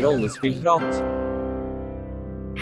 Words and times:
Rollespillprat. 0.00 0.94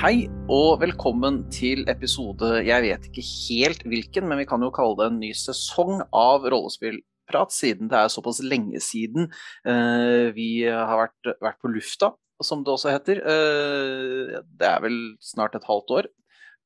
Hei 0.01 0.27
og 0.51 0.81
velkommen 0.83 1.45
til 1.55 1.85
episode 1.91 2.65
Jeg 2.67 2.83
vet 2.83 3.05
ikke 3.07 3.23
helt 3.23 3.85
hvilken, 3.87 4.27
men 4.27 4.41
vi 4.41 4.47
kan 4.49 4.63
jo 4.65 4.73
kalle 4.75 4.97
det 4.99 5.07
en 5.07 5.21
ny 5.21 5.31
sesong 5.39 6.01
av 6.11 6.49
Rollespillprat, 6.51 7.55
siden 7.55 7.91
det 7.93 8.01
er 8.01 8.11
såpass 8.11 8.41
lenge 8.43 8.81
siden 8.83 9.29
uh, 9.31 10.35
vi 10.35 10.65
har 10.67 10.97
vært, 11.05 11.31
vært, 11.39 11.61
på 11.63 11.71
lufta, 11.71 12.11
som 12.43 12.65
det 12.67 12.75
også 12.75 12.91
heter. 12.97 13.21
Uh, 13.23 14.41
det 14.59 14.71
er 14.73 14.83
vel 14.83 14.99
snart 15.23 15.55
et 15.55 15.69
halvt 15.69 15.95
år. 15.95 16.09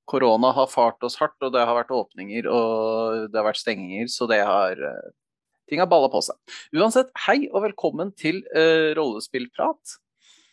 Korona 0.08 0.54
har 0.56 0.72
fart 0.72 1.04
oss 1.04 1.18
hardt, 1.20 1.36
og 1.44 1.52
det 1.52 1.66
har 1.68 1.76
vært 1.82 1.92
åpninger 1.92 2.48
og 2.48 3.26
det 3.28 3.42
har 3.42 3.50
vært 3.50 3.60
stenginger, 3.60 4.08
så 4.08 4.30
det 4.30 4.40
har 4.40 4.80
uh, 4.80 5.10
Ting 5.70 5.80
har 5.80 5.88
balla 5.88 6.08
på 6.12 6.20
seg. 6.20 6.36
Uansett, 6.76 7.12
hei 7.24 7.46
og 7.46 7.62
velkommen 7.64 8.10
til 8.18 8.42
Rollespillprat. 8.98 9.94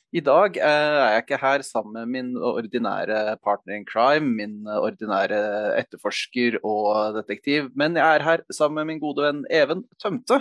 I 0.09 0.21
dag 0.25 0.55
eh, 0.57 0.65
er 0.65 1.11
jeg 1.13 1.21
ikke 1.21 1.37
her 1.37 1.61
sammen 1.61 1.93
med 1.93 2.09
min 2.09 2.29
ordinære 2.41 3.35
partner 3.45 3.75
in 3.77 3.83
crime, 3.85 4.31
min 4.39 4.65
ordinære 4.65 5.37
etterforsker 5.77 6.57
og 6.65 7.19
detektiv, 7.19 7.67
men 7.77 7.99
jeg 7.99 8.17
er 8.17 8.25
her 8.25 8.41
sammen 8.49 8.81
med 8.81 8.89
min 8.89 9.03
gode 9.03 9.27
venn 9.27 9.43
Even 9.53 9.83
Tømte. 10.01 10.39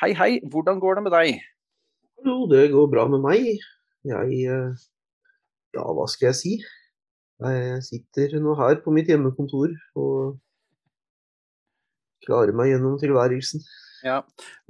Hei, 0.00 0.14
hei, 0.16 0.30
hvordan 0.48 0.80
går 0.80 0.96
det 0.96 1.04
med 1.04 1.12
deg? 1.18 1.44
Jo, 2.24 2.38
det 2.48 2.70
går 2.72 2.88
bra 2.96 3.04
med 3.12 3.20
meg. 3.26 3.52
Jeg 4.08 4.40
eh, 4.48 4.88
Ja, 5.76 5.84
hva 5.84 6.08
skal 6.08 6.30
jeg 6.30 6.40
si? 6.40 6.56
Jeg 7.44 7.84
sitter 7.84 8.38
nå 8.40 8.56
her 8.56 8.80
på 8.80 8.94
mitt 8.94 9.10
hjemmekontor 9.12 9.74
og 10.00 10.36
klarer 12.24 12.56
meg 12.56 12.72
gjennom 12.72 12.96
tilværelsen. 13.02 13.60
Ja. 14.06 14.22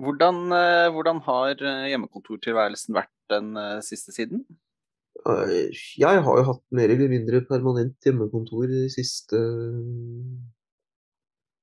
Hvordan, 0.03 0.48
eh, 0.59 0.91
hvordan 0.91 1.22
har 1.22 1.55
hjemmekontortilværelsen 1.62 2.98
vært 2.98 3.14
den 3.33 3.55
uh, 3.56 3.80
siste 3.84 4.12
siden? 4.14 4.44
Jeg 5.25 6.25
har 6.27 6.41
jo 6.41 6.48
hatt 6.50 6.62
mer 6.75 6.92
eller 6.92 7.08
mindre 7.08 7.41
permanent 7.48 7.97
hjemmekontor 8.05 8.66
de 8.69 8.83
siste 8.92 9.39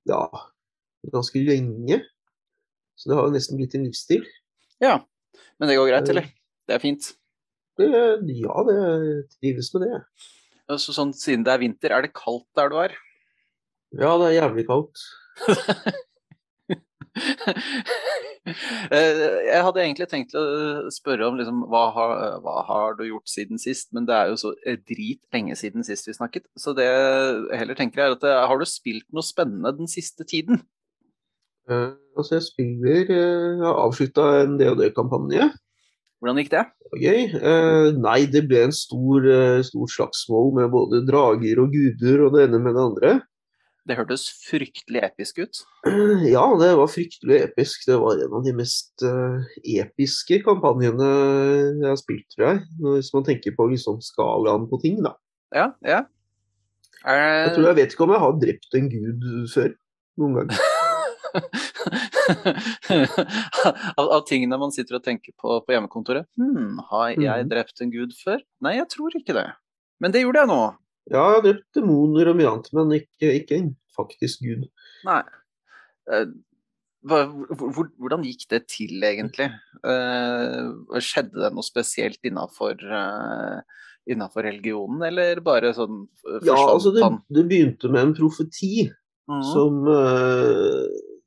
ja, 0.09 0.23
ganske 1.13 1.43
lenge. 1.45 1.99
Så 2.97 3.09
det 3.09 3.17
har 3.17 3.27
jo 3.27 3.35
nesten 3.35 3.59
blitt 3.59 3.75
en 3.77 3.85
livsstil. 3.85 4.25
Ja, 4.81 4.95
men 5.59 5.69
det 5.69 5.77
går 5.77 5.91
greit, 5.91 6.09
eller? 6.13 6.29
Det 6.67 6.77
er 6.77 6.83
fint? 6.83 7.11
Det, 7.79 7.87
ja, 8.37 8.63
det 8.67 8.77
trives 9.37 9.71
med 9.75 9.87
det. 9.87 10.01
Så 10.81 10.95
sånn, 10.95 11.13
siden 11.17 11.45
det 11.45 11.53
er 11.53 11.61
vinter, 11.61 11.93
er 11.93 12.05
det 12.05 12.15
kaldt 12.15 12.47
der 12.57 12.71
du 12.71 12.77
er? 12.81 12.95
Ja, 13.91 14.15
det 14.21 14.29
er 14.29 14.37
jævlig 14.37 14.65
kaldt. 14.69 15.01
Eh, 18.91 19.19
jeg 19.45 19.61
hadde 19.63 19.81
egentlig 19.83 20.07
tenkt 20.09 20.33
å 20.35 20.43
spørre 20.91 21.27
om 21.29 21.37
liksom, 21.39 21.61
hva, 21.71 21.83
har, 21.95 22.13
hva, 22.43 22.55
har, 22.67 22.95
du 22.97 23.05
gjort 23.05 23.29
siden 23.29 23.61
sist, 23.61 23.91
men 23.95 24.07
det 24.09 24.15
er 24.17 24.31
jo 24.31 24.39
så 24.41 24.51
drit 24.89 25.21
lenge 25.31 25.55
siden 25.59 25.85
sist 25.87 26.09
vi 26.09 26.15
snakket. 26.17 26.47
Så 26.59 26.73
det 26.75 26.87
jeg 26.87 27.59
heller 27.61 27.77
tenker 27.77 28.03
er 28.03 28.15
at 28.17 28.25
eh, 28.27 28.41
har 28.49 28.59
du 28.59 28.67
spilt 28.67 29.05
noe 29.13 29.23
spennende 29.25 29.71
den 29.77 29.91
siste 29.91 30.27
tiden? 30.27 30.63
Uh, 31.69 31.93
altså 32.17 32.39
jeg 32.39 32.47
spiller 32.47 33.11
uh, 33.13 33.59
Jeg 33.61 33.65
har 33.67 33.81
avslutta 33.85 34.27
en 34.41 34.57
DOD-kampanje. 34.59 35.51
Hvordan 36.19 36.41
gikk 36.41 36.51
det? 36.53 36.65
Okay. 36.91 37.27
Uh, 37.37 37.93
nei, 38.01 38.25
det 38.33 38.43
ble 38.49 38.65
en 38.65 38.75
stor, 38.75 39.29
stor 39.65 39.93
slagsmål 39.95 40.51
med 40.57 40.73
både 40.73 41.05
drager 41.07 41.61
og 41.63 41.71
guder 41.77 42.25
og 42.25 42.35
det 42.35 42.49
ene 42.49 42.59
med 42.65 42.75
det 42.75 42.87
andre. 42.89 43.13
Det 43.89 43.97
hørtes 43.97 44.27
fryktelig 44.45 45.01
episk 45.07 45.41
ut? 45.41 45.61
Ja, 46.35 46.43
det 46.59 46.69
var 46.77 46.89
fryktelig 46.91 47.39
episk. 47.47 47.87
Det 47.89 47.97
var 47.97 48.19
en 48.21 48.35
av 48.37 48.45
de 48.45 48.53
mest 48.53 49.05
uh, 49.05 49.41
episke 49.65 50.41
kampanjene 50.45 51.07
jeg 51.81 51.89
har 51.89 51.99
spilt, 51.99 52.27
tror 52.35 52.47
jeg. 52.47 52.63
Hvis 52.83 53.13
man 53.15 53.25
tenker 53.27 53.55
på 53.57 53.67
liksom 53.71 54.01
skalaen 54.05 54.67
på 54.69 54.81
ting, 54.83 55.01
da. 55.05 55.15
Ja, 55.55 55.71
ja. 55.85 56.03
Er... 57.01 57.47
Jeg 57.47 57.55
tror 57.55 57.71
jeg 57.71 57.79
vet 57.79 57.95
ikke 57.95 58.05
om 58.05 58.13
jeg 58.13 58.21
har 58.21 58.37
drept 58.43 58.77
en 58.77 58.91
gud 58.91 59.25
før. 59.49 59.73
Noen 60.21 60.37
gang. 60.37 60.49
av, 63.97 64.05
av, 64.05 64.21
tingene 64.27 64.59
man 64.61 64.73
sitter 64.75 64.99
og 64.99 65.05
tenker 65.05 65.33
på 65.39 65.57
på 65.65 65.73
hjemmekontoret. 65.73 66.27
Hm, 66.37 66.77
har 66.91 67.07
jeg 67.15 67.47
mm. 67.47 67.49
drept 67.49 67.81
en 67.81 67.93
gud 67.93 68.13
før? 68.19 68.39
Nei, 68.61 68.77
jeg 68.77 68.87
tror 68.93 69.17
ikke 69.17 69.35
det. 69.37 69.47
Men 70.03 70.13
det 70.13 70.21
gjorde 70.23 70.43
jeg 70.43 70.51
nå. 70.51 70.61
Ja, 71.09 71.21
jeg 71.23 71.37
har 71.37 71.43
drept 71.45 71.77
demoner 71.77 72.29
og 72.31 72.37
mye 72.37 72.49
annet, 72.51 72.71
men 72.77 72.95
ikke, 72.99 73.31
ikke 73.41 73.57
en 73.57 73.71
faktisk 73.97 74.43
gud. 74.45 74.65
Nei. 75.07 75.21
Eh, 76.11 76.27
hvordan 77.01 78.25
gikk 78.27 78.45
det 78.53 78.61
til, 78.69 79.01
egentlig? 79.05 79.49
Eh, 79.81 80.99
skjedde 81.01 81.41
det 81.41 81.51
noe 81.55 81.65
spesielt 81.65 82.21
innafor 82.27 82.77
eh, 82.77 83.79
innafor 84.11 84.45
religionen, 84.45 85.01
eller 85.05 85.41
bare 85.45 85.73
sånn 85.77 86.03
Ja, 86.45 86.57
altså 86.57 86.93
det, 86.93 87.05
det, 87.29 87.45
begynte 87.49 87.89
med 87.93 88.07
en 88.07 88.15
profeti 88.17 88.87
mm. 89.29 89.43
som, 89.45 89.83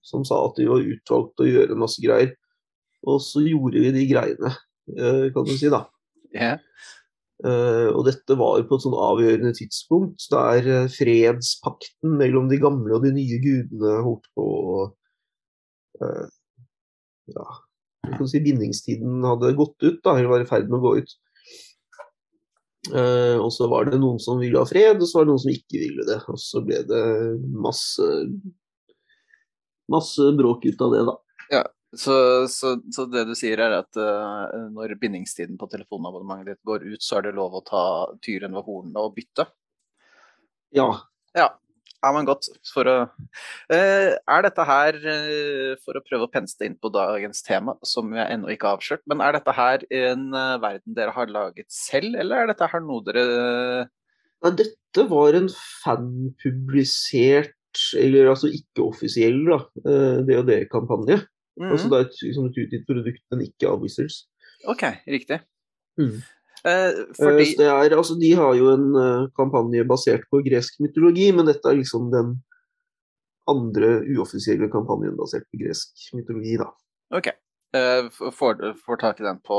som, 0.02 0.24
sa 0.26 0.40
at 0.48 0.58
de 0.58 0.66
var 0.70 0.82
utvalgt 0.82 1.36
til 1.38 1.46
å 1.46 1.52
gjøre 1.52 1.78
masse 1.78 2.02
greier. 2.02 2.34
Og 3.06 3.20
så 3.22 3.44
gjorde 3.44 3.82
vi 3.84 3.92
de 3.94 4.06
greiene, 4.10 4.50
kan 5.34 5.46
du 5.46 5.54
si, 5.54 5.70
da. 5.70 5.84
Yeah. 6.34 6.58
Uh, 7.42 7.90
og 7.90 8.04
dette 8.06 8.36
var 8.38 8.62
på 8.62 8.76
et 8.78 8.84
sånn 8.84 8.94
avgjørende 8.94 9.50
tidspunkt 9.58 10.22
der 10.30 10.68
uh, 10.70 10.84
fredspakten 10.92 12.14
mellom 12.20 12.46
de 12.46 12.60
gamle 12.62 12.94
og 12.94 13.02
de 13.02 13.10
nye 13.16 13.40
gudene 13.42 13.96
holdt 14.06 14.28
på 14.38 14.44
å 14.46 14.76
uh, 15.98 16.28
Ja, 17.34 17.48
si 18.30 18.38
bindingstiden 18.44 19.24
hadde 19.26 19.54
gått 19.58 19.76
ut, 19.82 19.98
da, 20.04 20.14
eller 20.14 20.30
var 20.30 20.44
i 20.44 20.48
ferd 20.48 20.70
med 20.70 20.78
å 20.78 20.84
gå 20.84 20.90
ut. 21.00 21.14
og 23.40 23.48
så 23.56 23.64
var 23.72 23.88
det 23.88 23.96
noen 23.96 24.18
som 24.20 24.36
ville 24.42 24.60
ha 24.60 24.68
fred, 24.68 25.00
og 25.00 25.08
så 25.08 25.18
var 25.18 25.24
det 25.24 25.32
noen 25.32 25.40
som 25.40 25.54
ikke 25.54 25.80
ville 25.80 26.04
det. 26.04 26.18
Og 26.28 26.36
så 26.36 26.60
ble 26.66 26.82
det 26.84 27.00
masse 27.64 28.10
masse 29.88 30.28
bråk 30.36 30.68
ut 30.68 30.84
av 30.84 30.92
det, 30.92 31.00
da. 31.08 31.16
Ja, 31.54 31.62
så, 31.98 32.46
så, 32.50 32.76
så, 32.92 33.06
det 33.10 33.24
du 33.28 33.34
sier 33.38 33.60
er 33.62 33.78
at 33.80 33.98
uh, 33.98 34.68
når 34.72 34.96
bindingstiden 35.00 35.58
på 35.60 35.68
telefonabonnementet 35.72 36.54
ditt 36.54 36.68
går 36.68 36.86
ut, 36.86 37.02
så 37.02 37.18
er 37.18 37.28
det 37.28 37.36
lov 37.38 37.58
å 37.58 37.64
ta 37.66 37.84
tyren 38.24 38.56
ved 38.56 38.66
hornene 38.66 39.02
og 39.02 39.14
bytte? 39.16 39.46
Ja. 40.74 40.88
Ja, 41.36 41.48
ja 42.02 42.12
men 42.16 42.28
godt. 42.28 42.48
For 42.70 42.90
å, 42.90 42.96
uh, 43.10 44.10
er 44.14 44.46
dette 44.46 44.68
her, 44.68 45.00
uh, 45.02 45.72
for 45.84 45.98
å 45.98 46.04
prøve 46.06 46.28
å 46.28 46.32
pense 46.32 46.58
inn 46.66 46.78
på 46.80 46.92
dagens 46.94 47.44
tema, 47.46 47.76
som 47.86 48.14
jeg 48.16 48.30
ennå 48.36 48.54
ikke 48.54 48.70
har 48.70 48.80
avslørt, 48.80 49.04
men 49.10 49.24
er 49.24 49.36
dette 49.38 49.56
her 49.58 49.84
en 50.04 50.30
verden 50.62 50.96
dere 50.96 51.16
har 51.16 51.32
laget 51.32 51.68
selv, 51.72 52.16
eller 52.22 52.44
er 52.44 52.54
dette 52.54 52.70
her 52.72 52.82
noe 52.84 53.04
dere 53.06 53.26
ja, 54.44 54.50
Dette 54.52 55.06
var 55.08 55.34
en 55.38 55.46
fanpublisert, 55.82 57.54
eller 57.98 58.28
altså 58.30 58.50
ikke-offisiell, 58.54 59.40
da, 59.48 59.56
DOD-kampanje. 60.28 61.16
Mm. 61.60 61.70
Altså 61.70 61.90
det 61.90 61.98
er 61.98 62.06
et, 62.08 62.22
liksom 62.26 62.46
et 62.48 62.62
utgitt 62.64 62.86
produkt, 62.88 63.22
men 63.30 63.44
ikke 63.46 63.70
av 63.70 63.82
Wizards. 63.82 64.24
OK, 64.70 64.82
riktig. 65.06 65.38
Mm. 66.00 66.16
Eh, 66.64 66.90
fordi... 67.18 67.46
eh, 67.60 67.68
er, 67.68 67.96
altså, 67.96 68.16
de 68.20 68.32
har 68.38 68.54
jo 68.58 68.70
en 68.72 68.86
uh, 68.96 69.28
kampanje 69.36 69.84
basert 69.88 70.24
på 70.32 70.40
gresk 70.46 70.80
mytologi, 70.82 71.28
men 71.36 71.48
dette 71.50 71.68
er 71.68 71.78
liksom 71.78 72.08
den 72.14 72.38
andre 73.50 73.98
uoffisielle 74.14 74.70
kampanjen 74.72 75.18
basert 75.18 75.44
på 75.52 75.60
gresk 75.60 76.06
mytologi, 76.16 76.56
da. 76.60 76.70
OK. 77.14 77.28
Eh, 77.74 78.08
får, 78.32 78.64
får 78.86 79.02
tak 79.02 79.20
i 79.20 79.26
den 79.26 79.40
på 79.42 79.56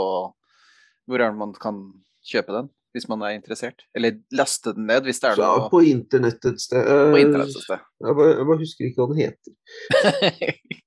Hvor 1.06 1.20
er 1.20 1.34
det 1.34 1.36
man 1.36 1.52
kan 1.60 1.82
kjøpe 2.24 2.54
den? 2.56 2.70
Hvis 2.96 3.10
man 3.12 3.26
er 3.28 3.36
interessert? 3.36 3.84
Eller 3.94 4.22
laste 4.32 4.72
den 4.74 4.88
ned, 4.88 5.04
hvis 5.04 5.20
det 5.20 5.34
er 5.34 5.42
noe 5.44 5.68
På 5.70 5.82
internett 5.84 6.48
et 6.48 6.64
sted. 6.64 6.88
På 7.12 7.20
internett 7.20 7.52
et 7.52 7.66
sted. 7.68 7.84
Jeg 8.08 8.18
bare, 8.18 8.38
jeg 8.40 8.48
bare 8.50 8.62
husker 8.64 8.88
ikke 8.88 9.04
hva 9.04 9.10
den 9.12 9.22
heter. 9.26 10.80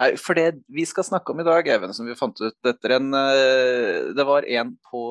Nei, 0.00 0.10
for 0.20 0.34
det 0.38 0.46
vi 0.72 0.84
skal 0.88 1.04
snakke 1.06 1.32
om 1.32 1.40
i 1.42 1.46
dag, 1.46 1.68
Even, 1.74 1.92
som 1.94 2.06
vi 2.08 2.18
fant 2.18 2.38
ut 2.40 2.68
etter 2.68 2.90
en 2.96 3.08
eh, 3.18 3.96
Det 4.16 4.24
var 4.28 4.42
en 4.46 4.70
på 4.88 5.02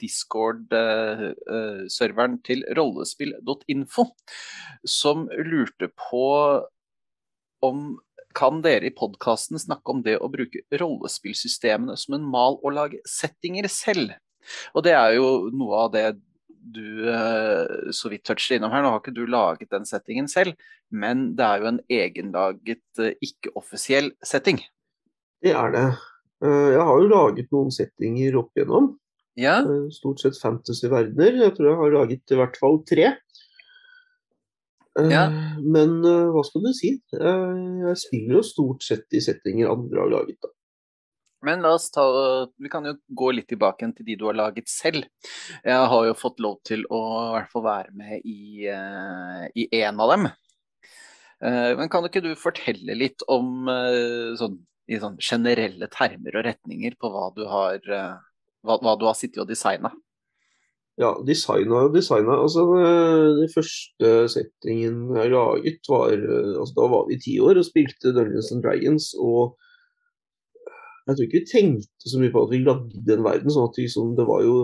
Discord-serveren 0.00 2.34
eh, 2.38 2.42
til 2.48 2.60
rollespill.info 2.78 4.04
som 4.88 5.18
lurte 5.46 5.86
på 6.08 6.24
om 7.66 7.78
kan 8.36 8.60
dere 8.64 8.86
i 8.90 8.92
podkasten 8.92 9.58
snakke 9.60 9.92
om 9.92 10.02
det 10.04 10.18
å 10.20 10.28
bruke 10.28 10.60
rollespillsystemene 10.76 11.96
som 11.96 12.14
en 12.18 12.26
mal 12.28 12.58
å 12.60 12.70
lage 12.74 12.98
settinger 13.08 13.68
selv? 13.72 14.12
Og 14.76 14.84
det 14.86 14.94
er 14.96 15.10
jo 15.16 15.26
noe 15.56 15.74
av 15.86 15.92
det 15.94 16.06
du 16.72 17.08
eh, 17.10 17.92
så 17.94 18.10
vidt 18.12 18.24
toucher 18.26 18.56
innom 18.56 18.72
her. 18.74 18.84
Nå 18.84 18.92
har 18.94 19.02
ikke 19.02 19.14
du 19.16 19.24
laget 19.30 19.72
den 19.72 19.86
settingen 19.88 20.28
selv, 20.30 20.56
men 20.90 21.30
det 21.38 21.46
er 21.46 21.62
jo 21.62 21.70
en 21.72 21.80
egenlaget, 21.92 22.84
eh, 23.02 23.16
ikke-offisiell 23.24 24.12
setting. 24.24 24.60
Det 25.44 25.54
er 25.54 25.74
det. 25.74 25.86
Eh, 26.44 26.70
jeg 26.74 26.86
har 26.88 27.02
jo 27.02 27.12
laget 27.12 27.52
noen 27.54 27.74
settinger 27.74 28.40
opp 28.42 28.50
igjennom. 28.56 28.94
Ja. 29.36 29.60
Stort 29.92 30.22
sett 30.22 30.38
fantasy-verdener. 30.40 31.42
Jeg 31.44 31.56
tror 31.56 31.70
jeg 31.70 31.80
har 31.82 31.96
laget 31.98 32.32
i 32.32 32.40
hvert 32.40 32.56
fall 32.60 32.80
tre. 32.88 33.10
Ja. 34.96 35.26
Men 35.60 35.98
hva 36.00 36.40
skal 36.48 36.62
du 36.64 36.70
si? 36.72 36.94
Jeg 37.12 37.98
spiller 38.00 38.38
jo 38.38 38.46
stort 38.48 38.86
sett 38.86 39.12
i 39.12 39.20
settinger 39.20 39.68
andre 39.68 40.00
har 40.00 40.14
laget. 40.14 40.38
da. 40.40 40.55
Men 41.44 41.62
la 41.62 41.74
oss 41.76 41.90
ta 41.92 42.04
Vi 42.58 42.70
kan 42.72 42.86
jo 42.88 42.94
gå 43.08 43.32
litt 43.36 43.48
tilbake 43.52 43.88
til 43.96 44.08
de 44.08 44.16
du 44.18 44.26
har 44.28 44.38
laget 44.38 44.70
selv. 44.70 45.04
Jeg 45.64 45.90
har 45.92 46.06
jo 46.08 46.16
fått 46.16 46.40
lov 46.42 46.60
til 46.66 46.86
å 46.88 47.02
i 47.26 47.34
hvert 47.36 47.52
fall 47.52 47.66
være 47.66 47.92
med 47.96 48.24
i, 48.24 48.68
uh, 48.70 49.44
i 49.52 49.68
en 49.82 50.00
av 50.00 50.14
dem. 50.14 50.30
Uh, 51.44 51.76
men 51.76 51.92
kan 51.92 52.06
ikke 52.08 52.24
du 52.24 52.32
fortelle 52.40 52.96
litt 52.96 53.24
om 53.28 53.68
uh, 53.68 54.32
sånn, 54.40 54.56
i 54.88 55.00
sånn 55.02 55.20
generelle 55.20 55.90
termer 55.92 56.40
og 56.40 56.48
retninger 56.48 56.96
på 56.96 57.12
hva 57.12 57.28
du 57.36 57.44
har, 57.50 57.82
hva, 57.84 58.78
hva 58.80 58.96
du 58.96 59.06
har 59.08 59.16
sittet 59.18 59.42
og 59.42 59.50
designa? 59.50 59.90
Ja, 60.96 61.10
designa 61.26 61.82
og 61.88 61.92
designa. 61.92 62.38
Altså, 62.40 62.62
den 63.42 63.50
første 63.52 64.12
settingen 64.32 65.10
jeg 65.18 65.34
laget, 65.34 65.90
var 65.90 66.14
altså, 66.14 66.72
Da 66.78 66.86
var 66.94 67.10
vi 67.10 67.18
ti 67.20 67.34
år 67.42 67.60
og 67.60 67.66
spilte 67.66 68.14
Dungeons 68.16 68.54
and 68.54 68.64
Dragons. 68.64 69.10
og 69.18 69.58
jeg 71.06 71.16
tror 71.16 71.26
ikke 71.26 71.40
vi 71.40 71.50
tenkte 71.50 72.10
så 72.10 72.20
mye 72.20 72.34
på 72.34 72.44
at 72.46 72.52
vi 72.52 72.62
lagde 72.64 73.02
den 73.06 73.24
verden. 73.24 73.52
sånn 73.52 73.68
at 73.70 73.78
liksom, 73.78 74.14
det 74.18 74.26
var 74.28 74.42
jo 74.46 74.56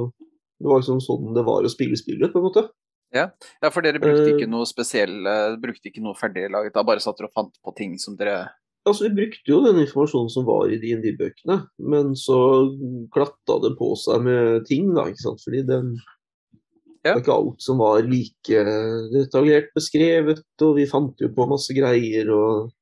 det 0.62 0.70
var 0.70 0.80
liksom 0.82 1.02
sånn 1.02 1.34
det 1.36 1.44
var 1.46 1.66
å 1.66 1.70
spille 1.70 1.98
spillet, 1.98 2.32
på 2.32 2.40
en 2.40 2.46
måte. 2.46 2.64
Ja, 3.12 3.28
ja 3.60 3.70
for 3.74 3.84
dere 3.84 4.00
brukte 4.02 4.30
ikke 4.32 4.48
noe 4.50 4.66
spesiell, 4.68 5.18
brukte 5.62 5.90
ikke 5.90 6.02
noe 6.04 6.16
ferdiglaget, 6.18 6.74
da 6.76 6.84
bare 6.86 7.02
satt 7.02 7.18
dere 7.18 7.30
og 7.30 7.36
fant 7.36 7.56
på 7.60 7.74
ting 7.78 7.96
som 8.00 8.18
dere 8.18 8.44
Altså, 8.82 9.04
Vi 9.06 9.14
brukte 9.14 9.46
jo 9.46 9.60
den 9.62 9.78
informasjonen 9.84 10.30
som 10.32 10.46
var 10.48 10.66
i 10.66 10.78
DND-bøkene, 10.82 11.60
men 11.86 12.16
så 12.18 12.38
klatta 13.14 13.60
det 13.62 13.76
på 13.78 13.92
seg 13.94 14.24
med 14.26 14.64
ting, 14.66 14.88
da, 14.96 15.04
ikke 15.06 15.22
sant. 15.22 15.42
Fordi 15.44 15.60
den, 15.68 15.92
ja. 17.04 17.12
det 17.12 17.12
var 17.12 17.22
ikke 17.22 17.36
alt 17.36 17.62
som 17.62 17.78
var 17.78 18.02
like 18.02 18.64
detaljert 19.12 19.70
beskrevet, 19.78 20.42
og 20.66 20.74
vi 20.80 20.88
fant 20.90 21.22
jo 21.22 21.30
på 21.30 21.46
masse 21.52 21.76
greier, 21.78 22.32
og 22.34 22.72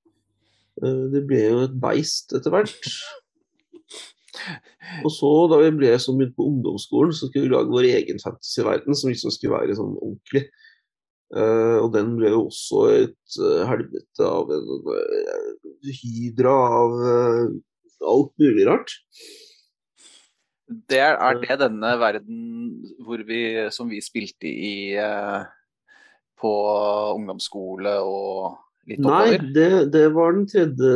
uh, 0.80 1.04
det 1.12 1.20
ble 1.28 1.42
jo 1.50 1.60
et 1.66 1.76
beist 1.84 2.32
etter 2.32 2.56
hvert. 2.56 2.92
Og 5.04 5.12
så, 5.12 5.30
da 5.50 5.60
vi 5.62 5.70
ble 5.74 5.92
så 6.00 6.14
begynte 6.14 6.38
på 6.38 6.48
ungdomsskolen, 6.48 7.14
så 7.16 7.28
skulle 7.28 7.48
vi 7.48 7.54
lage 7.54 7.72
vår 7.72 7.88
egen 7.90 8.20
fantasyverden, 8.22 8.96
som 8.96 9.10
liksom 9.10 9.34
skulle 9.34 9.58
være 9.58 9.78
sånn 9.78 9.96
ordentlig. 9.98 10.46
Uh, 11.30 11.78
og 11.78 11.92
den 11.94 12.16
ble 12.18 12.32
jo 12.32 12.46
også 12.48 12.86
et 12.90 13.36
uh, 13.38 13.62
helvete 13.68 14.26
av 14.26 14.50
en 14.50 14.72
uh, 14.82 15.68
hydra 16.00 16.54
av 16.80 16.96
alt 18.10 18.32
mulig 18.42 18.66
rart. 18.66 18.96
Det 20.90 20.98
er, 21.02 21.14
er, 21.18 21.38
det 21.42 21.58
denne 21.62 21.92
verden 21.98 22.42
hvor 23.06 23.22
vi, 23.26 23.40
som 23.74 23.90
vi 23.90 23.98
spilte 24.02 24.50
i 24.50 24.74
på 26.40 26.52
ungdomsskole 27.16 27.96
og 28.06 28.60
litt 28.86 29.02
oppover? 29.02 29.34
Nei, 29.34 29.50
det, 29.54 29.70
det 29.94 30.04
var 30.14 30.36
den 30.38 30.46
tredje. 30.50 30.92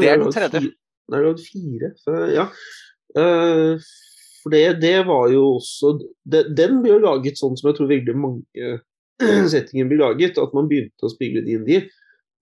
det 0.00 0.08
er 0.08 0.24
den 0.24 0.32
tredje. 0.34 0.72
Det 1.10 1.20
var 1.20 1.40
fire. 1.40 1.90
Så, 2.00 2.16
ja. 2.32 2.46
Uh, 3.18 3.80
for 4.42 4.52
det, 4.52 4.62
det, 4.82 4.96
var 5.08 5.28
jo 5.32 5.54
også 5.56 5.94
det, 6.28 6.48
Den 6.58 6.80
ble 6.82 6.96
jo 6.96 7.02
laget 7.04 7.38
sånn 7.40 7.54
som 7.56 7.70
jeg 7.70 7.78
tror 7.78 7.90
veldig 7.92 8.14
mange 8.18 8.70
settinger 9.52 9.90
blir 9.90 10.02
laget. 10.02 10.40
At 10.40 10.56
man 10.56 10.70
begynte 10.70 11.06
å 11.06 11.12
spille 11.12 11.44
DND, 11.44 11.86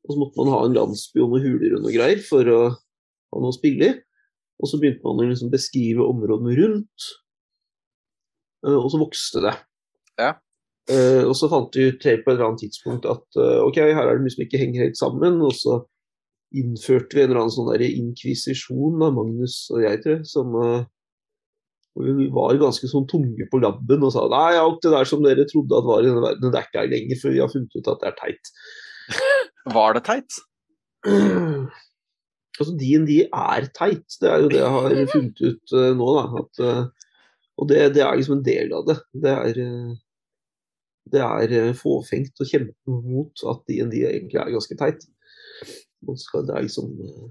og 0.06 0.14
så 0.14 0.22
måtte 0.22 0.40
man 0.40 0.54
ha 0.54 0.62
en 0.66 0.78
landsby 0.78 1.22
og 1.22 1.34
noen 1.34 1.46
huler 1.46 1.76
og 1.76 1.84
noe 1.84 1.94
greier 1.94 2.22
for 2.26 2.48
å 2.50 2.62
ha 2.72 3.42
noe 3.42 3.52
å 3.52 3.58
spille 3.58 3.90
i. 3.90 3.98
Og 4.62 4.70
så 4.70 4.78
begynte 4.78 5.02
man 5.02 5.18
å 5.18 5.26
liksom 5.26 5.50
beskrive 5.50 6.04
områdene 6.06 6.54
rundt, 6.60 7.06
uh, 8.66 8.78
og 8.78 8.88
så 8.92 9.00
vokste 9.00 9.42
det. 9.42 9.54
Ja. 10.22 10.34
Uh, 10.90 11.22
og 11.28 11.34
så 11.38 11.48
fant 11.50 11.74
vi 11.78 11.88
ut 11.90 12.02
på 12.02 12.10
et 12.10 12.26
eller 12.30 12.48
annet 12.48 12.64
tidspunkt 12.64 13.06
at 13.10 13.38
ok, 13.38 13.78
her 13.78 14.02
er 14.02 14.16
det 14.16 14.24
mye 14.24 14.34
som 14.34 14.42
ikke 14.44 14.60
henger 14.62 14.86
helt 14.86 14.98
sammen. 14.98 15.40
og 15.42 15.54
så 15.58 15.80
innførte 16.58 17.16
vi 17.16 17.22
en 17.22 17.30
eller 17.30 17.44
annen 17.44 17.54
sånn 17.54 17.84
inkvisisjon 17.86 19.04
av 19.04 19.14
Magnus 19.16 19.56
og 19.72 19.84
jeg, 19.84 20.00
tror 20.02 20.14
jeg. 20.14 20.26
Som, 20.28 20.56
uh, 20.56 20.84
vi 22.00 22.28
var 22.32 22.56
ganske 22.60 22.88
sånn 22.88 23.06
tunge 23.10 23.46
på 23.52 23.60
labben 23.62 24.04
og 24.06 24.14
sa 24.14 24.24
nei, 24.32 24.56
alt 24.56 24.80
det 24.84 24.94
der 24.94 25.08
som 25.08 25.24
dere 25.24 25.46
trodde 25.48 25.76
at 25.78 25.88
var 25.88 26.02
i 26.02 26.08
denne 26.08 26.24
verden, 26.24 26.52
det 26.52 26.60
er 26.60 26.68
ikke 26.68 26.80
her 26.80 26.92
lenger, 26.92 27.20
for 27.20 27.34
vi 27.34 27.42
har 27.42 27.52
funnet 27.52 27.76
ut 27.76 27.90
at 27.92 28.02
det 28.02 28.10
er 28.10 28.18
teit. 28.20 28.52
Var 29.76 29.96
det 29.96 30.04
teit? 30.06 30.38
altså, 32.58 32.72
DND 32.80 33.12
er 33.26 33.68
teit. 33.76 34.16
Det 34.22 34.30
er 34.30 34.42
jo 34.42 34.50
det 34.50 34.62
jeg 34.62 34.72
har 34.76 34.96
funnet 35.12 35.44
ut 35.44 35.76
uh, 35.76 35.90
nå, 35.98 36.08
da. 36.16 36.24
At, 36.42 36.64
uh, 36.64 37.12
og 37.60 37.68
det, 37.70 37.82
det, 37.98 38.02
er 38.02 38.18
liksom 38.18 38.38
en 38.38 38.46
del 38.46 38.72
av 38.74 38.88
det. 38.88 38.96
Det 39.22 39.32
er, 39.32 39.60
det 41.12 41.22
er 41.22 41.76
fåfengt 41.78 42.40
å 42.40 42.48
kjempe 42.48 42.96
mot 43.04 43.44
at 43.52 43.66
DND 43.68 43.98
egentlig 44.00 44.40
er 44.40 44.54
ganske 44.56 44.78
teit. 44.80 45.04
Skal, 46.18 46.46
det 46.48 46.56
er 46.56 46.66
liksom 46.66 46.92
uh... 46.98 47.30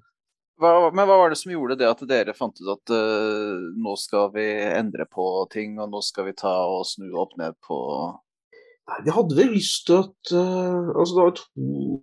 hva, 0.62 0.90
Men 0.96 1.08
hva 1.10 1.20
var 1.24 1.32
det 1.34 1.40
som 1.42 1.54
gjorde 1.54 1.80
det 1.82 1.90
at 1.90 2.04
dere 2.10 2.36
fant 2.38 2.58
ut 2.62 2.74
at 2.74 2.94
uh, 2.96 3.70
nå 3.76 3.96
skal 4.00 4.32
vi 4.36 4.48
endre 4.72 5.08
på 5.12 5.28
ting, 5.54 5.78
og 5.82 5.92
nå 5.92 6.04
skal 6.06 6.30
vi 6.30 6.38
ta 6.38 6.54
og 6.70 6.86
snu 6.90 7.10
opp 7.20 7.38
ned 7.42 7.58
på 7.68 7.80
Nei, 8.90 8.98
Vi 9.06 9.14
hadde 9.14 9.38
vel 9.38 9.52
lyst 9.54 9.86
til 9.88 10.00
at 10.00 10.32
uh, 10.34 10.90
altså 10.96 11.18
det 11.18 11.26
var 11.26 11.36
to, 11.38 11.46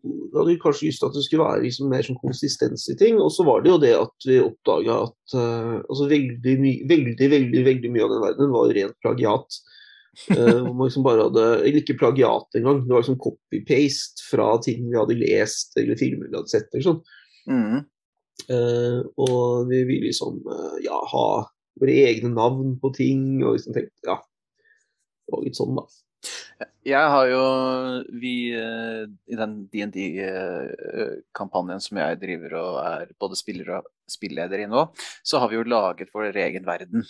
Vi 0.04 0.36
hadde 0.36 0.58
kanskje 0.62 0.90
lyst 0.90 1.02
til 1.02 1.10
at 1.10 1.16
det 1.18 1.24
skulle 1.26 1.48
være 1.48 1.64
liksom 1.64 1.90
mer 1.90 2.06
som 2.06 2.20
konsistens 2.20 2.86
i 2.92 2.96
ting. 3.00 3.18
Og 3.22 3.32
så 3.34 3.48
var 3.48 3.64
det 3.64 3.72
jo 3.72 3.80
det 3.82 3.96
at 3.98 4.28
vi 4.28 4.38
oppdaga 4.44 5.00
at 5.08 5.38
altså 5.38 6.06
veldig, 6.12 6.54
my, 6.62 6.72
veldig, 6.90 7.32
veldig, 7.34 7.64
veldig 7.66 7.90
mye 7.94 8.06
av 8.06 8.14
den 8.14 8.24
verdenen 8.26 8.54
var 8.54 8.72
rent 8.76 8.96
plagiat. 9.02 9.58
Hvor 10.26 10.74
man 10.74 10.88
liksom 10.88 11.04
bare 11.06 11.26
hadde 11.28 11.44
Eller 11.62 11.78
ikke 11.80 12.00
plagiat 12.00 12.48
engang. 12.58 12.78
Det 12.84 12.92
var 12.92 13.02
liksom 13.04 13.22
copy-paste 13.22 14.18
fra 14.26 14.48
ting 14.64 14.80
vi 14.88 14.98
hadde 14.98 15.20
lest 15.20 15.68
eller 15.78 16.00
filmer 16.00 16.26
vi 16.28 16.36
hadde 16.36 16.52
sett. 16.52 16.68
eller 16.72 16.86
sånn. 16.88 17.02
Mm. 17.48 17.78
Uh, 18.48 19.00
og 19.18 19.68
vi 19.70 19.78
ville 19.88 20.08
liksom 20.10 20.34
uh, 20.46 20.76
ja, 20.84 20.98
ha 21.12 21.28
våre 21.78 21.94
egne 22.08 22.30
navn 22.32 22.68
på 22.82 22.88
ting, 22.96 23.22
og 23.42 23.54
liksom 23.56 23.72
tenkte 23.76 24.08
ja, 24.08 24.16
det 25.26 25.32
var 25.34 25.42
litt 25.44 25.58
sånn, 25.58 25.76
da. 25.78 25.84
Jeg 26.88 27.06
har 27.12 27.26
jo 27.30 27.42
vi 28.18 28.34
I 28.50 29.34
den 29.38 29.52
DND-kampanjen 29.70 31.80
som 31.84 31.94
jeg 32.00 32.18
driver 32.18 32.50
og 32.58 32.72
er 32.82 33.06
både 33.20 33.36
spiller 33.38 33.68
og 33.76 33.82
spilleder 34.10 34.58
i 34.64 34.70
nå, 34.70 34.80
så 35.22 35.38
har 35.38 35.48
vi 35.52 35.56
jo 35.60 35.68
laget 35.68 36.14
vår 36.14 36.36
egen 36.48 36.64
verden. 36.66 37.00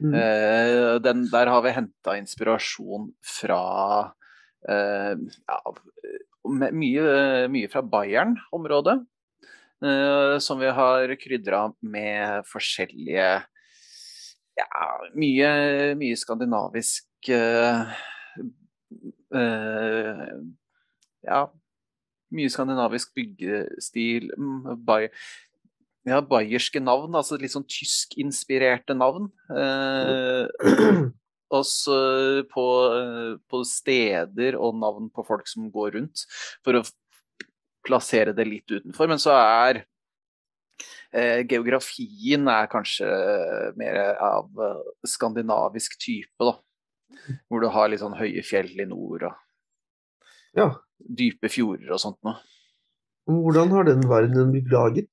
Mm. 0.00 0.14
Uh, 0.14 0.94
den, 1.04 1.26
der 1.28 1.50
har 1.52 1.62
vi 1.64 1.74
henta 1.76 2.16
inspirasjon 2.16 3.10
fra 3.38 3.62
uh, 4.08 5.14
ja, 5.20 5.58
mye, 6.48 7.02
mye, 7.52 7.68
fra 7.72 7.82
Bayern-området. 7.84 9.00
Uh, 9.80 10.36
som 10.40 10.60
vi 10.60 10.68
har 10.76 11.14
krydra 11.16 11.70
med 11.80 12.44
forskjellige 12.48 13.28
Ja, 14.60 14.88
mye, 15.16 15.52
mye 15.96 16.16
skandinavisk 16.20 17.30
Ja, 21.24 21.40
mye 22.36 22.50
skandinavisk 22.52 23.14
byggestil. 23.16 24.28
Mm, 24.36 24.84
Bay 24.84 25.08
ja, 26.08 26.20
bayerske 26.24 26.80
navn, 26.80 27.14
altså 27.18 27.38
litt 27.40 27.52
sånn 27.52 27.66
tyskinspirerte 27.68 28.96
navn. 28.96 29.28
Eh, 29.52 30.46
også 31.50 31.98
på, 32.50 32.66
eh, 32.96 33.36
på, 33.50 33.62
steder 33.66 34.56
og 34.58 34.78
navn 34.80 35.10
på 35.12 35.24
folk 35.26 35.48
som 35.50 35.68
går 35.72 35.96
rundt, 35.98 36.24
for 36.64 36.78
å 36.78 36.84
plassere 37.86 38.34
det 38.36 38.46
litt 38.48 38.70
utenfor. 38.70 39.10
Men 39.10 39.20
så 39.22 39.34
er 39.36 39.82
eh, 41.12 41.42
geografien 41.50 42.48
er 42.52 42.70
kanskje 42.70 43.10
mer 43.80 44.00
av 44.14 44.64
eh, 44.66 44.90
skandinavisk 45.08 45.98
type, 46.00 46.38
da. 46.40 46.56
Hvor 47.50 47.60
du 47.60 47.66
har 47.74 47.90
litt 47.90 48.00
sånn 48.00 48.14
høye 48.14 48.42
fjell 48.46 48.70
i 48.78 48.86
nord 48.86 49.26
og 49.26 50.56
ja. 50.56 50.68
dype 50.96 51.50
fjorder 51.50 51.90
og 51.90 52.00
sånt 52.02 52.20
noe. 52.26 52.38
Hvordan 53.30 53.70
har 53.74 53.86
den 53.86 54.06
verdenen 54.10 54.52
blitt 54.54 54.70
laget? 54.72 55.10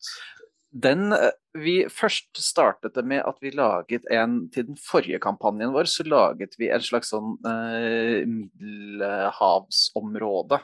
Den, 0.78 1.10
eh, 1.16 1.32
vi 1.58 1.88
først 1.90 2.38
startet 2.44 2.94
det 2.98 3.06
med 3.08 3.24
at 3.26 3.38
vi 3.42 3.52
laget 3.56 4.04
en 4.14 4.50
Til 4.54 4.66
den 4.70 4.78
forrige 4.78 5.20
kampanjen 5.24 5.74
vår 5.74 5.86
så 5.90 6.04
laget 6.06 6.56
vi 6.60 6.70
en 6.70 6.82
slags 6.84 7.10
sånn 7.14 7.38
eh, 7.48 8.26
middelhavsområde. 8.30 10.60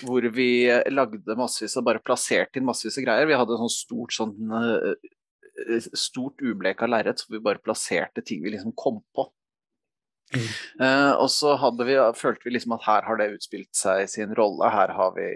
Hvor 0.00 0.22
vi 0.32 0.70
lagde 0.88 1.36
massevis 1.36 1.76
og 1.76 1.84
bare 1.88 2.00
plasserte 2.04 2.58
inn 2.60 2.66
massevis 2.68 2.98
av 3.00 3.04
greier. 3.04 3.26
Vi 3.28 3.40
hadde 3.40 3.60
sånn 3.60 3.74
stort 3.74 4.12
sånn 4.14 4.36
eh, 4.56 4.94
stort 5.98 6.40
ubleka 6.46 6.86
lerret, 6.88 7.18
så 7.20 7.26
vi 7.34 7.40
bare 7.42 7.64
plasserte 7.64 8.20
ting 8.24 8.40
vi 8.44 8.50
liksom 8.54 8.72
kom 8.78 8.98
på. 9.16 9.22
Mm. 10.30 10.46
Eh, 10.86 11.12
og 11.18 11.28
så 11.32 11.56
vi, 11.82 11.96
følte 12.16 12.46
vi 12.46 12.54
liksom 12.54 12.76
at 12.76 12.86
her 12.86 13.02
har 13.08 13.16
det 13.18 13.32
utspilt 13.34 13.74
seg 13.76 14.06
sin 14.10 14.34
rolle. 14.38 14.70
Her 14.70 14.90
har 14.94 15.10
vi 15.16 15.26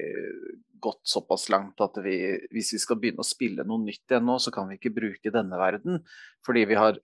gått 0.85 1.03
såpass 1.09 1.49
langt 1.53 1.81
at 1.85 1.97
vi, 2.05 2.17
hvis 2.53 2.75
vi 2.77 2.81
skal 2.83 3.01
begynne 3.01 3.25
å 3.25 3.27
spille 3.27 3.67
noe 3.67 3.83
nytt 3.83 4.05
igjen 4.11 4.27
nå, 4.29 4.39
så 4.43 4.53
kan 4.55 4.69
vi 4.71 4.79
ikke 4.79 4.95
bruke 4.97 5.33
denne 5.35 5.61
verden. 5.61 6.03
Fordi 6.47 6.67
vi 6.71 6.79
har 6.79 7.01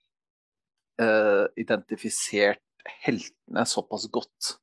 uh, 1.02 1.46
identifisert 1.60 2.64
heltene 3.04 3.64
såpass 3.68 4.06
godt 4.12 4.54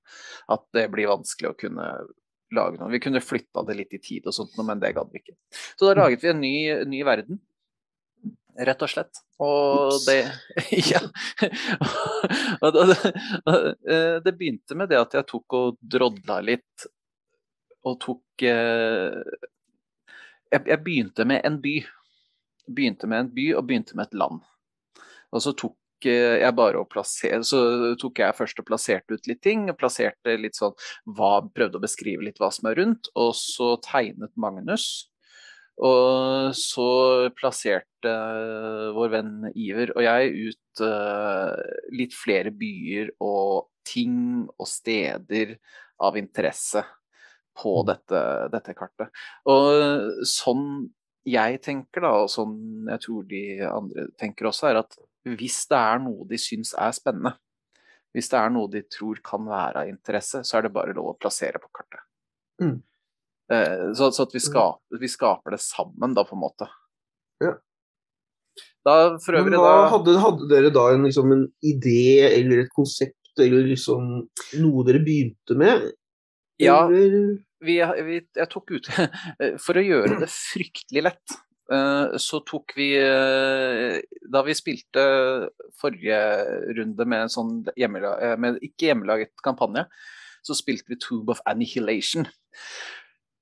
at 0.54 0.64
det 0.74 0.88
blir 0.94 1.10
vanskelig 1.12 1.52
å 1.52 1.58
kunne 1.58 1.90
lage 2.56 2.80
noe. 2.80 2.92
Vi 2.94 3.02
kunne 3.04 3.24
flytta 3.24 3.64
det 3.68 3.76
litt 3.82 3.94
i 3.98 4.02
tid 4.02 4.28
og 4.30 4.36
sånt, 4.36 4.56
men 4.64 4.82
det 4.82 4.96
gadd 4.98 5.12
vi 5.14 5.22
ikke. 5.22 5.38
Så 5.76 5.90
da 5.90 5.98
laget 6.00 6.24
vi 6.24 6.32
en 6.32 6.42
ny, 6.42 6.58
ny 6.88 7.04
verden. 7.08 7.42
Rett 8.58 8.82
og 8.82 8.90
slett. 8.90 9.20
Og 9.44 9.94
Ups. 9.94 10.06
det 10.08 10.22
Ja. 10.94 11.02
eh, 12.66 14.16
det, 14.24 14.34
begynte 14.34 14.78
med 14.80 14.90
det 14.90 14.98
at 15.02 15.14
jeg 15.14 15.28
tok 15.30 15.58
og 15.58 15.78
drodla 15.82 16.40
litt, 16.42 16.88
og 17.86 18.00
tok 18.04 18.46
eh, 18.48 19.48
jeg, 20.52 20.62
jeg, 20.62 20.80
begynte 20.84 21.26
med 21.28 21.44
en 21.48 21.60
by. 21.64 21.76
Begynte 22.68 23.10
med 23.10 23.26
en 23.26 23.34
by 23.36 23.50
og 23.58 23.68
begynte 23.68 23.98
med 23.98 24.08
et 24.08 24.18
land. 24.18 24.40
Og 25.36 25.44
så 25.44 25.54
tok 25.58 25.76
jeg 26.06 26.54
bare 26.54 26.78
å 26.78 26.86
plassere, 26.86 27.42
så 27.42 27.96
tok 27.98 28.20
jeg 28.22 28.38
først 28.38 28.60
og 28.62 28.68
plasserte 28.68 29.18
ut 29.18 29.30
litt 29.30 29.42
ting. 29.42 29.66
plasserte 29.80 30.36
litt 30.38 30.58
sånn, 30.58 30.76
hva, 31.18 31.42
Prøvde 31.54 31.80
å 31.80 31.84
beskrive 31.84 32.26
litt 32.28 32.38
hva 32.42 32.52
som 32.54 32.70
er 32.70 32.78
rundt, 32.78 33.10
og 33.18 33.34
så 33.38 33.76
tegnet 33.84 34.34
Magnus. 34.38 35.10
Og 35.78 36.54
så 36.58 36.90
plasserte 37.38 38.14
vår 38.96 39.12
venn 39.14 39.34
Iver 39.54 39.92
og 39.94 40.02
jeg 40.02 40.50
ut 40.50 40.82
uh, 40.82 41.54
litt 41.94 42.16
flere 42.18 42.50
byer 42.50 43.12
og 43.22 43.68
ting 43.86 44.48
og 44.58 44.70
steder 44.70 45.54
av 46.02 46.18
interesse 46.18 46.82
på 47.58 47.80
mm. 47.82 47.88
dette, 47.90 48.22
dette 48.54 48.78
kartet. 48.78 49.26
Og 49.50 50.24
sånn 50.28 50.68
jeg 51.28 51.60
tenker, 51.60 52.06
da, 52.06 52.14
og 52.24 52.32
sånn 52.32 52.88
jeg 52.88 53.04
tror 53.04 53.24
de 53.28 53.44
andre 53.68 54.08
tenker 54.20 54.48
også, 54.48 54.70
er 54.70 54.82
at 54.86 54.96
hvis 55.28 55.66
det 55.68 55.80
er 55.80 56.00
noe 56.00 56.28
de 56.30 56.40
syns 56.40 56.72
er 56.80 56.94
spennende, 56.96 57.34
hvis 58.16 58.32
det 58.32 58.40
er 58.40 58.54
noe 58.54 58.72
de 58.72 58.82
tror 58.88 59.20
kan 59.26 59.44
være 59.50 59.84
av 59.84 59.92
interesse, 59.92 60.42
så 60.48 60.58
er 60.58 60.68
det 60.68 60.76
bare 60.76 60.96
lov 60.96 61.12
å 61.12 61.18
plassere 61.20 61.60
på 61.62 61.70
kartet. 61.76 62.06
Mm. 62.64 62.78
Eh, 63.54 63.84
så, 63.94 64.10
så, 64.12 64.24
at 64.24 64.34
vi 64.34 64.42
mm. 64.42 64.46
skaper, 64.48 65.00
vi 65.04 65.12
skaper, 65.12 65.56
det 65.56 65.62
sammen, 65.64 66.16
da, 66.16 66.24
på 66.28 66.38
en 66.38 66.44
måte. 66.44 66.70
Ja. 67.44 67.54
Da, 68.88 68.96
for 69.22 69.38
øvrig, 69.38 69.60
da 69.60 69.76
hadde, 69.92 70.16
hadde, 70.24 70.50
dere 70.50 70.72
da 70.74 70.88
en, 70.94 71.06
liksom, 71.06 71.32
en, 71.36 71.46
idé 71.62 72.24
eller 72.32 72.64
et 72.64 72.74
konsept 72.74 73.44
eller 73.44 73.68
liksom 73.68 74.08
noe 74.64 74.86
dere 74.88 75.04
begynte 75.06 75.58
med? 75.60 75.90
Ja, 76.62 76.78
vi, 76.88 77.78
vi, 77.82 78.22
jeg 78.22 78.50
tok 78.50 78.74
ut 78.74 78.90
For 79.66 79.78
å 79.78 79.84
gjøre 79.86 80.20
det 80.22 80.30
fryktelig 80.34 81.04
lett, 81.06 81.36
eh, 81.74 82.18
så 82.22 82.42
tok 82.46 82.74
vi 82.78 82.92
eh, 82.98 83.98
Da 84.26 84.44
vi 84.46 84.58
spilte 84.58 85.04
forrige 85.78 86.20
runde 86.78 87.08
med 87.10 87.26
en 87.28 87.34
sånn 87.34 87.54
hjemmelag, 87.78 88.40
med 88.42 88.62
ikke 88.66 88.92
hjemmelaget 88.92 89.46
kampanje, 89.46 89.86
så 90.46 90.56
spilte 90.58 90.94
vi 90.94 91.00
Tube 91.02 91.34
of 91.34 91.44
Annihilation. 91.50 92.26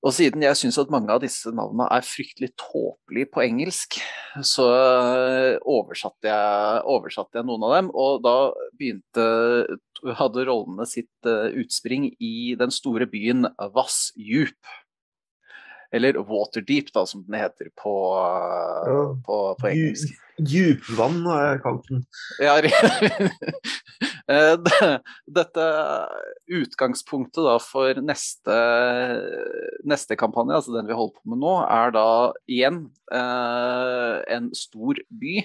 Og 0.05 0.13
siden 0.13 0.43
jeg 0.45 0.57
syns 0.59 0.77
at 0.77 0.91
mange 0.93 1.09
av 1.09 1.21
disse 1.23 1.49
navnene 1.49 1.87
er 1.89 2.05
fryktelig 2.05 2.51
tåpelige 2.61 3.31
på 3.33 3.41
engelsk, 3.41 3.97
så 4.45 4.67
eh, 4.69 5.55
oversatte 5.65 6.29
jeg, 6.29 6.83
oversatte 6.93 7.39
jeg, 7.39 7.47
noen 7.49 7.65
av 7.65 7.73
dem. 7.73 7.89
Og 7.89 8.21
da 8.25 8.35
begynte 8.77 9.25
hadde 10.19 10.45
rollene 10.45 10.85
sitt 10.85 11.25
uh, 11.25 11.49
utspring 11.57 12.11
i 12.21 12.53
den 12.59 12.73
store 12.73 13.07
byen 13.09 13.47
Vassdjup. 13.73 14.73
Eller 15.95 16.19
Waterdeep, 16.27 16.91
da, 16.93 17.05
som 17.09 17.23
den 17.25 17.39
heter 17.39 17.71
på, 17.79 17.95
uh, 18.13 18.85
ja. 18.85 19.01
på, 19.25 19.39
på 19.57 19.71
engelsk. 19.71 20.13
Djupvann 20.37 21.23
kalt 21.63 21.89
den. 21.89 22.05
Ja, 22.43 22.59
Eh, 22.59 23.29
dette 25.37 25.65
utgangspunktet 26.49 27.43
da 27.45 27.57
for 27.61 28.01
neste, 28.01 28.55
neste 29.85 30.17
kampanje, 30.17 30.57
altså 30.57 30.73
den 30.73 30.89
vi 30.89 30.97
holder 30.97 31.13
på 31.19 31.33
med 31.33 31.43
nå, 31.43 31.53
er 31.69 31.93
da 31.93 32.07
igjen 32.49 32.87
eh, 33.13 34.15
en 34.33 34.49
stor 34.57 35.01
by 35.13 35.43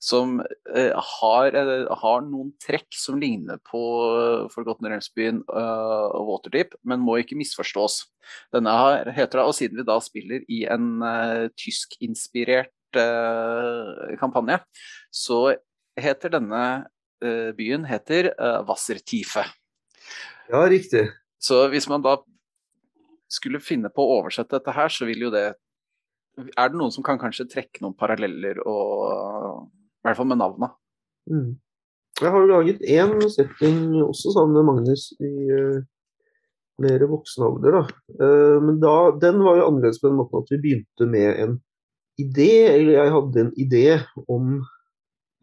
som 0.00 0.38
eh, 0.40 0.96
har, 0.96 1.56
har, 2.02 2.22
noen 2.24 2.50
trekk 2.64 2.88
som 2.96 3.18
ligner 3.20 3.60
på 3.68 3.80
Forgotten 4.50 4.88
Realms-byen 4.88 5.42
uh, 5.52 6.16
Waterdeep, 6.24 6.72
men 6.88 7.02
må 7.04 7.18
ikke 7.20 7.36
misforstås. 7.36 8.06
Denne 8.54 8.72
her 8.80 9.10
heter 9.12 9.42
det, 9.42 9.44
og 9.44 9.58
Siden 9.58 9.82
vi 9.82 9.84
da 9.86 9.98
spiller 10.02 10.46
i 10.48 10.62
en 10.72 11.04
uh, 11.04 11.50
tyskinspirert 11.60 12.96
uh, 12.96 14.16
kampanje, 14.22 14.56
så 15.12 15.50
heter 16.00 16.32
denne 16.32 16.64
Eh, 16.64 16.99
byen 17.56 17.84
heter 17.88 18.32
eh, 18.32 18.60
Wassertiefe. 18.68 19.44
Ja, 20.50 20.64
riktig. 20.68 21.08
Så 21.40 21.62
hvis 21.72 21.88
man 21.88 22.02
da 22.04 22.18
skulle 23.30 23.62
finne 23.62 23.90
på 23.92 24.04
å 24.04 24.20
oversette 24.20 24.58
dette 24.58 24.74
her, 24.74 24.90
så 24.92 25.08
vil 25.08 25.28
jo 25.28 25.34
det 25.34 25.52
Er 26.56 26.70
det 26.70 26.78
noen 26.78 26.92
som 26.94 27.04
kan 27.04 27.18
kanskje 27.20 27.48
trekke 27.50 27.82
noen 27.82 27.96
paralleller, 27.98 28.62
og, 28.64 29.66
i 30.00 30.06
hvert 30.06 30.16
fall 30.16 30.28
med 30.30 30.38
navnet? 30.40 30.72
Mm. 31.28 31.58
Jeg 32.20 32.32
har 32.32 32.44
jo 32.44 32.48
laget 32.48 32.84
én 32.86 33.12
setting 33.32 33.80
også 34.00 34.32
sammen 34.32 34.56
med 34.56 34.68
Magnus 34.68 35.10
i 35.20 35.30
uh, 35.52 35.82
mer 36.80 37.04
voksen 37.10 37.44
alder. 37.44 37.76
Da. 37.76 37.82
Uh, 38.22 38.56
men 38.64 38.78
da, 38.80 38.94
den 39.20 39.42
var 39.44 39.58
jo 39.58 39.66
annerledes 39.66 40.00
på 40.00 40.08
den 40.08 40.16
måten 40.20 40.40
at 40.40 40.54
vi 40.54 40.60
begynte 40.62 41.10
med 41.12 41.42
en 41.44 41.58
idé, 42.20 42.50
eller 42.70 42.94
jeg 42.94 43.14
hadde 43.16 43.44
en 43.44 43.52
idé 43.66 43.84
om 44.30 44.62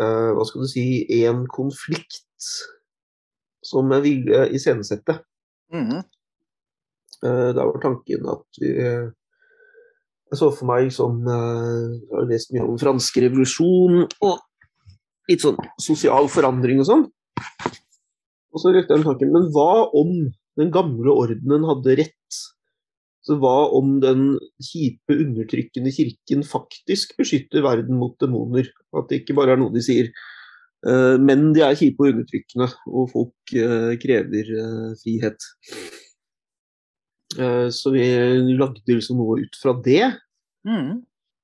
uh, 0.02 0.32
hva 0.38 0.46
skal 0.48 0.64
du 0.64 0.70
si, 0.72 0.86
en 1.26 1.46
konflikt 1.52 2.50
som 3.66 3.90
jeg 3.96 4.06
ville 4.06 4.48
iscenesette. 4.56 5.20
Mm 5.74 6.04
uh, 7.26 7.50
da 7.58 7.64
var 7.66 7.80
tanken 7.82 8.28
at 8.30 8.62
vi 8.62 8.74
Jeg 10.28 10.38
så 10.38 10.52
for 10.52 10.68
meg 10.68 10.86
liksom 10.86 11.24
Jeg 11.28 12.12
har 12.14 12.28
lest 12.30 12.52
mye 12.54 12.66
om 12.68 12.78
fransk 12.80 13.18
revolusjon 13.24 14.04
og 14.06 14.36
litt 15.28 15.44
sånn 15.44 15.58
sosial 15.82 16.30
forandring 16.32 16.82
og 16.84 16.88
sånn. 16.88 17.06
Og 18.54 18.62
så 18.62 18.72
røkte 18.72 18.94
jeg 18.94 19.02
den 19.02 19.08
tanken 19.08 19.34
Men 19.34 19.50
hva 19.56 19.88
om 19.98 20.14
den 20.58 20.72
gamle 20.74 21.14
ordenen 21.14 21.66
hadde 21.70 21.98
rett 22.00 22.40
så 23.28 23.36
hva 23.42 23.68
om 23.76 23.98
den 24.00 24.38
kjipe, 24.64 25.18
undertrykkende 25.18 25.92
kirken 25.92 26.46
faktisk 26.48 27.18
beskytter 27.20 27.66
verden 27.66 28.00
mot 28.00 28.16
demoner? 28.24 28.70
At 28.96 29.10
det 29.12 29.22
ikke 29.22 29.36
bare 29.38 29.58
er 29.58 29.62
noe 29.62 29.74
de 29.74 29.84
sier. 29.84 30.12
Eh, 30.88 31.16
men 31.20 31.52
de 31.56 31.64
er 31.66 31.76
kjipe 31.78 32.06
og 32.06 32.14
undertrykkende, 32.14 32.70
og 32.88 33.10
folk 33.12 33.56
eh, 33.58 33.94
krever 34.02 34.54
eh, 34.64 34.92
frihet. 35.02 35.50
Så 37.38 37.92
vi 37.92 38.06
lagde 38.56 38.82
liksom 38.88 39.20
noe 39.20 39.44
ut 39.44 39.58
fra 39.60 39.74
det, 39.86 40.08
mm. 40.66 40.94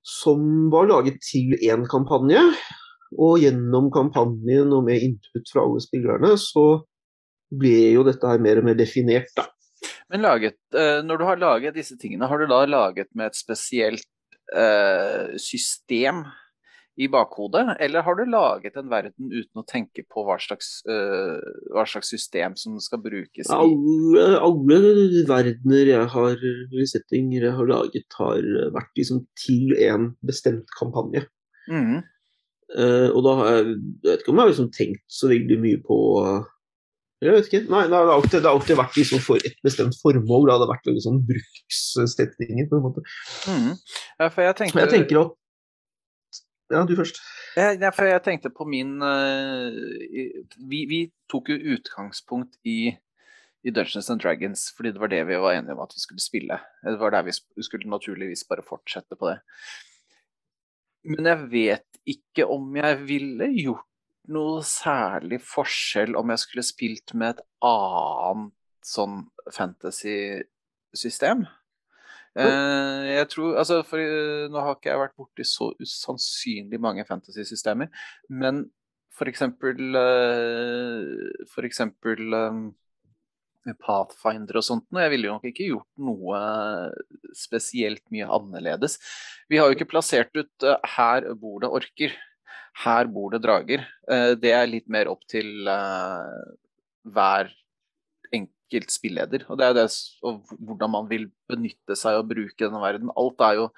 som 0.07 0.45
var 0.73 0.87
laget 0.89 1.19
til 1.27 1.51
én 1.59 1.83
kampanje. 1.91 2.39
Og 3.13 3.43
gjennom 3.43 3.91
kampanjen 3.93 4.71
og 4.73 4.87
med 4.87 5.03
input 5.05 5.51
fra 5.51 5.67
alle 5.67 5.83
spillerne, 5.83 6.31
så 6.39 6.81
ble 7.59 7.91
jo 7.93 8.07
dette 8.07 8.25
her 8.25 8.41
mer 8.41 8.63
og 8.63 8.65
mer 8.71 8.79
definert, 8.79 9.29
da. 9.37 9.45
Men 10.11 10.25
laget, 10.25 10.59
eh, 10.75 11.01
når 11.05 11.19
du 11.19 11.25
har 11.27 11.41
laget 11.41 11.77
disse 11.77 11.97
tingene, 11.99 12.27
har 12.29 12.39
du 12.39 12.47
da 12.49 12.63
laget 12.67 13.09
med 13.15 13.31
et 13.31 13.37
spesielt 13.39 14.07
uh, 14.53 15.33
system 15.39 16.25
i 16.99 17.07
bakhodet, 17.09 17.63
eller 17.81 18.05
har 18.05 18.17
du 18.19 18.23
laget 18.29 18.75
en 18.77 18.89
verden 18.91 19.31
uten 19.31 19.61
å 19.61 19.65
tenke 19.65 20.03
på 20.05 20.25
hva 20.27 20.35
slags, 20.41 20.75
uh, 20.85 21.41
hva 21.73 21.87
slags 21.89 22.11
system 22.13 22.57
som 22.59 22.77
skal 22.83 23.01
brukes 23.01 23.47
i 23.47 23.55
Alle, 23.55 24.27
alle 24.37 25.23
verdener 25.29 25.89
jeg 25.89 26.11
har, 26.13 26.47
settinger 26.91 27.47
jeg 27.47 27.57
har 27.57 27.71
laget, 27.71 28.19
har 28.19 28.45
vært 28.75 28.93
liksom 28.99 29.23
til 29.39 29.73
en 29.87 30.11
bestemt 30.21 30.69
kampanje. 30.77 31.25
Mm. 31.71 32.03
Uh, 32.73 33.09
og 33.09 33.23
da 33.25 33.37
har 33.39 33.55
jeg, 33.55 33.65
jeg 33.73 34.11
vet 34.11 34.21
ikke 34.21 34.33
om 34.33 34.39
jeg 34.39 34.45
har 34.45 34.53
liksom 34.53 34.73
tenkt 34.77 35.03
så 35.21 35.33
veldig 35.33 35.59
mye 35.65 35.81
på 35.87 35.97
jeg 37.23 37.35
vet 37.35 37.47
ikke. 37.49 37.61
Nei, 37.71 37.83
det 37.89 37.97
har 37.97 38.09
alltid, 38.13 38.39
det 38.39 38.49
har 38.49 38.57
alltid 38.57 38.79
vært 38.79 38.97
liksom 38.99 39.21
for 39.23 39.45
et 39.49 39.55
bestemt 39.65 39.95
formål. 40.01 40.47
Det 40.47 40.55
hadde 40.55 40.67
vært 40.71 40.89
noen 40.89 41.05
sånn 41.05 41.21
brukssetninger, 41.29 42.67
på 42.69 42.79
en 42.79 42.83
måte. 42.85 43.05
Mm. 43.47 43.71
Ja, 44.19 44.27
for 44.27 44.43
jeg 44.45 44.57
tenkte... 44.59 44.83
Jeg 44.83 44.93
tenker 44.93 45.21
at 45.23 45.39
Ja, 46.73 46.81
du 46.89 46.95
først. 46.97 47.21
Ja, 47.59 47.91
for 47.93 48.09
jeg 48.09 48.23
tenkte 48.25 48.49
på 48.53 48.65
min 48.65 48.95
uh, 49.03 49.69
vi, 50.57 50.83
vi, 50.89 51.01
tok 51.29 51.51
jo 51.53 51.75
utgangspunkt 51.75 52.57
i, 52.65 52.95
i, 53.61 53.69
Dungeons 53.73 54.09
and 54.09 54.23
Dragons, 54.23 54.67
fordi 54.73 54.93
det 54.95 55.01
var 55.03 55.11
det 55.13 55.21
vi 55.29 55.39
var 55.43 55.59
enige 55.59 55.77
om 55.77 55.83
at 55.85 55.93
vi 55.93 56.01
skulle 56.01 56.23
spille. 56.23 56.59
Det 56.81 56.97
var 57.01 57.13
der 57.13 57.27
vi 57.29 57.35
skulle 57.35 57.89
naturligvis 57.91 58.47
bare 58.49 58.65
fortsette 58.65 59.19
på 59.19 59.29
det. 59.29 59.39
Men 61.13 61.27
jeg 61.29 61.49
vet 61.51 61.89
ikke 62.09 62.47
om 62.51 62.73
jeg 62.79 62.99
ville 63.05 63.49
gjort 63.59 63.87
noe 64.31 64.61
særlig 64.67 65.41
forskjell 65.43 66.15
om 66.19 66.31
jeg 66.31 66.43
skulle 66.43 66.65
spilt 66.65 67.13
med 67.17 67.35
et 67.35 67.43
annet 67.67 68.53
sånn 68.87 69.25
fantasy-system. 69.51 71.45
Uh, 72.33 73.03
jeg 73.05 73.27
tror, 73.29 73.59
altså 73.61 73.83
for 73.85 74.01
uh, 74.01 74.47
Nå 74.49 74.61
har 74.65 74.73
ikke 74.73 74.89
jeg 74.89 75.01
vært 75.03 75.19
borti 75.21 75.45
så 75.45 75.67
usannsynlig 75.77 76.79
mange 76.81 77.05
fantasy-systemer, 77.05 77.91
men 78.33 78.63
for 79.13 79.29
eksempel 79.29 79.93
uh, 79.93 81.43
For 81.51 81.67
eksempel 81.67 82.33
um, 82.33 82.63
Pathfinder 83.79 84.57
og 84.59 84.65
sånt. 84.65 84.87
noe. 84.89 85.05
jeg 85.05 85.13
ville 85.13 85.29
jo 85.29 85.35
nok 85.37 85.45
ikke 85.47 85.69
gjort 85.69 86.01
noe 86.09 86.39
spesielt 87.37 88.03
mye 88.11 88.25
annerledes. 88.27 88.97
Vi 89.47 89.61
har 89.61 89.69
jo 89.69 89.77
ikke 89.77 89.91
plassert 89.93 90.33
ut 90.35 90.65
'her 90.65 91.29
bor 91.39 91.61
det 91.63 91.69
orker', 91.69 92.17
'her 92.73 93.07
bor 93.07 93.29
det 93.33 93.43
drager'. 93.43 93.85
Uh, 94.09 94.33
det 94.39 94.51
er 94.51 94.69
litt 94.69 94.89
mer 94.89 95.09
opp 95.11 95.21
til 95.29 95.67
uh, 95.69 96.55
hver 97.05 97.51
enkelt 98.33 98.91
spilleder. 98.91 99.45
Og 99.49 99.59
det 99.59 99.67
er 99.67 99.77
det 99.77 99.87
og 100.23 100.41
hvordan 100.59 100.91
man 100.91 101.09
vil 101.09 101.29
benytte 101.49 101.95
seg 101.99 102.17
og 102.17 102.29
bruke 102.31 102.57
denne 102.65 102.81
verden. 102.81 103.13
Alt 103.17 103.45
er 103.45 103.59
jo, 103.61 103.69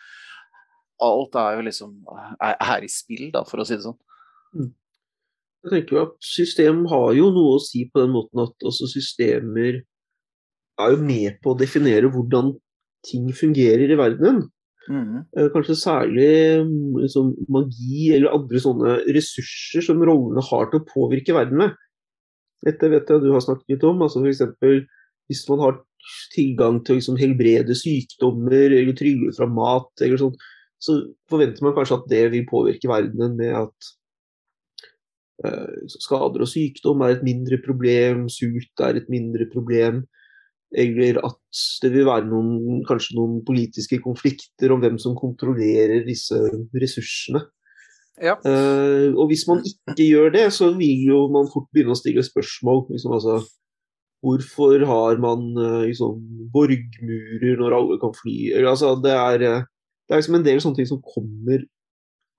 alt 1.03 1.35
er 1.35 1.59
jo 1.59 1.67
liksom 1.67 1.99
er 2.39 2.83
i 2.83 2.91
spill, 2.91 3.31
da, 3.33 3.43
for 3.43 3.59
å 3.59 3.67
si 3.67 3.75
det 3.75 3.83
sånn. 3.83 3.99
Mm. 4.55 4.71
Jeg 5.65 5.73
tenker 5.73 5.97
jo 5.97 6.05
at 6.05 6.15
System 6.21 6.85
har 6.91 7.11
jo 7.17 7.31
noe 7.33 7.57
å 7.57 7.61
si 7.63 7.87
på 7.89 8.03
den 8.03 8.13
måten 8.13 8.43
at 8.43 8.67
også 8.69 8.87
systemer 8.91 9.81
er 10.79 10.91
jo 10.93 10.99
med 11.01 11.39
på 11.41 11.53
å 11.53 11.57
definere 11.57 12.11
hvordan 12.11 12.53
ting 13.05 13.31
fungerer 13.33 13.89
i 13.89 13.97
verdenen. 13.97 14.43
Mm. 14.91 15.23
Eh, 15.33 15.49
kanskje 15.53 15.77
særlig 15.79 16.29
liksom, 17.01 17.33
magi 17.51 18.11
eller 18.15 18.35
andre 18.35 18.61
sånne 18.61 18.99
ressurser 19.15 19.85
som 19.85 20.03
rollene 20.05 20.43
har 20.45 20.69
til 20.69 20.81
å 20.81 20.87
påvirke 20.89 21.35
verden 21.35 21.61
med. 21.63 21.75
Dette 22.65 22.89
vet 22.91 23.09
jeg 23.09 23.23
du 23.23 23.31
har 23.33 23.43
snakket 23.43 23.75
litt 23.75 23.85
om. 23.87 24.03
altså 24.05 24.21
F.eks. 24.21 24.43
hvis 25.29 25.43
man 25.49 25.63
har 25.63 25.81
tilgang 26.35 26.79
til 26.85 26.95
å 26.95 26.99
liksom, 26.99 27.19
helbrede 27.19 27.77
sykdommer 27.77 28.73
eller 28.77 28.97
trylle 28.97 29.33
fra 29.35 29.49
mat, 29.49 29.91
eller 30.05 30.21
sånt, 30.21 30.41
så 30.81 30.99
forventer 31.31 31.65
man 31.65 31.75
kanskje 31.77 31.99
at 31.99 32.09
det 32.11 32.25
vil 32.33 32.49
påvirke 32.49 32.89
verdenen 32.91 33.37
med 33.39 33.55
at 33.57 33.91
uh, 35.45 35.85
skader 35.89 36.43
og 36.45 36.51
sykdom 36.51 37.01
er 37.05 37.15
et 37.15 37.25
mindre 37.25 37.57
problem, 37.63 38.27
sult 38.29 38.85
er 38.85 38.99
et 38.99 39.09
mindre 39.09 39.47
problem. 39.53 40.03
Eller 40.73 41.19
at 41.23 41.65
det 41.83 41.91
vil 41.93 42.07
være 42.07 42.25
noen, 42.27 42.79
kanskje 42.87 43.17
noen 43.19 43.41
politiske 43.45 43.99
konflikter 44.03 44.73
om 44.73 44.81
hvem 44.81 44.97
som 45.01 45.17
kontrollerer 45.17 46.05
disse 46.07 46.39
ressursene. 46.73 47.43
Ja. 48.21 48.37
Uh, 48.47 49.11
og 49.19 49.27
hvis 49.29 49.43
man 49.47 49.61
ikke 49.67 50.07
gjør 50.07 50.31
det, 50.35 50.47
så 50.55 50.71
vil 50.77 51.03
jo 51.09 51.25
man 51.31 51.49
fort 51.51 51.67
begynne 51.75 51.95
å 51.95 51.99
stille 51.99 52.23
spørsmål. 52.23 52.85
Liksom, 52.93 53.15
altså, 53.17 53.39
hvorfor 54.25 54.85
har 54.89 55.21
man 55.23 55.47
uh, 55.59 55.83
liksom, 55.85 56.21
borgmurer 56.53 57.61
når 57.61 57.77
alle 57.79 57.99
kan 58.01 58.15
fly? 58.15 58.37
Eller, 58.53 58.71
altså, 58.71 58.95
det, 59.03 59.15
er, 59.15 59.65
det 60.07 60.15
er 60.15 60.23
liksom 60.23 60.39
en 60.39 60.47
del 60.47 60.63
sånne 60.63 60.79
ting 60.79 60.91
som 60.91 61.03
kommer 61.03 61.67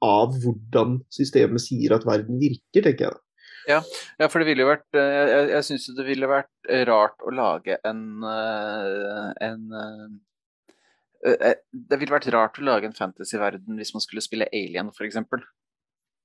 av 0.04 0.35
hvordan 0.42 0.99
systemet 1.12 1.62
sier 1.64 1.95
at 1.97 2.04
verden 2.09 2.40
virker, 2.40 2.83
tenker 2.83 3.09
jeg. 3.09 3.21
Ja, 3.66 3.80
ja 4.20 4.28
for 4.30 4.42
det 4.42 4.49
ville 4.50 4.64
jo 4.64 4.70
vært 4.70 4.99
eh, 4.99 5.16
Jeg, 5.30 5.46
jeg 5.54 5.66
syns 5.68 5.88
det 5.96 6.06
ville 6.06 6.30
vært 6.30 6.70
rart 6.88 7.23
å 7.26 7.32
lage 7.35 7.78
en, 7.87 8.02
eh, 8.30 9.30
en 9.46 9.62
eh, 11.26 11.54
Det 11.73 11.99
ville 12.00 12.14
vært 12.14 12.30
rart 12.35 12.61
å 12.61 12.66
lage 12.66 12.88
en 12.88 12.96
fantasyverden 12.96 13.80
hvis 13.80 13.94
man 13.96 14.04
skulle 14.04 14.25
spille 14.25 14.50
Alien, 14.54 14.92
f.eks. 14.94 15.18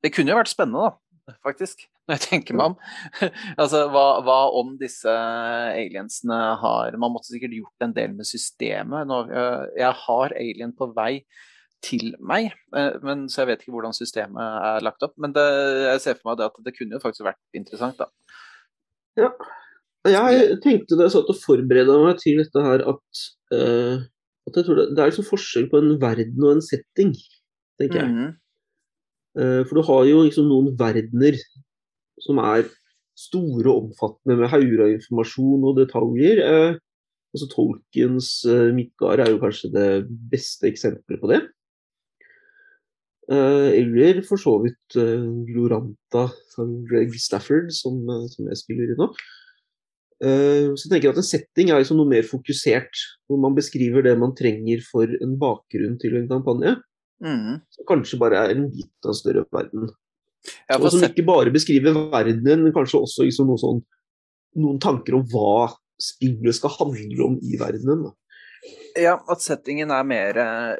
Det 0.01 0.13
kunne 0.13 0.33
jo 0.33 0.37
vært 0.37 0.51
spennende, 0.51 0.89
da, 0.89 1.35
faktisk, 1.45 1.85
når 2.05 2.17
jeg 2.17 2.27
tenker 2.27 2.57
meg 2.57 2.71
om. 2.71 2.75
altså, 3.61 3.83
hva, 3.93 4.05
hva, 4.25 4.39
om 4.57 4.75
disse 4.81 5.11
aliensene 5.11 6.39
har 6.61 6.97
Man 7.01 7.13
måtte 7.13 7.31
sikkert 7.33 7.57
gjort 7.57 7.85
en 7.85 7.95
del 7.97 8.13
med 8.17 8.29
systemet. 8.29 9.11
Jeg 9.77 9.93
har 10.05 10.37
Alien 10.37 10.73
på 10.77 10.89
vei 10.97 11.13
til 11.85 12.13
meg. 12.19 12.51
Eh, 12.77 12.97
men, 13.05 13.25
så 13.29 13.43
jeg 13.43 13.51
vet 13.51 13.63
ikke 13.63 13.75
hvordan 13.75 13.95
systemet 13.97 14.41
er 14.41 14.85
lagt 14.85 15.03
opp. 15.05 15.15
Men 15.21 15.33
det, 15.35 15.45
jeg 15.87 16.03
ser 16.03 16.19
for 16.19 16.31
meg 16.31 16.45
at 16.45 16.59
det 16.65 16.75
kunne 16.77 16.97
jo 16.97 17.03
faktisk 17.03 17.27
vært 17.27 17.41
interessant, 17.57 18.01
da. 18.01 18.09
Ja. 19.19 19.31
Jeg 20.07 20.57
tenkte 20.63 20.97
da 20.97 21.05
jeg 21.05 21.13
satt 21.13 21.29
og 21.29 21.37
forberedte 21.43 21.97
meg 22.01 22.21
til 22.21 22.39
dette 22.41 22.63
her, 22.65 22.83
at, 22.89 23.23
uh, 23.53 24.01
at 24.49 24.55
jeg 24.57 24.65
tror 24.65 24.79
det, 24.79 24.85
det 24.95 25.03
er 25.03 25.11
liksom 25.11 25.27
forskjell 25.27 25.67
på 25.69 25.81
en 25.81 25.91
verden 26.01 26.45
og 26.47 26.55
en 26.55 26.63
setting, 26.65 27.11
tenker 27.77 27.99
jeg. 27.99 28.09
Mm 28.09 28.21
-hmm. 28.21 28.31
uh, 29.41 29.61
for 29.67 29.77
du 29.77 29.81
har 29.89 30.05
jo 30.09 30.23
liksom 30.25 30.47
noen 30.49 30.71
verdener 30.79 31.37
som 32.19 32.37
er 32.37 32.65
store 33.17 33.69
og 33.69 33.83
omfattende 33.83 34.39
med 34.39 34.49
hauger 34.49 34.83
av 34.85 34.95
informasjon 34.95 35.67
og 35.69 35.77
detaljer. 35.77 36.41
Uh, 36.49 36.73
altså 37.33 37.47
Tolkiens 37.53 38.29
uh, 38.49 38.73
Midgard 38.73 39.19
er 39.19 39.29
jo 39.29 39.41
kanskje 39.43 39.69
det 39.75 39.89
beste 40.31 40.67
eksempelet 40.67 41.21
på 41.21 41.29
det. 41.29 41.41
Eh, 43.31 43.69
eller 43.79 44.19
for 44.27 44.41
så 44.41 44.57
vidt 44.59 44.97
eh, 44.99 45.23
Gloranta 45.47 46.25
av 46.59 46.71
Greg 46.89 47.13
Stafford, 47.21 47.69
som, 47.71 48.01
eh, 48.09 48.25
som, 48.33 48.49
jeg 48.49 48.59
spiller 48.59 48.91
i 48.91 48.97
nå. 48.99 49.07
Så 50.21 50.83
jeg 50.85 50.89
tenker 50.91 51.09
at 51.09 51.17
En 51.17 51.25
setting 51.25 51.71
er 51.71 51.79
liksom 51.81 51.97
noe 51.97 52.09
mer 52.11 52.21
fokusert, 52.27 52.99
hvor 53.25 53.39
man 53.41 53.55
beskriver 53.57 54.03
det 54.05 54.11
man 54.21 54.35
trenger 54.37 54.83
for 54.85 55.09
en 55.09 55.31
bakgrunn 55.41 55.95
til 55.97 56.19
en 56.19 56.27
kampanje. 56.29 56.75
Mm. 57.25 57.55
Som 57.73 57.87
kanskje 57.89 58.19
bare 58.21 58.37
er 58.37 58.53
en 58.53 58.67
bit 58.69 58.91
av 59.01 59.15
en 59.15 59.17
større 59.17 59.41
verden. 59.49 59.87
Og 60.77 60.85
som 60.93 61.07
ikke 61.07 61.25
bare 61.25 61.53
beskriver 61.53 61.97
verdenen, 62.13 62.67
men 62.67 62.75
kanskje 62.75 63.01
også 63.01 63.25
liksom 63.25 63.49
noe 63.49 63.63
sånn, 63.63 63.81
noen 64.61 64.77
tanker 64.83 65.17
om 65.17 65.25
hva 65.33 65.71
spillet 66.01 66.59
skal 66.59 66.75
handle 66.77 67.25
om 67.25 67.41
i 67.41 67.57
verdenen. 67.57 68.05
Da. 68.05 68.13
Ja, 68.99 69.13
at 69.31 69.43
settingen 69.43 69.91
er 69.93 70.03
mer, 70.07 70.37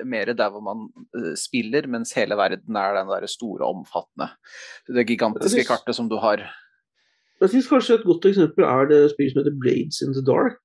mer, 0.07 0.31
der 0.35 0.49
hvor 0.51 0.63
man 0.65 0.87
uh, 1.15 1.33
spiller, 1.39 1.87
mens 1.87 2.15
hele 2.17 2.35
verden 2.39 2.75
er 2.79 2.97
den 2.97 3.11
der 3.11 3.27
store, 3.29 3.67
omfattende. 3.67 4.31
Det 4.87 5.05
gigantiske 5.07 5.61
synes, 5.61 5.69
kartet 5.69 5.95
som 5.95 6.09
du 6.11 6.17
har. 6.23 6.43
Jeg 7.41 7.53
syns 7.53 7.69
kanskje 7.71 7.97
et 7.97 8.05
godt 8.05 8.27
eksempel 8.29 8.67
er 8.67 8.89
det 8.89 8.99
spillet 9.13 9.33
som 9.33 9.41
heter 9.41 9.57
Blades 9.63 10.01
in 10.05 10.13
the 10.13 10.21
Dark. 10.25 10.61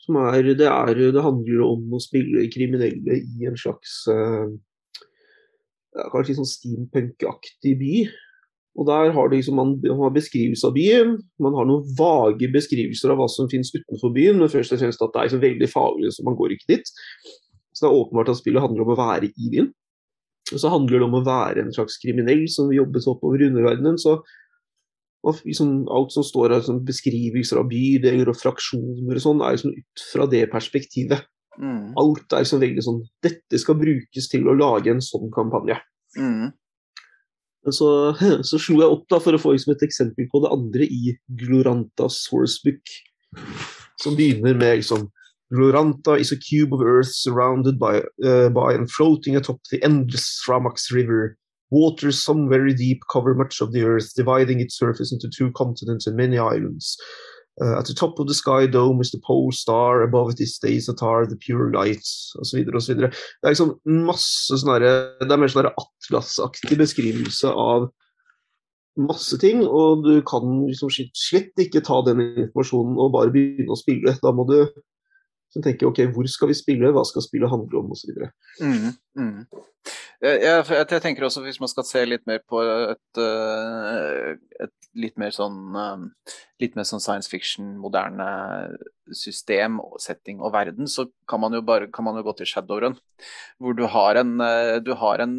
Som 0.00 0.16
er, 0.16 0.40
det, 0.48 0.66
er, 0.66 0.94
det 0.96 1.24
handler 1.26 1.66
om 1.66 1.92
å 1.92 2.00
spille 2.00 2.46
kriminelle 2.54 3.18
i 3.20 3.48
en 3.50 3.58
slags 3.60 4.02
uh, 4.08 4.48
Kanskje 6.12 6.36
sånn 6.38 6.46
steampunk-aktig 6.46 7.72
by. 7.80 7.94
Og 8.78 8.86
der 8.86 9.10
har 9.12 9.32
liksom, 9.32 9.56
man, 9.58 9.74
man 9.82 10.04
har 10.04 10.12
beskrivelse 10.14 10.68
av 10.68 10.76
byen, 10.76 11.16
man 11.42 11.56
har 11.58 11.66
noen 11.66 11.86
vage 11.98 12.48
beskrivelser 12.54 13.12
av 13.12 13.18
hva 13.18 13.26
som 13.28 13.50
finnes 13.50 13.72
utenfor 13.74 14.12
byen, 14.14 14.38
men 14.38 14.52
først 14.52 14.76
og 14.76 14.82
fremst 14.82 15.02
at 15.04 15.12
det 15.16 15.24
er 15.24 15.32
så 15.32 15.40
veldig 15.42 15.68
faglig, 15.72 16.12
så 16.14 16.24
man 16.26 16.38
går 16.38 16.54
ikke 16.54 16.76
dit. 16.76 16.92
Så 17.74 17.84
det 17.84 17.90
er 17.90 17.98
åpenbart 17.98 18.30
at 18.30 18.38
spillet 18.38 18.62
handler 18.62 18.84
om 18.84 18.92
å 18.94 18.98
være 19.00 19.30
i 19.30 19.50
byen. 19.52 19.72
Og 20.50 20.62
så 20.62 20.70
handler 20.72 20.98
det 20.98 21.06
om 21.06 21.18
å 21.18 21.24
være 21.26 21.64
en 21.64 21.74
slags 21.74 21.98
kriminell 22.02 22.44
som 22.50 22.70
vil 22.70 22.82
jobbe 22.82 23.02
seg 23.02 23.14
oppover 23.14 23.44
underverdenen. 23.46 23.98
Så 24.00 24.16
liksom, 25.46 25.84
alt 25.92 26.14
som 26.14 26.26
står 26.26 26.54
av 26.54 26.62
liksom, 26.62 26.80
beskrivelser 26.86 27.60
av 27.60 27.68
bydeler 27.70 28.30
og 28.30 28.38
fraksjoner 28.38 29.18
og 29.18 29.24
sånn, 29.24 29.44
er 29.44 29.56
liksom 29.56 29.76
ut 29.76 30.06
fra 30.12 30.26
det 30.30 30.46
perspektivet. 30.52 31.26
Mm. 31.60 31.92
Alt 32.00 32.32
er 32.32 32.44
liksom 32.44 32.60
veldig 32.62 32.82
sånn 32.86 33.00
Dette 33.26 33.58
skal 33.58 33.76
brukes 33.76 34.28
til 34.30 34.46
å 34.48 34.54
lage 34.56 34.92
en 34.94 35.02
sånn 35.04 35.30
kampanje. 35.34 35.76
Mm. 36.18 36.50
Så, 37.68 37.88
så, 38.48 38.58
slo 38.58 38.80
jeg 38.80 38.96
opp 38.96 39.06
da 39.12 39.20
for 39.20 39.36
å 39.36 39.40
få 39.40 39.54
liksom 39.54 39.74
et 39.74 39.86
eksempel 39.86 40.28
på 40.32 40.42
det 40.44 40.52
andre 40.54 40.86
i 40.88 41.14
Glorantas 41.42 42.22
sourcebook, 42.24 42.94
som 44.00 44.16
begynner 44.16 44.56
med 44.56 44.80
liksom 44.80 45.10
Gloranta 45.52 46.12
is 46.12 46.30
a 46.30 46.36
cube 46.36 46.72
of 46.72 46.80
earth 46.80 47.10
surrounded 47.10 47.78
by, 47.78 48.02
uh, 48.24 48.48
by 48.48 48.72
and 48.72 48.90
floating 48.90 49.34
atop 49.34 49.58
the 49.70 49.82
endless 49.82 50.40
Framax 50.46 50.92
River. 50.92 51.36
Water 51.70 52.12
some 52.12 52.48
very 52.48 52.72
deep 52.72 53.00
cover 53.10 53.34
much 53.34 53.60
of 53.60 53.72
the 53.72 53.82
earth, 53.82 54.14
dividing 54.14 54.60
its 54.60 54.78
surface 54.78 55.12
into 55.12 55.28
two 55.28 55.50
continents 55.52 56.06
and 56.06 56.16
many 56.16 56.38
islands. 56.38 56.96
Uh, 57.60 57.78
at 57.78 57.84
the 57.84 57.94
top 57.94 58.18
of 58.18 58.26
the 58.26 58.34
sky 58.34 58.66
dome 58.66 59.00
is 59.02 59.10
the 59.10 59.20
pole 59.26 59.52
star, 59.52 60.02
above 60.02 60.30
it 60.30 60.40
is 60.40 60.58
the 60.62 60.68
Isatar, 60.68 61.28
the 61.28 61.36
pure 61.36 61.70
light, 61.72 62.06
osv. 62.40 62.64
osv. 62.74 62.94
Det 62.96 63.10
er 63.10 63.52
liksom 63.52 63.74
masse 63.84 64.56
sånne 64.62 64.78
Det 65.20 65.28
er 65.28 65.40
mer 65.40 65.52
sånn 65.52 65.68
atlasaktig 65.68 66.78
beskrivelse 66.80 67.52
av 67.52 67.90
masse 69.00 69.36
ting, 69.42 69.60
og 69.66 70.06
du 70.06 70.22
kan 70.26 70.46
liksom 70.66 70.92
slett 70.92 71.60
ikke 71.60 71.82
ta 71.84 72.00
den 72.06 72.22
informasjonen 72.30 72.96
og 73.00 73.12
bare 73.16 73.34
begynne 73.34 73.74
å 73.74 73.78
spille. 73.78 74.16
Da 74.22 74.32
må 74.34 74.46
du 74.48 74.58
tenke 75.58 75.88
ok, 75.88 76.04
hvor 76.14 76.28
skal 76.30 76.50
vi 76.52 76.58
spille, 76.58 76.92
hva 76.94 77.04
skal 77.06 77.24
spillet 77.26 77.50
handle 77.50 77.82
om 77.82 77.92
osv. 77.94 78.24
Mm, 78.62 78.90
mm. 79.18 79.38
Jeg, 80.20 80.40
jeg, 80.44 80.64
jeg, 80.68 81.00
tenker 81.00 81.24
også 81.24 81.40
hvis 81.46 81.58
man 81.62 81.70
skal 81.72 81.86
se 81.88 82.02
litt 82.04 82.26
mer 82.28 82.42
på 82.44 82.60
et, 82.60 83.20
eh, 83.22 84.34
et 84.66 84.88
litt 85.00 85.16
mer 85.20 85.32
sånn 85.32 85.76
eh, 85.80 86.34
litt 86.60 86.76
mer 86.76 86.84
sånn 86.84 87.00
science 87.00 87.30
fiction, 87.32 87.70
moderne 87.80 88.26
system, 89.16 89.78
setting 90.02 90.42
og 90.44 90.52
verden, 90.52 90.90
så 90.92 91.06
kan 91.30 91.40
man 91.40 91.56
jo 91.56 91.62
bare 91.64 91.88
kan 91.88 92.04
man 92.04 92.20
jo 92.20 92.26
gå 92.28 92.36
til 92.36 92.50
Shadowrun. 92.52 92.98
Hvor 93.56 93.78
du 93.78 93.86
har 93.88 94.20
en, 94.20 94.36
eh, 94.44 94.76
du 94.84 94.92
har 95.00 95.24
en 95.24 95.38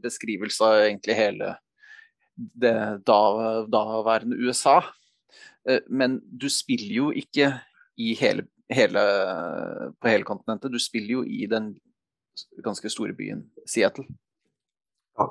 beskrivelse 0.00 0.64
av 0.64 0.86
egentlig 0.86 1.20
hele 1.20 1.52
det 2.36 2.76
daværende 3.04 4.36
USA. 4.44 4.80
Men 5.88 6.20
du 6.24 6.46
spiller 6.52 6.92
jo 6.94 7.06
ikke 7.16 7.48
i 7.98 8.12
hele 8.16 8.44
hele, 8.72 9.02
på 10.00 10.10
hele 10.10 10.26
kontinentet. 10.26 10.72
Du 10.72 10.80
spiller 10.82 11.20
jo 11.20 11.24
i 11.24 11.46
den 11.50 11.74
ganske 12.64 12.90
store 12.92 13.14
byen 13.16 13.44
Seattle. 13.68 14.06
Ja. 15.18 15.30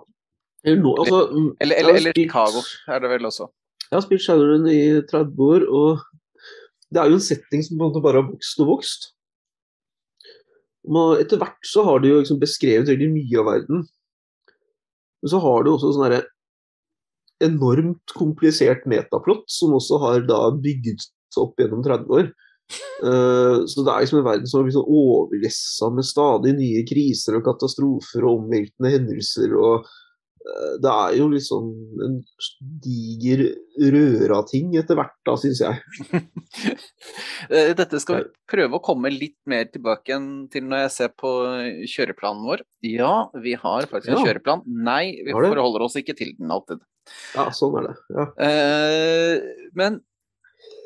Eller, 0.65 0.99
altså, 0.99 1.19
eller, 1.61 1.75
eller, 1.75 1.97
eller 1.99 2.13
spilt, 2.13 2.31
Chicago 2.31 2.63
er 2.87 3.03
det 3.03 3.11
vel 3.11 3.27
også. 3.29 3.49
Jeg 3.85 3.95
har 3.97 4.05
spilt 4.05 4.23
Shadowrun 4.25 4.69
i 4.71 5.01
30 5.11 5.43
år, 5.45 5.67
og 5.69 5.99
Det 6.93 7.01
er 7.01 7.09
jo 7.09 7.17
en 7.17 7.25
setting 7.25 7.63
som 7.65 7.75
på 7.75 7.83
en 7.83 7.89
måte 7.89 8.01
bare 8.05 8.21
har 8.21 8.29
vokst 8.29 8.59
og 8.61 8.67
vokst. 8.69 9.07
Og 10.85 11.19
etter 11.19 11.39
hvert 11.41 11.65
så 11.65 11.83
har 11.83 11.99
de 11.99 12.11
jo 12.11 12.19
liksom 12.21 12.39
beskrevet 12.39 12.87
veldig 12.87 13.09
mye 13.09 13.39
av 13.41 13.47
verden. 13.49 13.81
Men 15.19 15.31
så 15.33 15.41
har 15.41 15.65
du 15.65 15.71
også 15.73 15.91
sånn 15.95 16.05
herre 16.05 16.21
enormt 17.43 18.13
komplisert 18.15 18.85
metaplott, 18.87 19.43
som 19.51 19.73
også 19.75 19.99
har 20.05 20.27
da 20.29 20.39
bygget 20.53 21.03
seg 21.33 21.41
opp 21.41 21.59
gjennom 21.59 21.83
30 21.83 22.13
år. 22.19 22.29
Uh, 23.03 23.65
så 23.69 23.83
det 23.83 23.91
er 23.91 24.05
liksom 24.05 24.21
en 24.21 24.29
verden 24.29 24.49
som 24.49 24.59
har 24.59 24.65
blitt 24.65 24.77
sånn 24.77 24.95
overlessa 25.01 25.91
med 25.93 26.07
stadig 26.07 26.55
nye 26.57 26.81
kriser 26.87 27.37
og 27.37 27.45
katastrofer 27.45 28.25
og 28.25 28.39
omveltende 28.39 28.93
hendelser. 28.95 29.53
og 29.53 29.85
uh, 29.85 30.71
Det 30.81 30.93
er 30.93 31.17
jo 31.19 31.27
liksom 31.33 31.69
en 32.07 32.17
diger 32.81 33.45
røra 33.93 34.41
ting 34.49 34.73
etter 34.79 34.97
hvert, 34.97 35.13
da, 35.27 35.37
syns 35.41 35.63
jeg. 35.65 35.81
Eh, 37.51 37.75
dette 37.77 37.99
skal 38.01 38.15
vi 38.15 38.23
prøve 38.49 38.77
å 38.77 38.81
komme 38.81 39.09
litt 39.11 39.35
mer 39.49 39.67
tilbake 39.69 40.15
til 40.49 40.63
når 40.65 40.85
jeg 40.85 40.93
ser 40.95 41.11
på 41.19 41.29
kjøreplanen 41.91 42.47
vår. 42.47 42.63
Ja, 42.87 43.27
vi 43.43 43.53
har 43.59 43.85
faktisk 43.91 44.13
en 44.13 44.21
ja. 44.21 44.23
kjøreplan. 44.31 44.63
Nei, 44.65 45.19
vi 45.27 45.35
forholder 45.35 45.83
oss 45.85 45.97
ikke 45.99 46.15
til 46.17 46.31
den 46.39 46.53
alltid. 46.55 46.81
Ja, 47.35 47.49
sånn 47.53 47.75
er 47.81 47.89
det. 47.91 47.95
Ja. 48.15 48.25
Uh, 48.39 49.69
men 49.77 49.99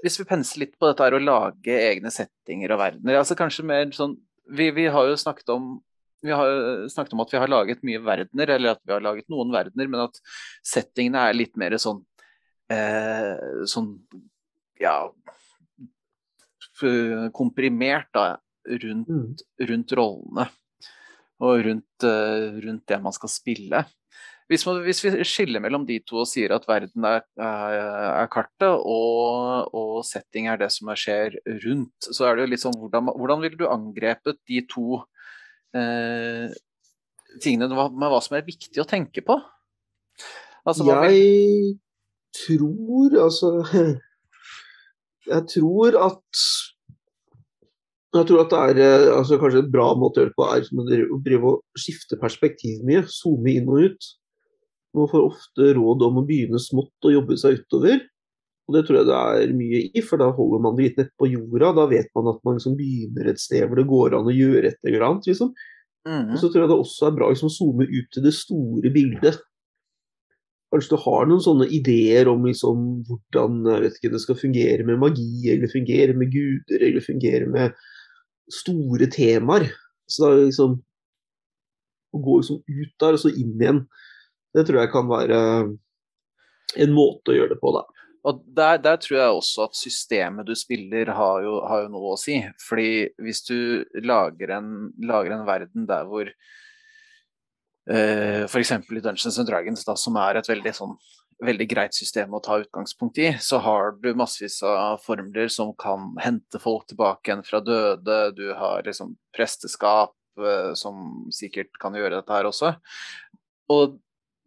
hvis 0.03 0.19
vi 0.21 0.27
penser 0.29 0.63
litt 0.63 0.75
på 0.79 0.89
dette 0.89 1.05
her 1.05 1.17
å 1.17 1.21
lage 1.21 1.75
egne 1.75 2.11
settinger 2.13 2.73
og 2.75 2.81
verdener 2.81 3.19
altså 3.19 3.37
Kanskje 3.39 3.67
mer 3.67 3.89
sånn 3.95 4.17
vi, 4.49 4.71
vi, 4.73 4.87
har 4.89 5.05
jo 5.05 5.17
snakket 5.19 5.51
om 5.53 5.77
vi 6.25 6.33
har 6.35 6.87
snakket 6.91 7.13
om 7.15 7.21
at 7.23 7.31
vi 7.31 7.39
har 7.39 7.51
laget 7.51 7.83
mye 7.87 7.99
verdener, 8.03 8.49
eller 8.51 8.73
at 8.73 8.81
vi 8.83 8.91
har 8.91 9.03
laget 9.03 9.29
noen 9.31 9.53
verdener, 9.53 9.87
men 9.87 10.01
at 10.03 10.17
settingene 10.67 11.21
er 11.29 11.37
litt 11.37 11.53
mer 11.59 11.77
sånn 11.79 12.01
eh, 12.73 13.63
sånn 13.69 13.93
ja 14.81 14.97
komprimert 17.35 18.09
da, 18.15 18.25
rundt, 18.83 19.09
mm. 19.09 19.67
rundt 19.69 19.93
rollene 19.99 20.45
og 21.39 21.63
rundt, 21.65 22.03
uh, 22.03 22.59
rundt, 22.59 22.85
det 22.87 22.99
man 23.03 23.15
skal 23.15 23.31
spille. 23.31 23.83
Hvis, 24.49 24.63
man, 24.65 24.79
hvis, 24.81 25.03
vi 25.05 25.11
skiller 25.29 25.61
mellom 25.61 25.83
de 25.85 25.99
to 26.01 26.23
og 26.23 26.29
sier 26.29 26.55
at 26.55 26.63
verden 26.65 27.05
er, 27.05 27.21
er, 27.37 28.29
kartet 28.33 28.65
og, 28.65 29.69
og, 29.77 29.99
setting 30.07 30.47
er 30.49 30.57
det 30.57 30.71
som 30.73 30.89
skjer 30.97 31.37
rundt, 31.65 32.07
så 32.09 32.25
er 32.25 32.37
det 32.37 32.47
jo 32.47 32.51
litt 32.55 32.63
sånn 32.63 32.79
hvordan, 32.81 33.11
hvordan 33.13 33.43
ville 33.43 33.59
du 33.59 33.67
angrepet 33.69 34.39
de 34.49 34.63
to 34.71 35.03
eh, 35.77 36.49
tingene 37.43 37.69
med 37.69 38.09
hva 38.09 38.23
som 38.25 38.39
er 38.39 38.47
viktig 38.47 38.81
å 38.81 38.87
tenke 38.89 39.21
på? 39.25 39.37
Altså, 40.65 40.87
jeg 40.89 41.13
vil... 41.13 41.77
tror 42.35 43.15
altså 43.23 43.51
Jeg 45.29 45.45
tror 45.53 45.95
at 46.09 46.43
jeg 48.17 48.25
tror 48.25 48.41
at 48.41 48.49
det 48.49 48.59
er 48.59 48.79
eh, 48.81 49.11
altså 49.13 49.37
kanskje 49.37 49.61
en 49.61 49.73
bra 49.73 49.91
måte 49.93 50.17
å 50.17 50.23
gjøre 50.23 50.31
det 50.31 50.37
på, 50.39 50.45
er 50.49 51.05
å 51.13 51.19
drive 51.25 51.51
og 51.51 51.77
skifte 51.77 52.17
perspektiv 52.17 52.81
mye. 52.87 53.03
Zoome 53.05 53.53
inn 53.53 53.69
og 53.69 53.85
ut. 53.85 54.07
Man 54.97 55.09
får 55.11 55.25
ofte 55.27 55.73
råd 55.77 56.05
om 56.07 56.21
å 56.21 56.25
begynne 56.25 56.61
smått 56.61 57.05
og 57.05 57.13
jobbe 57.13 57.37
seg 57.37 57.59
utover. 57.61 58.01
Og 58.69 58.75
det 58.75 58.83
tror 58.85 58.99
jeg 58.99 59.09
det 59.09 59.17
er 59.17 59.51
mye 59.57 59.81
i, 59.89 60.01
for 60.05 60.21
da 60.21 60.29
holder 60.33 60.61
man 60.61 60.75
det 60.77 60.85
litt 60.85 60.99
nett 61.01 61.11
på 61.17 61.29
jorda. 61.31 61.71
Da 61.77 61.85
vet 61.89 62.09
man 62.17 62.29
at 62.29 62.41
man 62.45 62.57
liksom 62.59 62.77
begynner 62.77 63.31
et 63.31 63.41
sted 63.41 63.65
hvor 63.65 63.79
det 63.79 63.89
går 63.89 64.17
an 64.17 64.29
å 64.29 64.35
gjøre 64.35 64.69
et 64.69 64.89
eller 64.89 65.05
annet. 65.07 65.29
Liksom. 65.31 65.53
Mm. 66.05 66.33
Og 66.33 66.41
så 66.41 66.49
tror 66.49 66.63
jeg 66.63 66.71
det 66.71 66.77
også 66.83 67.07
er 67.07 67.15
bra 67.17 67.29
liksom, 67.31 67.49
å 67.49 67.55
zoome 67.55 67.87
ut 67.89 68.11
til 68.13 68.25
det 68.25 68.33
store 68.37 68.91
bildet. 68.93 69.39
Kanskje 70.69 70.93
du 70.93 71.01
har 71.01 71.25
noen 71.25 71.41
sånne 71.41 71.65
ideer 71.73 72.29
om 72.29 72.45
liksom, 72.45 72.83
hvordan 73.07 73.87
ikke, 73.89 74.11
det 74.13 74.21
skal 74.21 74.37
fungere 74.37 74.85
med 74.85 75.01
magi, 75.01 75.49
eller 75.49 75.71
fungere 75.71 76.13
med 76.17 76.29
guder, 76.33 76.85
eller 76.85 77.05
fungere 77.05 77.49
med 77.49 77.79
store 78.53 79.09
temaer. 79.09 79.65
Så 80.09 80.25
da 80.25 80.37
liksom 80.43 80.79
Å 82.09 82.19
gå 82.25 82.39
liksom 82.39 82.63
ut 82.65 82.93
der 83.01 83.13
og 83.13 83.21
så 83.21 83.29
inn 83.29 83.51
igjen 83.61 83.83
det 84.55 84.65
tror 84.67 84.81
jeg 84.81 84.91
kan 84.93 85.09
være 85.09 85.39
en 86.77 86.93
måte 86.93 87.33
å 87.33 87.37
gjøre 87.37 87.55
det 87.55 87.61
på, 87.61 87.73
da. 87.75 87.83
Og 88.27 88.41
der, 88.43 88.81
der, 88.83 88.97
tror 88.99 89.17
jeg 89.17 89.35
også 89.37 89.65
at 89.69 89.77
systemet 89.79 90.47
du 90.47 90.55
spiller 90.57 91.13
har 91.15 91.43
jo, 91.45 91.53
har 91.65 91.85
jo 91.85 91.91
noe 91.93 92.13
å 92.13 92.19
si. 92.19 92.35
Fordi 92.61 93.07
hvis 93.23 93.41
du 93.47 93.85
lager 94.03 94.57
en, 94.57 94.73
lager 95.07 95.37
en 95.37 95.45
verden 95.47 95.87
der 95.89 96.09
hvor 96.09 96.27
uh, 97.87 98.43
f.eks. 98.43 98.73
i 98.75 98.99
Dungeons 98.99 99.39
and 99.39 99.47
Dragons, 99.47 99.85
da, 99.87 99.95
som 99.99 100.19
er 100.19 100.39
et 100.39 100.51
veldig, 100.51 100.73
sånn, 100.75 100.97
veldig 101.47 101.69
greit 101.71 101.95
system 101.95 102.35
å 102.35 102.43
ta 102.43 102.59
utgangspunkt 102.59 103.21
i, 103.23 103.31
så 103.39 103.61
har 103.63 103.95
du 104.03 104.11
massevis 104.19 104.59
av 104.67 104.99
formler 105.05 105.47
som 105.53 105.71
kan 105.79 106.11
hente 106.19 106.59
folk 106.59 106.89
tilbake 106.91 107.31
igjen 107.31 107.45
fra 107.47 107.63
døde. 107.63 108.19
Du 108.35 108.51
har 108.51 108.83
liksom 108.83 109.15
presteskap 109.35 110.15
uh, 110.43 110.75
som 110.75 111.23
sikkert 111.33 111.71
kan 111.79 111.95
gjøre 111.95 112.19
dette 112.19 112.35
her 112.35 112.51
også. 112.51 112.75
Og 113.71 113.95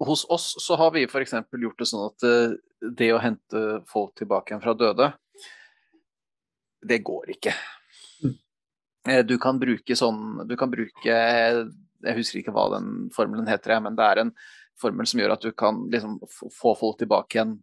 hos 0.08 0.24
oss 0.32 0.54
så 0.62 0.76
har 0.80 0.92
vi 0.94 1.04
f.eks. 1.06 1.34
gjort 1.34 1.78
det 1.78 1.88
sånn 1.88 2.06
at 2.08 2.26
eh, 2.26 2.54
det 2.98 3.10
å 3.14 3.20
hente 3.22 3.82
folk 3.90 4.16
tilbake 4.18 4.52
igjen 4.52 4.64
fra 4.64 4.74
døde, 4.78 5.12
det 6.82 6.98
går 7.06 7.34
ikke. 7.36 7.52
Mm. 8.24 8.36
Eh, 9.08 9.22
du 9.26 9.36
kan 9.42 9.60
bruke 9.62 9.96
sånn 9.98 10.42
Du 10.48 10.56
kan 10.58 10.70
bruke 10.70 11.14
Jeg 11.14 12.16
husker 12.16 12.40
ikke 12.40 12.54
hva 12.54 12.68
den 12.74 13.10
formelen 13.14 13.50
heter, 13.50 13.78
men 13.84 13.98
det 13.98 14.08
er 14.08 14.22
en 14.24 14.32
formel 14.80 15.06
som 15.06 15.20
gjør 15.20 15.36
at 15.36 15.44
du 15.44 15.52
kan 15.54 15.84
liksom 15.92 16.18
få 16.50 16.74
folk 16.78 16.98
tilbake 16.98 17.38
igjen 17.38 17.60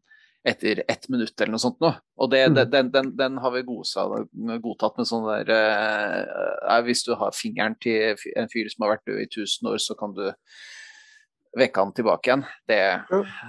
etter 0.48 0.84
ett 0.88 1.10
minutt 1.12 1.36
eller 1.36 1.52
noe 1.52 1.62
sånt 1.62 1.82
noe. 1.84 1.98
Og 2.16 2.30
det, 2.32 2.46
mm. 2.48 2.58
den, 2.72 2.92
den, 2.94 3.10
den, 3.20 3.40
har 3.44 3.52
vi 3.52 3.66
godtatt 3.68 4.96
med 4.96 5.10
sånn 5.10 5.28
der 5.28 5.52
eh, 5.52 6.78
Hvis 6.88 7.04
du 7.04 7.12
har 7.20 7.36
fingeren 7.36 7.76
til 7.84 8.16
en 8.40 8.52
fyr 8.52 8.70
som 8.72 8.86
har 8.86 8.96
vært 8.96 9.10
død 9.10 9.20
i 9.20 9.28
1000 9.28 9.72
år, 9.74 9.82
så 9.84 9.98
kan 10.00 10.16
du 10.16 10.30
vekke 11.58 11.84
han 11.84 11.94
tilbake 11.98 12.30
igjen. 12.30 12.44
Det 12.70 12.82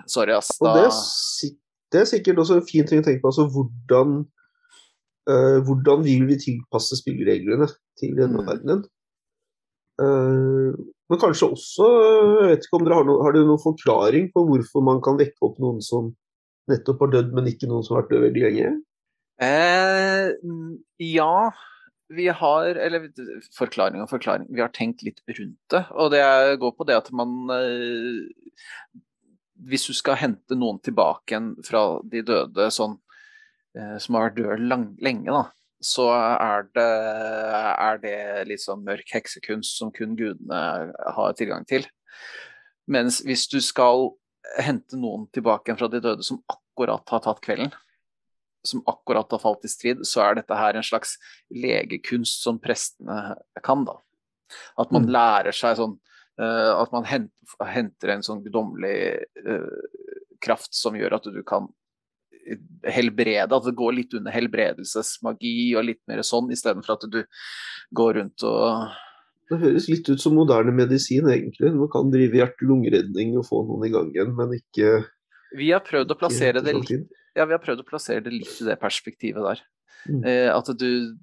Sorry, 0.08 0.34
ass. 0.36 0.54
Da... 0.60 0.74
Det, 0.76 1.50
det, 1.92 2.02
er 2.02 2.08
sikkert 2.08 2.42
også 2.44 2.60
en 2.60 2.68
fin 2.68 2.88
ting 2.88 3.02
å 3.02 3.06
tenke 3.06 3.22
på. 3.24 3.32
Altså 3.32 3.48
hvordan, 3.52 4.22
uh, 5.30 5.58
hvordan 5.66 6.06
vil 6.06 6.24
vi 6.30 6.38
tilpasse 6.40 7.00
spillereglene 7.00 7.68
til 8.00 8.16
denne 8.18 8.40
mm. 8.40 8.48
verdenen? 8.48 8.86
Uh, 10.00 10.72
men 11.10 11.18
kanskje 11.20 11.50
også 11.52 11.86
Jeg 12.40 12.52
vet 12.54 12.62
ikke 12.64 12.78
om 12.78 12.84
dere 12.86 12.96
har, 12.96 13.04
no, 13.04 13.18
har 13.20 13.34
dere 13.36 13.44
noen 13.44 13.60
forklaring 13.60 14.30
på 14.32 14.46
hvorfor 14.48 14.84
man 14.86 15.02
kan 15.04 15.18
vekke 15.20 15.44
opp 15.44 15.58
noen 15.60 15.82
som 15.84 16.14
nettopp 16.70 17.02
har 17.04 17.10
dødd, 17.16 17.34
men 17.34 17.50
ikke 17.50 17.68
noen 17.68 17.84
som 17.84 17.96
har 17.96 18.04
vært 18.04 18.14
død 18.14 18.24
veldig 18.28 18.44
lenge? 18.46 18.70
Eh, 19.40 20.30
ja, 21.10 21.34
vi 22.10 22.28
har 22.28 22.74
Eller 22.74 23.08
forklaring 23.54 24.02
og 24.02 24.10
forklaring. 24.10 24.48
Vi 24.50 24.62
har 24.62 24.72
tenkt 24.74 25.04
litt 25.06 25.22
rundt 25.28 25.58
det. 25.70 25.84
Og 25.94 26.10
det 26.14 26.24
går 26.62 26.74
på 26.76 26.86
det 26.88 26.98
at 26.98 27.10
man 27.14 27.52
eh, 27.54 28.90
Hvis 29.70 29.86
du 29.86 29.94
skal 29.96 30.18
hente 30.18 30.58
noen 30.58 30.80
tilbake 30.82 31.34
igjen 31.34 31.52
fra 31.66 31.84
de 32.02 32.24
døde 32.26 32.70
sånn, 32.74 32.98
eh, 33.78 33.96
som 34.02 34.16
har 34.16 34.30
vært 34.30 34.38
døde 34.40 34.68
lang, 34.70 34.86
lenge, 35.04 35.30
da, 35.30 35.44
så 35.84 36.08
er 36.16 36.64
det, 36.74 36.86
er 37.70 38.00
det 38.00 38.16
litt 38.48 38.62
sånn 38.64 38.82
mørk 38.86 39.12
heksekunst 39.12 39.76
som 39.76 39.92
kun 39.92 40.16
gudene 40.16 40.62
har 41.16 41.36
tilgang 41.36 41.68
til. 41.68 41.84
Mens 42.90 43.20
hvis 43.24 43.46
du 43.52 43.60
skal 43.64 44.10
hente 44.64 44.96
noen 44.98 45.28
tilbake 45.34 45.68
igjen 45.68 45.78
fra 45.80 45.90
de 45.92 46.00
døde 46.02 46.24
som 46.26 46.40
akkurat 46.48 47.04
har 47.12 47.22
tatt 47.24 47.44
kvelden, 47.44 47.70
som 48.66 48.82
akkurat 48.90 49.30
har 49.32 49.42
falt 49.42 49.64
i 49.64 49.70
strid, 49.72 50.04
så 50.06 50.24
er 50.24 50.40
dette 50.40 50.56
her 50.56 50.76
en 50.76 50.86
slags 50.86 51.16
legekunst 51.54 52.44
som 52.44 52.60
prestene 52.62 53.36
kan. 53.64 53.84
da. 53.88 53.98
At 54.80 54.92
man 54.92 55.06
mm. 55.06 55.12
lærer 55.14 55.54
seg 55.54 55.76
sånn 55.78 55.92
uh, 56.42 56.72
At 56.74 56.90
man 56.90 57.04
henter, 57.06 57.66
henter 57.70 58.16
en 58.16 58.24
sånn 58.26 58.40
guddommelig 58.42 58.96
uh, 59.46 59.84
kraft 60.42 60.74
som 60.74 60.96
gjør 60.98 61.20
at 61.20 61.28
du 61.30 61.42
kan 61.46 61.68
helbrede, 62.88 63.52
at 63.52 63.66
det 63.66 63.76
går 63.78 63.94
litt 63.94 64.14
under 64.16 64.34
helbredelsesmagi 64.34 65.76
og 65.78 65.86
litt 65.86 66.00
mer 66.10 66.24
sånn, 66.26 66.48
istedenfor 66.50 66.96
at 66.96 67.06
du 67.12 67.20
går 67.94 68.16
rundt 68.16 68.46
og 68.48 68.90
det 69.50 69.58
høres 69.58 69.88
litt 69.90 70.06
ut 70.06 70.20
som 70.22 70.36
moderne 70.38 70.70
medisin, 70.70 71.26
egentlig. 71.26 71.72
Man 71.74 71.90
kan 71.90 72.10
drive 72.12 72.38
hjerte-lungeredning 72.38 73.32
og 73.40 73.48
få 73.48 73.64
noen 73.66 73.88
i 73.88 73.90
gang 73.90 74.12
igjen, 74.12 74.30
men 74.38 74.54
ikke 74.54 75.00
Vi 75.58 75.72
har 75.74 75.82
prøvd 75.82 76.14
å 76.14 76.16
plassere 76.20 76.62
det 76.62 76.76
litt 76.76 77.08
ja, 77.40 77.48
vi 77.48 77.56
har 77.56 77.62
prøvd 77.62 77.82
å 77.82 77.88
plassere 77.88 78.24
det 78.24 78.32
litt 78.34 78.60
i 78.60 78.68
det 78.68 78.78
perspektivet 78.80 79.44
der. 79.46 79.64
Mm. 80.08 80.22
Eh, 80.24 80.48
at 80.48 80.70
du 80.80 81.16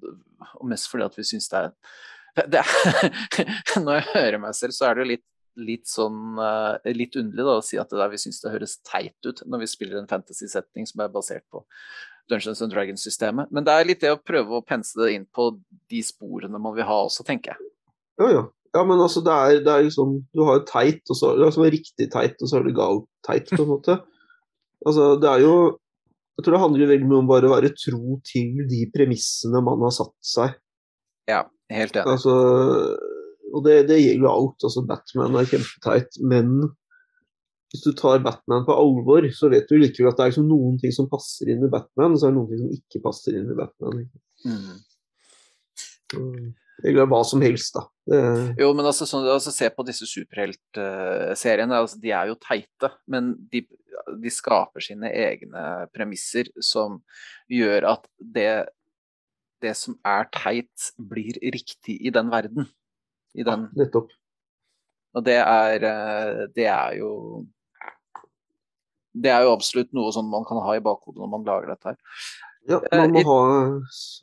Og 0.60 0.68
mest 0.70 0.86
fordi 0.86 1.02
at 1.02 1.16
vi 1.18 1.24
syns 1.26 1.48
det 1.50 1.64
er, 1.64 1.72
det 2.52 2.60
er 2.62 3.08
Når 3.82 3.96
jeg 3.96 4.06
hører 4.12 4.38
meg 4.42 4.54
selv, 4.54 4.76
så 4.76 4.86
er 4.88 4.94
det 4.94 5.02
jo 5.02 5.08
litt, 5.14 5.24
litt 5.58 5.90
sånn 5.90 6.38
uh, 6.38 6.78
litt 6.94 7.16
underlig 7.18 7.48
da, 7.48 7.56
å 7.58 7.64
si 7.66 7.80
at 7.80 7.90
det 7.90 7.98
der 7.98 8.12
vi 8.12 8.20
syns 8.22 8.38
det 8.44 8.52
høres 8.54 8.76
teit 8.86 9.26
ut 9.26 9.42
når 9.50 9.64
vi 9.64 9.70
spiller 9.72 9.98
en 9.98 10.10
fantasy-setting 10.10 10.86
som 10.86 11.02
er 11.02 11.10
basert 11.10 11.42
på 11.50 11.64
Dungeons 12.30 12.62
and 12.62 12.70
Dragons-systemet. 12.70 13.50
Men 13.50 13.66
det 13.66 13.74
er 13.74 13.88
litt 13.88 14.04
det 14.04 14.12
å 14.14 14.20
prøve 14.20 14.58
å 14.58 14.62
pense 14.62 14.94
det 15.00 15.10
inn 15.16 15.26
på 15.34 15.50
de 15.90 16.04
sporene 16.04 16.60
man 16.62 16.76
vil 16.76 16.86
ha 16.86 17.00
også, 17.08 17.26
tenker 17.26 17.56
jeg. 17.56 17.72
Ja, 18.20 18.30
ja. 18.36 18.44
Ja, 18.76 18.82
men 18.84 19.00
altså, 19.00 19.22
det 19.24 19.32
er, 19.32 19.60
det 19.64 19.72
er 19.72 19.84
liksom 19.86 20.10
Du 20.36 20.42
har 20.44 20.60
teit, 20.68 21.00
og 21.08 21.16
så, 21.16 21.32
det 21.40 21.48
er 21.48 21.72
riktig 21.72 22.10
teit, 22.12 22.36
og 22.42 22.50
så 22.50 22.58
er 22.58 22.66
det 22.66 22.76
gal 22.76 23.00
teit, 23.26 23.50
på 23.50 23.64
en 23.64 23.74
måte. 23.74 23.98
Altså, 24.86 25.16
det 25.18 25.26
er 25.26 25.40
jo 25.42 25.54
Jeg 26.38 26.46
tror 26.46 26.54
det 26.54 26.62
handler 26.62 26.90
veldig 26.92 27.06
mye 27.10 27.20
om 27.24 27.28
bare 27.28 27.48
å 27.48 27.54
være 27.56 27.74
tro 27.74 28.18
til 28.26 28.60
de 28.70 28.84
premissene 28.94 29.62
man 29.66 29.80
har 29.82 29.94
satt 29.96 30.14
seg. 30.22 30.52
Ja, 31.26 31.40
helt 31.74 31.96
enig. 31.98 32.12
Altså, 32.14 32.34
og 33.50 33.64
det, 33.66 33.80
det 33.88 33.98
gjelder 33.98 34.30
alt. 34.30 34.62
Altså, 34.62 34.84
Batman 34.86 35.34
er 35.40 35.48
kjempeteit, 35.50 36.20
men 36.22 36.52
hvis 37.72 37.82
du 37.84 37.90
tar 37.98 38.22
Batman 38.24 38.62
på 38.68 38.76
alvor, 38.80 39.26
så 39.34 39.50
vet 39.52 39.66
du 39.68 39.76
likevel 39.80 40.12
at 40.12 40.20
det 40.20 40.24
er 40.24 40.30
liksom 40.32 40.46
noen 40.48 40.78
ting 40.80 40.94
som 40.94 41.10
passer 41.10 41.50
inn 41.52 41.66
i 41.66 41.72
Batman, 41.72 42.14
og 42.14 42.20
så 42.20 42.28
er 42.28 42.32
det 42.32 42.38
noen 42.38 42.52
ting 42.52 42.62
som 42.62 42.78
ikke 42.78 43.02
passer 43.04 43.36
inn 43.36 43.50
i 43.50 43.58
Batman. 43.58 44.06
Mm. 44.46 44.78
Eller 46.86 47.10
hva 47.10 47.20
som 47.26 47.42
helst, 47.42 47.74
da. 47.74 47.82
Det... 48.08 48.22
Jo, 48.62 48.70
men 48.78 48.88
altså, 48.88 49.04
sånn, 49.10 49.26
altså, 49.28 49.52
se 49.52 49.68
på 49.74 49.84
disse 49.84 50.06
superheltseriene. 50.08 51.82
Altså, 51.82 51.98
de 52.00 52.14
er 52.14 52.30
jo 52.30 52.38
teite, 52.40 52.92
men 53.10 53.34
de, 53.52 53.66
de, 54.22 54.32
skaper 54.32 54.84
sine 54.84 55.10
egne 55.12 55.64
premisser 55.94 56.50
som 56.64 57.00
gjør 57.52 57.88
at 57.94 58.08
det, 58.18 58.50
det 59.64 59.74
som 59.78 59.98
er 60.06 60.28
teit, 60.34 60.90
blir 60.98 61.38
riktig 61.42 61.98
i 62.00 62.14
den 62.14 62.32
verden. 62.32 62.68
I 63.36 63.46
den... 63.46 63.68
Ja, 63.72 63.84
nettopp. 63.84 64.12
Og 65.16 65.24
det 65.24 65.38
er, 65.40 65.84
eh, 65.88 66.42
det 66.54 66.66
er 66.68 66.98
jo 67.00 67.12
det 69.18 69.30
er 69.32 69.46
jo 69.46 69.54
absolutt 69.56 69.88
noe 69.96 70.12
sånn 70.14 70.28
man 70.30 70.44
kan 70.46 70.60
ha 70.62 70.76
i 70.76 70.84
bakhodet 70.84 71.18
når 71.18 71.30
man 71.32 71.46
lager 71.48 71.72
dette 71.72 71.90
her. 71.90 71.98
Ja, 72.68 72.78
Eh, 72.92 72.98
man, 73.00 73.14
må 73.14 73.22
ha, 73.24 73.44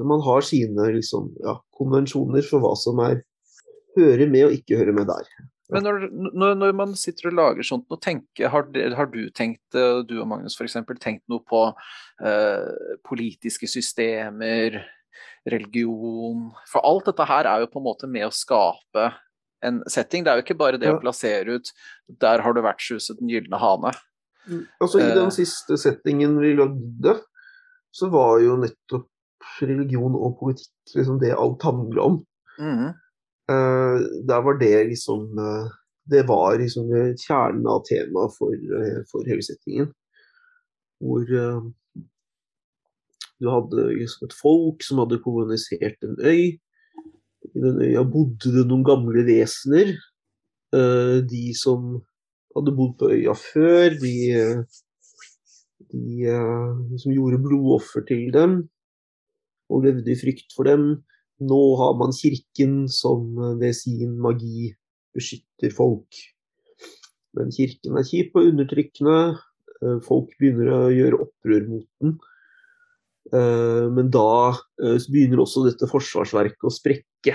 man 0.06 0.22
har 0.22 0.46
sine 0.46 0.92
liksom, 0.94 1.32
ja, 1.42 1.58
konvensjoner 1.74 2.46
for 2.46 2.62
hva 2.62 2.76
som 2.78 3.02
er 3.02 3.24
hører 3.96 4.30
med 4.30 4.50
og 4.50 4.58
ikke 4.58 4.78
hører 4.78 4.96
med 4.96 5.10
der. 5.10 5.30
Men 5.74 5.86
når, 5.88 6.04
når, 6.14 6.58
når 6.62 6.74
man 6.78 6.92
sitter 7.00 7.32
og 7.32 7.38
lager 7.40 7.66
sånt, 7.66 7.88
og 7.90 8.02
tenker, 8.04 8.52
har, 8.54 8.68
har, 8.98 9.08
du 9.10 9.22
tenkt, 9.34 9.64
eh, 9.74 10.02
du 10.06 10.20
og 10.20 10.28
Magnus 10.30 10.58
f.eks., 10.60 10.78
tenkt 11.02 11.24
noe 11.32 11.42
på 11.42 11.62
uh, 11.74 12.98
politiske 13.08 13.70
systemer, 13.70 14.84
religion 15.46 16.50
For 16.68 16.84
alt 16.86 17.06
dette 17.10 17.26
her 17.30 17.48
er 17.48 17.64
jo 17.64 17.70
på 17.72 17.80
en 17.80 17.86
måte 17.86 18.10
med 18.10 18.28
å 18.28 18.34
skape 18.34 19.12
en 19.66 19.82
setting. 19.90 20.26
Det 20.26 20.32
er 20.32 20.40
jo 20.40 20.46
ikke 20.46 20.58
bare 20.60 20.80
det 20.82 20.90
ja. 20.90 20.96
å 20.98 21.02
plassere 21.02 21.58
ut 21.58 21.72
Der 22.22 22.44
har 22.44 22.56
du 22.56 22.62
vertshuset 22.66 23.22
Den 23.22 23.32
gylne 23.32 23.60
hane. 23.62 23.94
Altså 24.84 25.02
I 25.02 25.14
den 25.16 25.32
siste 25.34 25.78
settingen 25.82 26.36
vi 26.38 26.52
lagde, 26.58 27.16
så 27.96 28.12
var 28.14 28.38
jo 28.44 28.60
nettopp 28.62 29.10
religion 29.62 30.14
og 30.18 30.36
politikk 30.42 30.98
liksom 30.98 31.18
det 31.22 31.32
alt 31.34 31.64
handler 31.66 32.02
om. 32.04 32.20
Mm. 32.60 32.92
Uh, 33.46 34.02
der 34.26 34.42
var 34.42 34.58
det 34.58 34.88
liksom 34.90 35.38
uh, 35.38 35.70
Det 36.10 36.24
var 36.28 36.58
liksom 36.58 36.90
kjernen 37.18 37.68
av 37.70 37.84
temaet 37.86 38.34
for, 38.34 38.54
uh, 38.54 39.02
for 39.10 39.26
hele 39.26 39.46
settingen. 39.46 39.92
Hvor 41.02 41.26
du 43.36 43.50
hadde 43.52 43.88
liksom 43.92 44.26
et 44.26 44.36
folk 44.38 44.86
som 44.86 45.02
hadde 45.02 45.20
kolonisert 45.22 46.06
en 46.06 46.16
øy. 46.24 46.56
I 47.56 47.62
den 47.62 47.82
øya 47.84 48.06
bodde 48.08 48.54
det 48.54 48.64
noen 48.70 48.86
gamle 48.88 49.26
vesener. 49.28 49.92
de 51.30 51.44
som 51.56 52.00
hadde 52.56 52.76
bodd 52.76 52.96
på 53.00 53.10
øya 53.12 53.36
før, 53.38 53.98
de 54.00 54.16
de 55.92 56.32
som 57.00 57.14
gjorde 57.14 57.44
blodoffer 57.44 58.02
til 58.08 58.32
dem 58.34 58.56
og 59.70 59.84
levde 59.86 60.12
i 60.12 60.20
frykt 60.20 60.56
for 60.56 60.68
dem. 60.68 61.04
Nå 61.44 61.62
har 61.80 61.98
man 62.00 62.16
kirken 62.16 62.86
som 62.92 63.34
uh, 63.40 63.56
ved 63.60 63.76
sin 63.78 64.16
magi 64.22 64.72
beskytter 65.16 65.74
folk. 65.76 66.22
Men 67.36 67.52
kirken 67.56 67.98
er 68.00 68.08
kjip 68.08 68.38
og 68.38 68.52
undertrykkende. 68.52 69.18
Uh, 69.82 69.98
folk 70.06 70.32
begynner 70.40 70.72
å 70.72 70.80
gjøre 70.94 71.20
opprør 71.28 71.68
mot 71.74 71.90
den. 72.04 72.18
Men 73.26 74.12
da 74.14 74.54
begynner 75.10 75.40
også 75.42 75.64
dette 75.66 75.88
forsvarsverket 75.90 76.68
å 76.70 76.72
sprekke. 76.72 77.34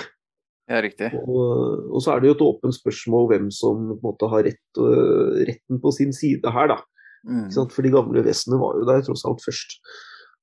Ja, 0.70 0.78
riktig. 0.84 1.08
Og, 1.18 1.88
og, 1.90 1.96
så 2.04 2.12
er 2.12 2.22
det 2.22 2.28
jo 2.30 2.34
et 2.36 2.44
åpent 2.46 2.76
spørsmål 2.76 3.26
hvem 3.32 3.48
som 3.50 3.88
måte 3.98 4.28
har 4.30 4.46
rett, 4.46 4.80
retten 5.50 5.80
på 5.82 5.90
sin 5.96 6.14
side 6.14 6.52
her, 6.54 6.70
da. 6.70 6.78
Mm. 7.26 7.50
For 7.74 7.82
de 7.82 7.90
gamle 7.92 8.22
vesenene 8.22 8.60
var 8.62 8.78
jo 8.78 8.86
der 8.88 9.02
tross 9.08 9.26
alt 9.28 9.42
først. 9.42 9.80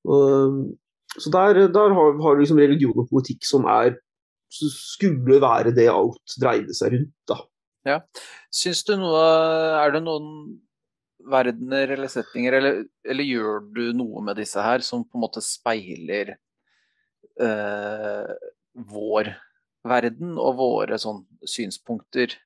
Og, 0.03 0.59
så 1.17 1.31
der, 1.33 1.65
der 1.73 1.95
har, 1.95 2.13
har, 2.21 2.35
du 2.35 2.43
liksom 2.43 2.61
religion 2.61 2.97
og 2.97 3.09
politikk 3.09 3.45
som 3.47 3.67
er 3.71 3.97
skulle 4.53 5.41
være 5.43 5.73
det 5.75 5.89
alt 5.91 6.37
dreide 6.39 6.75
seg 6.77 6.93
rundt, 6.93 7.15
da. 7.27 7.37
Ja. 7.87 7.97
Syns 8.51 8.83
du 8.87 8.93
noe 8.99 9.19
Er 9.79 9.93
det 9.95 10.01
noen 10.03 10.29
verdener 11.27 11.91
eller 11.95 12.11
setninger, 12.11 12.55
eller, 12.55 12.81
eller, 13.03 13.27
gjør 13.27 13.65
du 13.75 13.83
noe 13.97 14.23
med 14.23 14.39
disse 14.39 14.63
her 14.63 14.83
som 14.85 15.03
på 15.03 15.17
en 15.17 15.23
måte 15.25 15.43
speiler 15.43 16.35
uh, 17.43 18.31
vår 18.87 19.33
verden 19.87 20.37
og 20.39 20.59
våre 20.59 20.99
sånn 20.99 21.25
synspunkter 21.47 22.37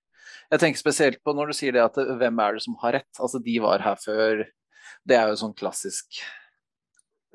jeg 0.52 0.60
tenker 0.60 0.82
spesielt 0.82 1.22
på 1.24 1.34
når 1.36 1.52
du 1.52 1.56
sier 1.56 1.76
det 1.76 1.84
at 1.84 1.98
hvem 2.20 2.40
er 2.44 2.58
det 2.58 2.64
som 2.66 2.76
har 2.82 2.98
rett? 2.98 3.12
Altså, 3.24 3.40
de 3.44 3.56
var 3.64 3.84
her 3.86 3.96
før. 4.00 4.44
Det 5.08 5.16
er 5.16 5.32
jo 5.32 5.40
sånn 5.40 5.56
klassisk. 5.58 6.20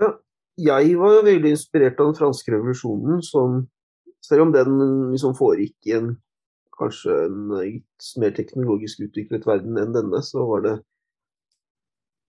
Ja, 0.01 0.11
jeg 0.57 0.93
var 1.01 1.17
jo 1.17 1.25
veldig 1.27 1.53
inspirert 1.53 2.01
av 2.01 2.11
den 2.11 2.19
franske 2.19 2.53
revolusjonen, 2.53 3.23
som 3.25 3.65
selv 4.25 4.47
om 4.47 4.55
den 4.55 4.79
liksom 5.13 5.37
foregikk 5.39 5.91
i 5.91 5.97
en 5.99 6.15
kanskje 6.77 7.15
en 7.27 7.53
litt 7.57 8.09
mer 8.21 8.35
teknologisk 8.37 9.05
utviklet 9.07 9.47
verden 9.49 9.79
enn 9.81 9.95
denne, 9.97 10.21
så 10.25 10.45
var 10.49 10.65
det 10.67 10.77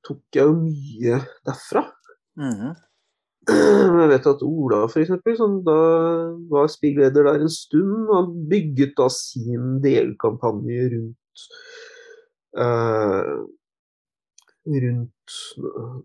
tok 0.07 0.37
jeg 0.37 0.47
jo 0.47 0.57
mye 0.63 1.21
derfra. 1.47 1.87
Mm 2.37 2.53
-hmm. 2.53 2.73
Jeg 3.49 4.09
vet 4.11 4.27
at 4.27 4.41
Ola 4.43 4.83
f.eks. 4.85 5.09
da 5.65 5.77
var 6.51 6.67
spillleder 6.67 7.23
der 7.23 7.39
en 7.41 7.49
stund, 7.49 8.09
og 8.09 8.35
bygget 8.49 8.93
da 8.97 9.07
sin 9.09 9.81
delkampanje 9.83 10.83
rundt 10.93 11.39
uh, 12.59 13.47
rundt 14.67 15.37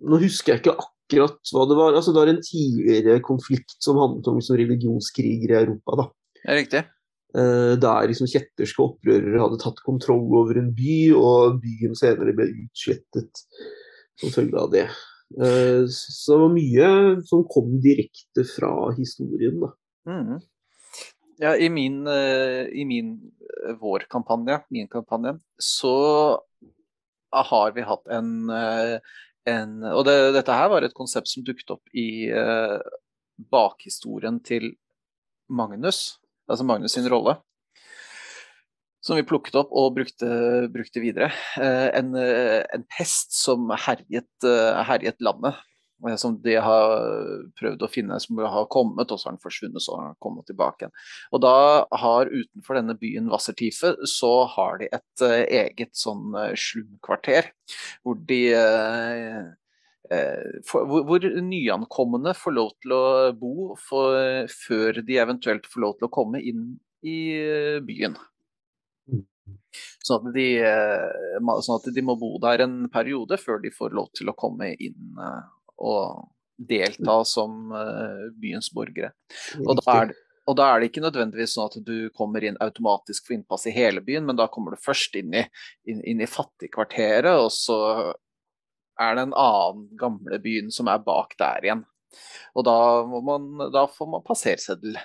Nå 0.00 0.16
husker 0.22 0.52
jeg 0.52 0.60
ikke 0.60 0.76
akkurat 0.78 0.91
hva 1.20 1.66
det 1.68 1.76
var. 1.78 1.94
altså 1.94 2.14
Det 2.14 2.22
var 2.22 2.32
en 2.32 2.42
tidligere 2.44 3.20
konflikt 3.24 3.76
som 3.82 4.00
handlet 4.00 4.28
om 4.30 4.40
liksom, 4.40 4.58
religionskriger 4.60 5.54
i 5.54 5.60
Europa. 5.64 5.96
da. 6.00 6.08
Ja, 6.42 6.56
riktig. 6.58 6.84
Eh, 7.32 7.74
der 7.80 8.08
liksom 8.10 8.28
kjetterske 8.28 8.84
opprørere 8.84 9.40
hadde 9.40 9.60
tatt 9.62 9.80
kontroll 9.86 10.26
over 10.40 10.58
en 10.60 10.72
by, 10.76 10.98
og 11.16 11.62
byen 11.62 11.96
senere 11.96 12.34
ble 12.36 12.50
utslettet 12.66 13.44
som 14.20 14.34
følge 14.34 14.60
av 14.60 14.72
det. 14.72 14.86
Eh, 15.40 15.84
så 15.88 16.34
det 16.34 16.40
var 16.42 16.56
mye 16.56 16.88
som 17.28 17.44
kom 17.48 17.76
direkte 17.82 18.44
fra 18.48 18.72
historien, 18.98 19.60
da. 19.62 19.72
Mm. 20.08 20.40
Ja, 21.42 21.56
i 21.56 21.68
min, 21.72 22.06
eh, 22.06 22.68
i 22.68 22.84
min 22.84 23.14
eh, 23.66 23.74
vår 23.80 24.06
kampanje, 24.12 24.60
min 24.70 24.88
kampanje, 24.88 25.38
så 25.58 25.96
har 27.32 27.72
vi 27.72 27.84
hatt 27.88 28.06
en, 28.12 28.50
en 29.48 29.78
Og 29.90 30.04
det, 30.06 30.16
dette 30.36 30.54
her 30.54 30.68
var 30.70 30.84
et 30.86 30.94
konsept 30.94 31.30
som 31.30 31.44
dukket 31.46 31.72
opp 31.74 31.94
i 31.98 32.30
bakhistorien 33.52 34.36
til 34.44 34.68
Magnus, 35.50 36.20
altså 36.46 36.66
Magnus 36.68 36.94
sin 36.94 37.08
rolle 37.10 37.34
som 39.02 39.18
vi 39.18 39.26
plukket 39.26 39.56
opp 39.58 39.72
og 39.74 39.96
brukte, 39.96 40.30
brukte 40.72 41.02
videre. 41.02 41.32
Eh, 41.58 41.88
en, 41.98 42.14
eh, 42.18 42.62
en, 42.74 42.84
pest 42.86 43.34
som 43.34 43.70
herjet, 43.74 44.30
eh, 44.46 44.82
herjet, 44.86 45.18
landet. 45.20 45.58
Som 46.18 46.40
de 46.42 46.56
har 46.58 46.92
prøvd 47.58 47.84
å 47.84 47.90
finne, 47.90 48.18
som 48.22 48.40
har 48.42 48.66
kommet, 48.72 49.10
og 49.12 49.20
så 49.20 49.28
har 49.28 49.36
den 49.36 49.44
forsvunnet, 49.44 49.84
så 49.84 49.96
har 49.96 50.10
den 50.10 50.20
kommet 50.24 50.48
tilbake 50.50 50.84
igjen. 50.84 50.94
Og 51.30 51.42
da 51.44 51.56
har 52.02 52.32
utenfor 52.32 52.78
denne 52.78 52.96
byen 52.98 53.30
Wassertife, 53.30 53.94
så 54.10 54.32
har 54.56 54.80
de 54.82 54.90
et 54.98 55.26
eget 55.62 55.94
sånn 55.98 56.34
slumkvarter. 56.58 57.52
Hvor 58.02 58.18
de 58.28 58.42
for, 60.68 60.84
hvor, 60.90 61.06
hvor, 61.08 61.24
nyankomne 61.46 62.34
får 62.36 62.56
lov 62.56 62.72
til 62.82 62.92
å 62.96 63.04
bo 63.38 63.72
for, 63.80 64.18
før 64.50 65.00
de 65.06 65.20
eventuelt 65.22 65.68
får 65.70 65.84
lov 65.86 65.94
til 65.96 66.08
å 66.10 66.12
komme 66.12 66.42
inn 66.42 66.66
i 67.06 67.18
byen. 67.86 68.18
Sånn 70.02 70.28
at, 70.28 70.34
de, 70.34 70.46
sånn 71.64 71.78
at, 71.78 71.88
de, 71.94 72.04
må 72.04 72.16
bo 72.20 72.34
der 72.42 72.64
en 72.64 72.76
periode 72.92 73.38
før 73.40 73.62
de 73.62 73.72
får 73.72 73.94
lov 73.96 74.10
til 74.16 74.30
å 74.32 74.36
komme 74.38 74.72
inn 74.74 75.14
og 75.82 76.28
delta 76.62 77.22
som 77.26 77.72
eh, 77.74 78.26
byens 78.38 78.70
borgere. 78.74 79.12
Og 79.64 79.78
da, 79.80 79.96
er, 80.02 80.12
og 80.46 80.58
da, 80.58 80.68
er, 80.68 80.80
det 80.80 80.90
ikke 80.90 81.04
nødvendigvis 81.04 81.56
sånn 81.56 81.70
at 81.70 81.78
du 81.86 82.10
kommer 82.16 82.44
inn 82.46 82.60
automatisk 82.62 83.26
for 83.28 83.36
innpass 83.36 83.66
i 83.70 83.74
hele 83.74 84.02
byen, 84.04 84.26
men 84.28 84.38
da 84.38 84.48
kommer 84.52 84.74
du 84.74 84.82
først 84.82 85.16
inn 85.18 85.34
i, 85.34 85.46
inn, 85.88 86.02
inn 86.06 86.22
i 86.22 86.30
fattigkvarteret, 86.30 87.32
og 87.34 87.50
så 87.54 87.78
er 89.00 89.16
det 89.16 89.26
en 89.26 89.38
annen 89.38 89.88
gamle 89.98 90.38
byen 90.42 90.70
som 90.74 90.90
er 90.92 91.02
bak 91.02 91.34
der 91.40 91.66
igjen. 91.66 91.82
Og 92.58 92.66
da, 92.68 92.76
man, 93.24 93.48
da 93.72 93.86
får 93.88 94.10
man 94.12 94.24
passerseddel 94.26 94.98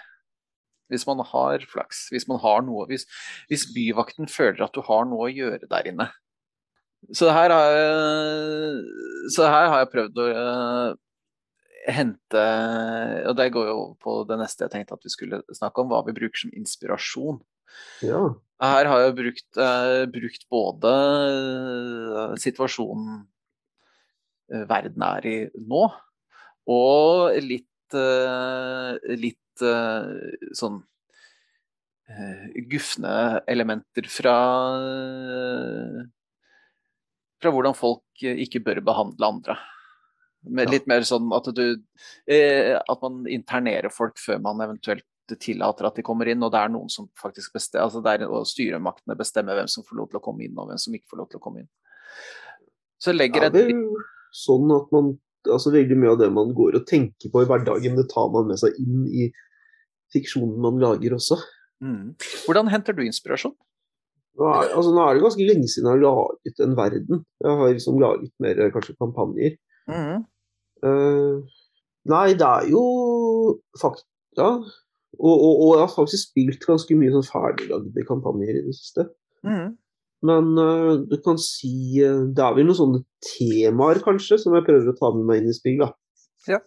hvis 0.91 1.03
man 1.07 1.19
har 1.19 1.63
flaks. 1.67 2.07
Hvis 2.13 2.27
man 2.29 2.39
har 2.43 2.63
noe 2.63 2.85
Hvis, 2.87 3.05
hvis 3.51 3.67
byvakten 3.75 4.29
føler 4.31 4.63
at 4.63 4.75
du 4.75 4.83
har 4.87 5.07
noe 5.07 5.27
å 5.27 5.33
gjøre 5.33 5.67
der 5.67 5.89
inne. 5.91 6.09
Så 7.15 7.29
her 7.31 7.53
har 7.53 7.67
jeg, 7.71 8.79
så 9.36 9.47
her 9.47 9.69
har 9.71 9.83
jeg 9.83 9.91
prøvd 9.93 10.23
å, 10.23 10.29
hente 11.88 12.41
Og 13.29 13.36
det 13.39 13.51
går 13.55 13.69
jo 13.69 13.75
over 13.75 13.93
på 14.03 14.15
det 14.27 14.38
neste 14.41 14.65
jeg 14.65 14.73
tenkte 14.73 14.97
at 14.97 15.05
vi 15.05 15.13
skulle 15.13 15.39
snakke 15.55 15.83
om, 15.83 15.91
hva 15.91 16.01
vi 16.07 16.15
bruker 16.17 16.41
som 16.41 16.51
inspirasjon. 16.55 17.39
Ja. 18.03 18.21
Her 18.63 18.89
har 18.89 19.03
jeg 19.03 19.15
brukt, 19.19 19.60
eh, 19.62 20.03
brukt 20.10 20.47
både 20.51 20.91
eh, 21.29 22.36
situasjonen 22.41 23.21
eh, 24.51 24.65
verden 24.69 25.05
er 25.05 25.27
i 25.29 25.38
nå, 25.62 25.83
og 26.73 27.38
litt, 27.45 27.93
eh, 27.93 28.97
litt 29.21 29.63
eh, 29.63 30.49
sånn 30.57 30.81
eh, 32.10 32.47
gufne 32.71 33.43
elementer 33.47 34.10
fra 34.10 34.38
fra 37.41 37.52
hvordan 37.54 37.76
folk 37.78 38.23
ikke 38.23 38.63
bør 38.65 38.82
behandle 38.86 39.28
andre. 39.28 39.58
Med 40.47 40.67
Ja. 40.67 40.71
litt 40.71 40.88
mer 40.88 41.02
sånn 41.02 41.28
at 41.36 41.47
du 41.56 41.82
eh, 42.30 42.78
At 42.78 43.02
man 43.02 43.26
internerer 43.28 43.89
folk 43.91 44.17
før 44.21 44.39
man 44.39 44.62
eventuelt 44.62 45.04
tillater 45.36 45.86
at 45.89 45.95
de 45.95 46.04
kommer 46.04 46.30
inn, 46.32 46.43
og 46.43 46.54
det 46.54 46.60
er 46.62 46.69
noen 46.71 46.89
som 46.89 47.10
faktisk 47.19 47.58
bestemmer 47.58 47.89
altså 47.89 48.00
er, 48.08 48.23
og 48.30 48.45
styremaktene 48.47 49.17
bestemmer 49.19 49.58
hvem 49.60 49.67
som 49.67 49.84
får 49.84 49.97
lov 50.00 50.10
til 50.12 50.21
å 50.21 50.23
komme 50.23 50.45
inn, 50.45 50.56
og 50.56 50.69
hvem 50.69 50.80
som 50.80 50.95
ikke 50.95 51.10
får 51.12 51.19
lov 51.19 51.30
til 51.32 51.41
å 51.41 51.43
komme 51.43 51.60
inn. 51.60 51.69
Så 53.02 53.12
Det 53.12 53.28
er 53.36 53.69
jo 53.73 53.97
sånn 54.32 54.71
at 54.73 54.91
man 54.91 55.17
altså 55.47 55.71
Veldig 55.71 55.95
mye 55.95 56.12
av 56.12 56.19
det 56.19 56.28
man 56.34 56.50
går 56.56 56.76
og 56.76 56.88
tenker 56.89 57.32
på 57.32 57.43
i 57.43 57.47
hverdagen, 57.47 57.95
det 57.95 58.10
tar 58.12 58.28
man 58.34 58.50
med 58.50 58.60
seg 58.60 58.76
inn 58.82 59.06
i 59.08 59.30
fiksjonen 60.12 60.58
man 60.60 60.80
lager 60.82 61.15
også. 61.15 61.38
mm. 61.84 62.15
Hvordan 62.45 62.67
henter 62.67 62.93
du 62.93 63.04
inspirasjon? 63.06 63.56
Nå 64.38 64.50
er, 64.54 64.67
altså, 64.69 64.91
nå 64.93 65.02
er 65.04 65.15
det 65.17 65.23
ganske 65.23 65.45
lenge 65.47 65.69
siden 65.71 65.88
jeg 65.89 65.97
har 65.97 66.04
laget 66.04 66.60
en 66.62 66.76
verden. 66.78 67.23
Jeg 67.41 67.60
har 67.60 67.71
liksom 67.73 68.02
laget 68.02 68.34
mer 68.43 68.60
kanskje 68.76 68.93
kampanjer. 69.02 69.56
Mm. 69.89 70.19
Uh, 70.86 71.39
nei, 72.12 72.28
det 72.38 72.45
er 72.45 72.67
jo 72.69 72.84
fakta. 73.82 74.52
Og, 75.17 75.34
og, 75.34 75.54
og 75.63 75.71
jeg 75.73 75.82
har 75.82 75.95
faktisk 75.95 76.30
spilt 76.30 76.69
ganske 76.69 77.00
mye 77.00 77.15
sånn 77.15 77.26
ferdiglagde 77.26 78.06
kampanjer 78.06 78.60
i 78.60 78.63
det 78.67 78.76
siste. 78.78 79.08
Mm. 79.47 79.73
Men 80.30 80.54
uh, 80.62 80.93
du 81.10 81.17
kan 81.21 81.38
si 81.41 82.02
uh, 82.02 82.26
Det 82.34 82.41
er 82.41 82.56
vel 82.58 82.69
noen 82.69 82.78
sånne 82.78 83.02
temaer, 83.26 84.04
kanskje, 84.06 84.38
som 84.41 84.54
jeg 84.58 84.65
prøver 84.69 84.93
å 84.93 84.97
ta 85.02 85.13
med 85.17 85.26
meg 85.32 85.41
inn 85.41 85.50
i 85.50 85.58
spill. 85.58 85.82
da. 85.82 85.89
Ja. 86.54 86.62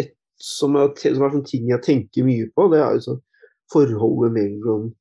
Et 0.00 0.16
som, 0.40 0.80
er, 0.80 0.88
som 0.96 1.28
er 1.28 1.36
sånne 1.36 1.48
ting 1.52 1.68
jeg 1.68 1.84
tenker 1.84 2.24
mye 2.24 2.48
på, 2.56 2.70
det 2.72 2.80
er 2.80 2.96
jo 2.96 3.08
sånn 3.10 3.24
forholdet 3.72 4.32
mellom 4.40 4.92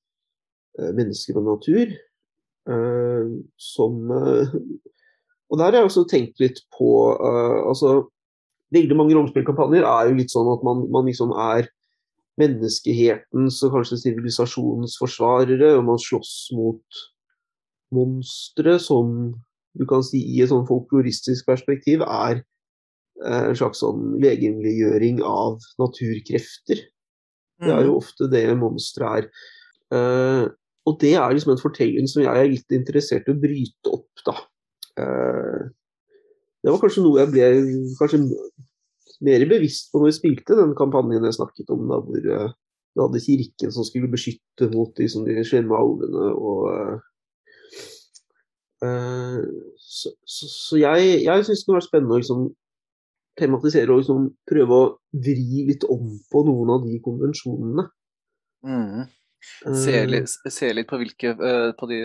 mennesker 0.80 1.38
og 1.38 1.48
natur. 1.52 1.94
eh, 2.70 3.30
som 3.60 4.12
eh, 4.12 4.56
Og 5.52 5.60
der 5.60 5.70
har 5.70 5.82
jeg 5.82 5.90
også 5.90 6.06
tenkt 6.10 6.40
litt 6.40 6.64
på 6.78 6.90
eh, 7.14 7.60
altså, 7.68 8.10
Veldig 8.74 8.98
mange 8.98 9.16
romspillkampanjer 9.18 9.86
er 9.86 10.10
jo 10.10 10.18
litt 10.18 10.34
sånn 10.34 10.50
at 10.50 10.64
man, 10.66 10.88
man 10.90 11.06
liksom 11.06 11.34
er 11.38 11.68
menneskehetens 12.42 13.60
og 13.68 13.76
kanskje 13.76 14.00
sivilisasjonens 14.02 14.96
forsvarere, 14.98 15.76
og 15.78 15.84
man 15.92 16.00
slåss 16.02 16.48
mot 16.58 17.02
monstre 17.94 18.80
som 18.82 19.36
du 19.78 19.86
kan 19.86 20.02
si 20.02 20.24
i 20.34 20.42
et 20.42 20.50
sånn 20.50 20.66
folkloristisk 20.66 21.46
perspektiv 21.46 22.02
er 22.08 22.40
eh, 22.40 23.44
en 23.52 23.60
slags 23.60 23.84
sånn 23.86 24.16
legemliggjøring 24.24 25.22
av 25.22 25.62
naturkrefter. 25.78 26.82
Det 27.62 27.78
er 27.78 27.86
jo 27.86 28.00
ofte 28.00 28.26
det 28.34 28.48
monstre 28.58 29.14
er. 29.20 29.30
Eh, 30.84 30.90
og 30.90 31.00
det 31.00 31.14
er 31.16 31.32
liksom 31.32 31.54
en 31.54 31.62
fortelling 31.62 32.10
som 32.12 32.24
jeg 32.24 32.34
er 32.34 32.52
litt 32.52 32.76
interessert 32.76 33.28
i 33.28 33.34
å 33.34 33.40
bryte 33.40 33.94
opp, 33.94 34.24
da. 34.28 34.36
Eh, 35.00 35.62
det 36.64 36.72
var 36.72 36.80
kanskje 36.80 37.04
noe 37.04 37.20
jeg 37.20 37.32
ble 37.34 37.48
kanskje 38.00 38.20
mer 39.24 39.46
bevisst 39.48 39.92
på 39.92 40.00
når 40.00 40.12
vi 40.12 40.18
spilte 40.18 40.58
den 40.60 40.76
kampanjen 40.76 41.26
jeg 41.28 41.38
snakket 41.38 41.72
om, 41.76 41.88
da, 41.92 42.00
hvor 42.04 42.20
eh, 42.20 42.52
du 42.94 43.02
hadde 43.02 43.24
kirken 43.24 43.74
som 43.74 43.88
skulle 43.88 44.12
beskytte 44.12 44.70
mot 44.74 44.92
de, 45.00 45.08
som 45.10 45.26
de 45.26 45.44
slemme 45.48 45.76
alvene. 45.76 46.28
og 46.36 46.68
eh, 46.74 46.98
eh, 48.86 49.40
Så, 49.80 50.14
så, 50.26 50.52
så 50.52 50.82
jeg, 50.82 51.24
jeg 51.24 51.48
syns 51.48 51.64
det 51.64 51.68
kunne 51.68 51.80
vært 51.80 51.90
spennende 51.90 52.20
å 52.20 52.22
liksom 52.22 52.46
tematisere 53.40 53.90
og 53.90 54.04
liksom 54.04 54.30
prøve 54.50 54.78
å 54.78 54.92
vri 55.26 55.66
litt 55.72 55.88
om 55.90 56.14
på 56.32 56.44
noen 56.46 56.76
av 56.76 56.86
de 56.86 57.00
konvensjonene. 57.02 57.88
Mm. 58.64 59.08
Eh, 59.66 59.76
Se 59.76 60.06
litt, 60.08 60.30
se 60.52 60.72
litt 60.74 60.90
på, 60.90 61.00
hvilke, 61.02 61.34
eh, 61.36 61.72
på 61.80 61.90
de 61.90 62.00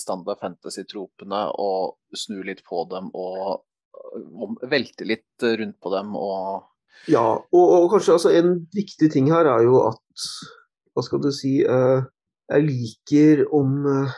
standard 0.00 0.40
fantasy-tropene 0.42 1.44
og 1.62 1.98
snu 2.16 2.42
litt 2.46 2.62
på 2.66 2.84
dem 2.90 3.10
og, 3.14 3.62
og 3.92 4.66
velte 4.70 5.06
litt 5.08 5.46
rundt 5.46 5.78
på 5.82 5.94
dem 5.94 6.16
og 6.18 6.68
Ja, 7.10 7.24
og, 7.34 7.66
og 7.76 7.88
kanskje 7.94 8.16
altså, 8.18 8.34
en 8.36 8.56
viktig 8.74 9.08
ting 9.14 9.30
her 9.32 9.48
er 9.50 9.64
jo 9.66 9.80
at 9.88 10.26
Hva 10.92 11.02
skal 11.06 11.22
du 11.24 11.30
si 11.34 11.54
eh, 11.64 12.04
Jeg 12.52 12.66
liker 12.68 13.46
om 13.54 13.78
eh, 13.88 14.12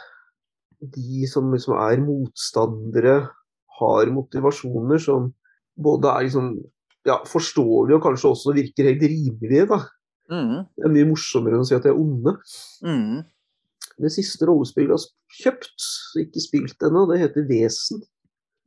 de 0.94 1.24
som 1.30 1.52
liksom 1.54 1.78
er 1.80 2.02
motstandere, 2.04 3.14
har 3.78 4.10
motivasjoner 4.12 5.00
som 5.00 5.30
både 5.80 6.10
er 6.10 6.26
liksom 6.26 6.50
ja, 7.08 7.20
forståelige 7.28 7.96
og 7.96 8.04
kanskje 8.04 8.32
også 8.34 8.52
virker 8.56 8.90
helt 8.90 9.04
rimelige. 9.08 9.64
da. 9.70 9.78
Mm. 10.30 10.58
Det 10.76 10.86
er 10.86 10.92
mye 10.94 11.10
morsommere 11.10 11.56
enn 11.56 11.64
å 11.64 11.68
si 11.68 11.76
at 11.76 11.86
de 11.86 11.92
er 11.92 12.00
onde. 12.00 12.36
Mm. 12.84 13.22
Det 14.04 14.10
siste 14.14 14.48
rollespillet 14.48 14.90
jeg 14.90 14.96
har 14.96 15.40
kjøpt, 15.42 15.88
ikke 16.24 16.42
spilt 16.42 16.86
ennå, 16.86 17.04
det 17.10 17.20
heter 17.22 17.46
Vesen. 17.48 18.02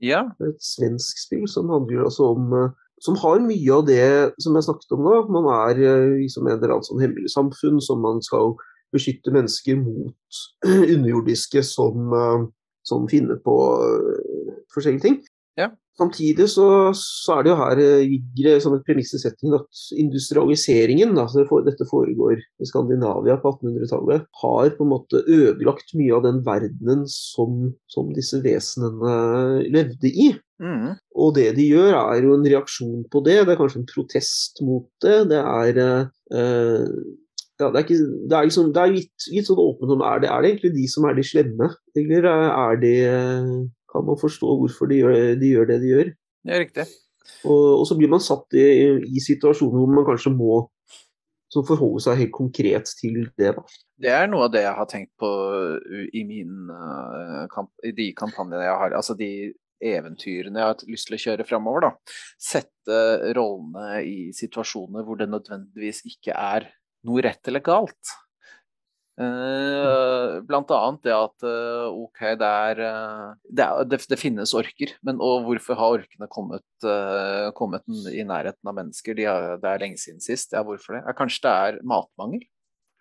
Ja. 0.03 0.27
Det 0.37 0.45
er 0.45 0.53
et 0.53 0.65
svensk 0.65 1.19
spill 1.19 1.47
som 1.49 1.71
handler 1.73 2.05
altså 2.05 2.33
om 2.35 2.53
eh, 2.53 2.75
Som 3.01 3.13
har 3.21 3.37
mye 3.45 3.73
av 3.73 3.83
det 3.85 4.33
som 4.41 4.55
jeg 4.57 4.65
snakket 4.65 4.93
om 4.95 5.03
nå. 5.05 5.17
Man 5.29 5.45
er 5.53 5.77
eh, 5.85 6.15
liksom 6.23 6.47
en 6.47 6.55
eller 6.55 6.71
annen 6.73 6.87
sånn 6.87 7.01
hemmelig 7.03 7.29
samfunn 7.29 7.77
som 7.83 8.01
man 8.01 8.23
skal 8.25 8.55
beskytte 8.95 9.33
mennesker 9.35 9.77
mot 9.77 10.39
underjordiske 10.95 11.61
som, 11.65 12.07
eh, 12.17 12.47
som 12.87 13.05
finner 13.11 13.37
på 13.43 13.57
forskjellige 14.73 15.05
ting. 15.05 15.19
Ja. 15.57 15.71
Samtidig 15.97 16.45
så, 16.51 16.93
så 16.93 17.39
er 17.39 17.45
det 17.45 17.49
jo 17.49 17.57
her 17.57 17.79
eh, 17.81 18.03
ligger 18.05 18.51
det 18.51 18.57
som 18.61 18.75
et 18.75 18.83
premiss 18.85 19.15
i 19.17 19.19
settingen 19.21 19.55
at 19.57 19.79
industrialiseringen, 19.97 21.15
altså 21.17 21.41
dette 21.65 21.87
foregår 21.89 22.37
i 22.37 22.67
Skandinavia 22.69 23.39
på 23.41 23.55
1800-tallet, 23.55 24.27
har 24.43 24.75
på 24.77 24.85
en 24.85 24.91
måte 24.91 25.23
ødelagt 25.25 25.95
mye 25.97 26.13
av 26.13 26.27
den 26.27 26.43
verdenen 26.45 27.01
som, 27.09 27.71
som 27.89 28.11
disse 28.13 28.43
vesenene 28.45 29.63
levde 29.73 30.11
i. 30.11 30.27
Mm. 30.61 30.91
Og 31.17 31.33
det 31.37 31.47
de 31.57 31.65
gjør, 31.65 31.97
er 31.97 32.27
jo 32.27 32.35
en 32.35 32.45
reaksjon 32.45 33.07
på 33.09 33.23
det. 33.25 33.39
Det 33.47 33.55
er 33.55 33.59
kanskje 33.59 33.81
en 33.81 33.89
protest 33.89 34.61
mot 34.65 34.85
det. 35.01 35.15
Det 35.31 35.39
er 35.41 35.81
eh, 35.81 36.85
ja, 37.57 37.71
det 37.71 37.73
er, 37.73 37.87
ikke, 37.87 37.97
det 38.29 38.37
er, 38.37 38.45
liksom, 38.51 38.69
det 38.69 38.83
er 38.83 38.93
litt, 38.93 39.27
litt 39.33 39.49
sånn 39.49 39.63
åpent 39.65 39.95
om 39.97 40.05
er 40.05 40.21
det, 40.21 40.29
er 40.29 40.45
det 40.45 40.53
egentlig 40.53 40.73
de 40.75 40.85
som 40.93 41.09
er 41.09 41.17
de 41.17 41.25
slemme, 41.25 41.71
eller 41.97 42.29
er 42.29 42.79
det 42.83 42.97
Kan 43.97 44.05
man 44.05 44.19
forstå 44.21 44.55
hvorfor 44.61 44.89
de 44.91 45.01
gjør, 45.01 45.19
de 45.41 45.51
gjør 45.55 45.69
det 45.71 45.81
de 45.81 45.93
gjør? 45.93 46.09
Det 46.45 46.53
er 46.53 46.63
riktig. 46.63 46.87
Og, 47.49 47.81
og 47.81 47.85
så 47.89 47.97
blir 47.97 48.11
man 48.11 48.23
satt 48.23 48.53
i, 48.57 48.65
i 49.09 49.21
situasjoner 49.23 49.81
hvor 49.81 49.93
man 49.97 50.05
kanskje 50.07 50.33
må 50.35 50.65
forholde 51.65 52.03
seg 52.03 52.19
helt 52.21 52.35
konkret 52.35 52.91
til 52.99 53.23
det. 53.39 53.53
da. 53.55 53.63
Det 53.97 54.11
er 54.13 54.27
noe 54.29 54.45
av 54.45 54.53
det 54.53 54.61
jeg 54.61 54.77
har 54.77 54.89
tenkt 54.91 55.13
på 55.17 55.29
i, 56.13 56.21
min, 56.27 56.67
eh, 56.69 57.45
kamp, 57.49 57.71
i 57.81 57.93
de 57.97 58.11
kampanjene 58.17 58.67
jeg 58.67 58.77
har. 58.83 58.93
Altså 58.99 59.15
de 59.17 59.31
eventyrene 59.81 60.61
jeg 60.61 60.69
har 60.69 60.91
lyst 60.91 61.09
til 61.09 61.17
å 61.17 61.21
kjøre 61.23 61.47
framover. 61.47 61.89
Sette 62.37 63.01
rollene 63.37 64.03
i 64.05 64.17
situasjoner 64.37 65.05
hvor 65.07 65.17
det 65.17 65.29
nødvendigvis 65.31 66.03
ikke 66.09 66.37
er 66.37 66.69
noe 67.07 67.25
rett 67.25 67.49
eller 67.49 67.65
galt. 67.65 68.17
Uh, 69.17 70.43
blant 70.45 70.69
annet 70.69 71.07
det 71.07 71.13
at 71.15 71.45
uh, 71.47 71.87
OK, 71.89 72.19
det 72.37 72.47
er, 72.47 72.81
uh, 72.85 73.29
det, 73.49 73.65
er 73.65 73.87
det, 73.89 73.97
det, 74.11 74.19
finnes 74.21 74.51
orker, 74.53 74.91
men 75.01 75.17
og 75.25 75.47
hvorfor 75.47 75.79
har 75.79 75.95
orkene 76.03 76.27
kommet, 76.29 76.65
kommet 77.57 77.87
i 78.13 78.21
nærheten 78.27 78.69
av 78.69 78.75
mennesker? 78.77 79.17
De 79.17 79.25
har, 79.25 79.55
det 79.63 79.71
er 79.71 79.81
lenge 79.81 79.97
siden 80.01 80.21
sist. 80.21 80.53
Ja, 80.53 80.61
hvorfor 80.67 80.99
det? 80.99 81.01
Ja, 81.07 81.15
kanskje 81.17 81.47
det 81.47 81.53
er 81.55 81.79
matmangel? 81.89 82.45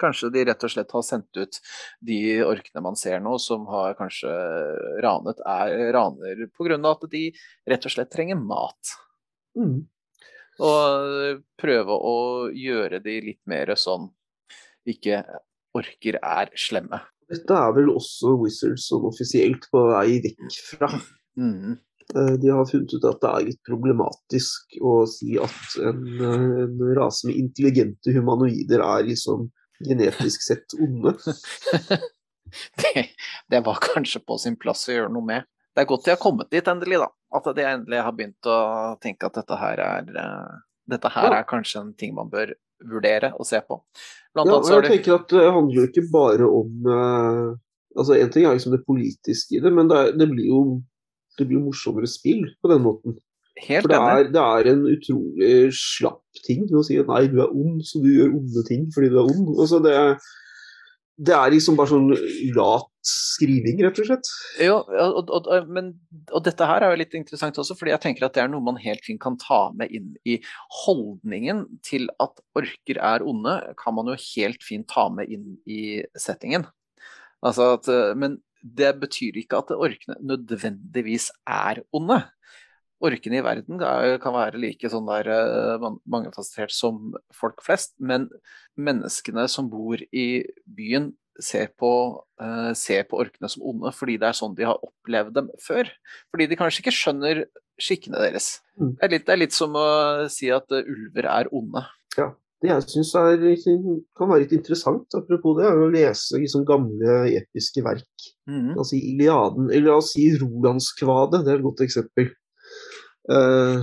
Kanskje 0.01 0.31
de 0.33 0.45
rett 0.49 0.65
og 0.65 0.73
slett 0.73 0.93
har 0.93 1.05
sendt 1.05 1.39
ut 1.41 1.59
de 2.05 2.21
orkene 2.45 2.83
man 2.85 2.97
ser 3.01 3.21
nå, 3.25 3.37
som 3.41 3.69
har 3.69 3.97
kanskje 3.97 4.33
ranet, 5.05 5.41
er 5.45 5.93
raner 5.97 6.47
pga. 6.57 6.81
at 6.93 7.07
de 7.13 7.23
rett 7.69 7.89
og 7.89 7.93
slett 7.93 8.13
trenger 8.13 8.41
mat. 8.41 8.97
Mm. 9.57 9.85
Og 10.65 11.45
prøve 11.61 11.97
å 11.97 12.17
gjøre 12.57 13.01
de 13.05 13.19
litt 13.25 13.43
mer 13.49 13.75
sånn 13.77 14.09
ikke 14.89 15.23
orker 15.77 16.19
er 16.21 16.53
slemme. 16.59 17.03
Dette 17.31 17.59
er 17.59 17.75
vel 17.75 17.91
også 17.91 18.37
Wizards 18.41 18.87
som 18.91 19.07
offisielt 19.09 19.67
på 19.73 19.83
vei 19.91 20.21
vekk 20.25 20.61
fra. 20.71 20.91
Mm. 21.39 21.77
De 22.15 22.51
har 22.55 22.69
funnet 22.71 22.93
ut 22.95 23.07
at 23.09 23.19
det 23.23 23.31
er 23.33 23.47
litt 23.49 23.63
problematisk 23.67 24.77
å 24.79 25.01
si 25.11 25.35
at 25.43 25.79
en, 25.83 26.05
en 26.23 26.85
rase 26.95 27.27
med 27.27 27.41
intelligente 27.41 28.15
humanoider 28.15 28.85
er 28.85 29.09
liksom 29.09 29.49
genetisk 29.83 30.45
sett 30.47 30.77
onde. 30.79 31.17
det, 32.83 33.09
det, 33.51 33.61
var 33.67 33.83
kanskje 33.83 34.23
på 34.23 34.39
sin 34.39 34.57
plass 34.61 34.87
å 34.89 34.95
gjøre 34.95 35.13
noe 35.13 35.27
med. 35.27 35.49
det 35.75 35.83
er 35.83 35.91
godt 35.91 36.07
de 36.07 36.15
har 36.15 36.23
kommet 36.23 36.53
dit 36.55 36.71
endelig, 36.71 37.03
da. 37.03 37.11
At 37.37 37.51
de 37.57 37.67
endelig 37.67 38.05
har 38.07 38.15
begynt 38.17 38.49
å 38.49 38.61
tenke 39.03 39.29
at 39.29 39.41
dette 39.41 39.59
her 39.61 39.83
er, 39.83 40.15
uh, 40.15 40.63
dette 40.89 41.11
her 41.13 41.29
ja. 41.33 41.41
er 41.41 41.51
kanskje 41.51 41.83
en 41.83 41.93
ting 41.99 42.15
man 42.17 42.31
bør 42.33 42.55
vurdere 42.85 43.33
og 43.37 43.49
se 43.49 43.61
på. 43.65 43.81
Blant 44.37 44.51
ja, 44.51 44.59
jeg 44.75 44.85
det... 44.85 44.91
tenker 44.97 45.17
at 45.17 45.31
det 45.33 45.47
handler 45.55 45.89
ikke 45.89 46.05
bare 46.13 46.49
om 46.49 46.91
uh, 46.91 47.55
altså 47.97 48.19
En 48.19 48.33
ting 48.33 48.45
er 48.45 48.57
liksom 48.57 48.75
det 48.75 48.85
politiske 48.85 49.57
i 49.57 49.63
det, 49.65 49.73
men 49.73 49.89
det, 49.89 49.97
er, 49.97 50.19
det 50.21 50.29
blir 50.33 50.51
jo 50.51 50.61
det 51.37 51.47
blir 51.49 51.61
morsommere 51.61 52.09
spill 52.09 52.45
på 52.63 52.71
den 52.73 52.83
måten. 52.85 53.17
Helt 53.67 53.87
For 53.87 53.93
det 53.93 53.99
er, 54.01 54.27
det 54.33 54.43
er, 54.43 54.69
en 54.73 54.83
utrolig 54.89 55.53
slapp 55.77 56.41
ting 56.45 56.67
å 56.77 56.83
si 56.85 56.99
at 57.01 57.09
nei, 57.09 57.23
du 57.33 57.41
er 57.41 57.53
ond, 57.53 57.81
så 57.89 58.03
du 58.05 58.11
gjør 58.13 58.35
onde 58.37 58.65
ting 58.69 58.87
fordi 58.93 59.11
du 59.13 59.17
er 59.21 59.31
ond. 59.31 59.55
Altså, 59.55 59.81
det, 59.85 59.95
det 61.17 61.37
er 61.37 61.55
liksom 61.55 61.79
bare 61.79 61.93
sånn 61.95 62.11
lat 62.57 62.91
skriving, 63.07 63.81
rett 63.85 64.01
og 64.03 64.09
slett. 64.09 64.31
Jo, 64.63 64.79
og, 64.85 65.31
og, 65.31 65.51
men, 65.73 65.93
og, 66.31 66.41
dette 66.47 66.69
her 66.69 66.85
er 66.85 66.95
jo 66.95 67.01
litt 67.01 67.17
interessant 67.19 67.59
også, 67.63 67.77
fordi 67.79 67.95
jeg 67.95 68.03
tenker 68.05 68.27
at 68.27 68.37
det 68.37 68.45
er 68.45 68.51
noe 68.53 68.65
man 68.65 68.81
helt 68.83 69.05
fint 69.07 69.21
kan 69.23 69.39
ta 69.41 69.61
med 69.77 69.93
inn 69.95 70.15
i 70.29 70.39
holdningen 70.83 71.65
til 71.87 72.09
at 72.23 72.43
orker 72.59 73.01
er 73.01 73.27
onde, 73.27 73.59
kan 73.81 73.97
man 73.97 74.13
jo 74.13 74.19
helt 74.35 74.67
fint 74.67 74.89
ta 74.93 75.09
med 75.13 75.33
inn 75.33 75.55
i 75.65 76.03
settingen. 76.19 76.67
Altså 77.47 77.75
at, 77.77 77.91
men 78.19 78.41
det 78.67 78.97
betyr 78.99 79.37
ikke 79.39 79.61
at 79.63 79.75
orkene 79.77 80.17
nødvendigvis 80.27 81.31
er 81.47 81.85
onde 81.95 82.25
orkene 83.05 83.41
i 83.41 83.45
verden 83.45 83.81
kan 84.23 84.35
være 84.35 84.61
like 84.61 84.89
sånn 84.91 85.09
der 85.09 85.29
eh, 85.33 85.87
mangefasettert 86.09 86.75
som 86.75 87.15
folk 87.35 87.63
flest, 87.65 87.95
men 87.99 88.29
menneskene 88.77 89.47
som 89.53 89.71
bor 89.73 90.01
i 90.13 90.45
byen 90.65 91.13
ser 91.43 91.69
på, 91.79 91.91
uh, 92.43 92.73
se 92.77 92.99
på, 93.09 93.19
orkene 93.23 93.49
som 93.53 93.63
onde 93.73 93.93
fordi 93.97 94.17
det 94.21 94.29
er 94.31 94.37
sånn 94.39 94.57
de 94.57 94.65
har 94.69 94.85
opplevd 94.85 95.33
dem 95.37 95.49
før. 95.63 95.85
Fordi 96.33 96.45
de 96.51 96.59
kanskje 96.59 96.81
ikke 96.85 96.97
skjønner 96.97 97.37
skikkene 97.83 98.19
deres. 98.23 98.47
Mm. 98.81 98.93
Det, 98.95 99.03
er 99.05 99.11
litt, 99.13 99.27
det, 99.27 99.33
er 99.35 99.43
litt, 99.45 99.57
som 99.57 99.71
å 99.79 99.89
si 100.33 100.47
at 100.55 100.67
uh, 100.73 100.83
ulver 100.83 101.25
er 101.33 101.47
onde. 101.55 101.83
Ja, 102.17 102.29
det 102.65 102.71
jeg 102.71 102.83
syns 102.89 103.13
kan 103.17 104.29
være 104.31 104.43
litt 104.45 104.57
interessant, 104.57 105.09
apropos 105.19 105.53
det, 105.59 105.65
er 105.69 105.77
å 105.77 105.93
lese 105.93 106.41
liksom 106.41 106.63
gamle 106.69 107.13
episke 107.37 107.81
verk. 107.85 108.17
Mm. 108.49 108.71
Altså 108.79 108.95
Iliaden, 108.97 109.65
eller 109.71 109.89
la 109.91 109.97
oss 110.01 110.13
si 110.15 110.25
Rolandskvadet, 110.41 111.41
det 111.45 111.51
er 111.53 111.59
et 111.61 111.69
godt 111.69 111.85
eksempel. 111.85 112.27
Uh, 113.29 113.79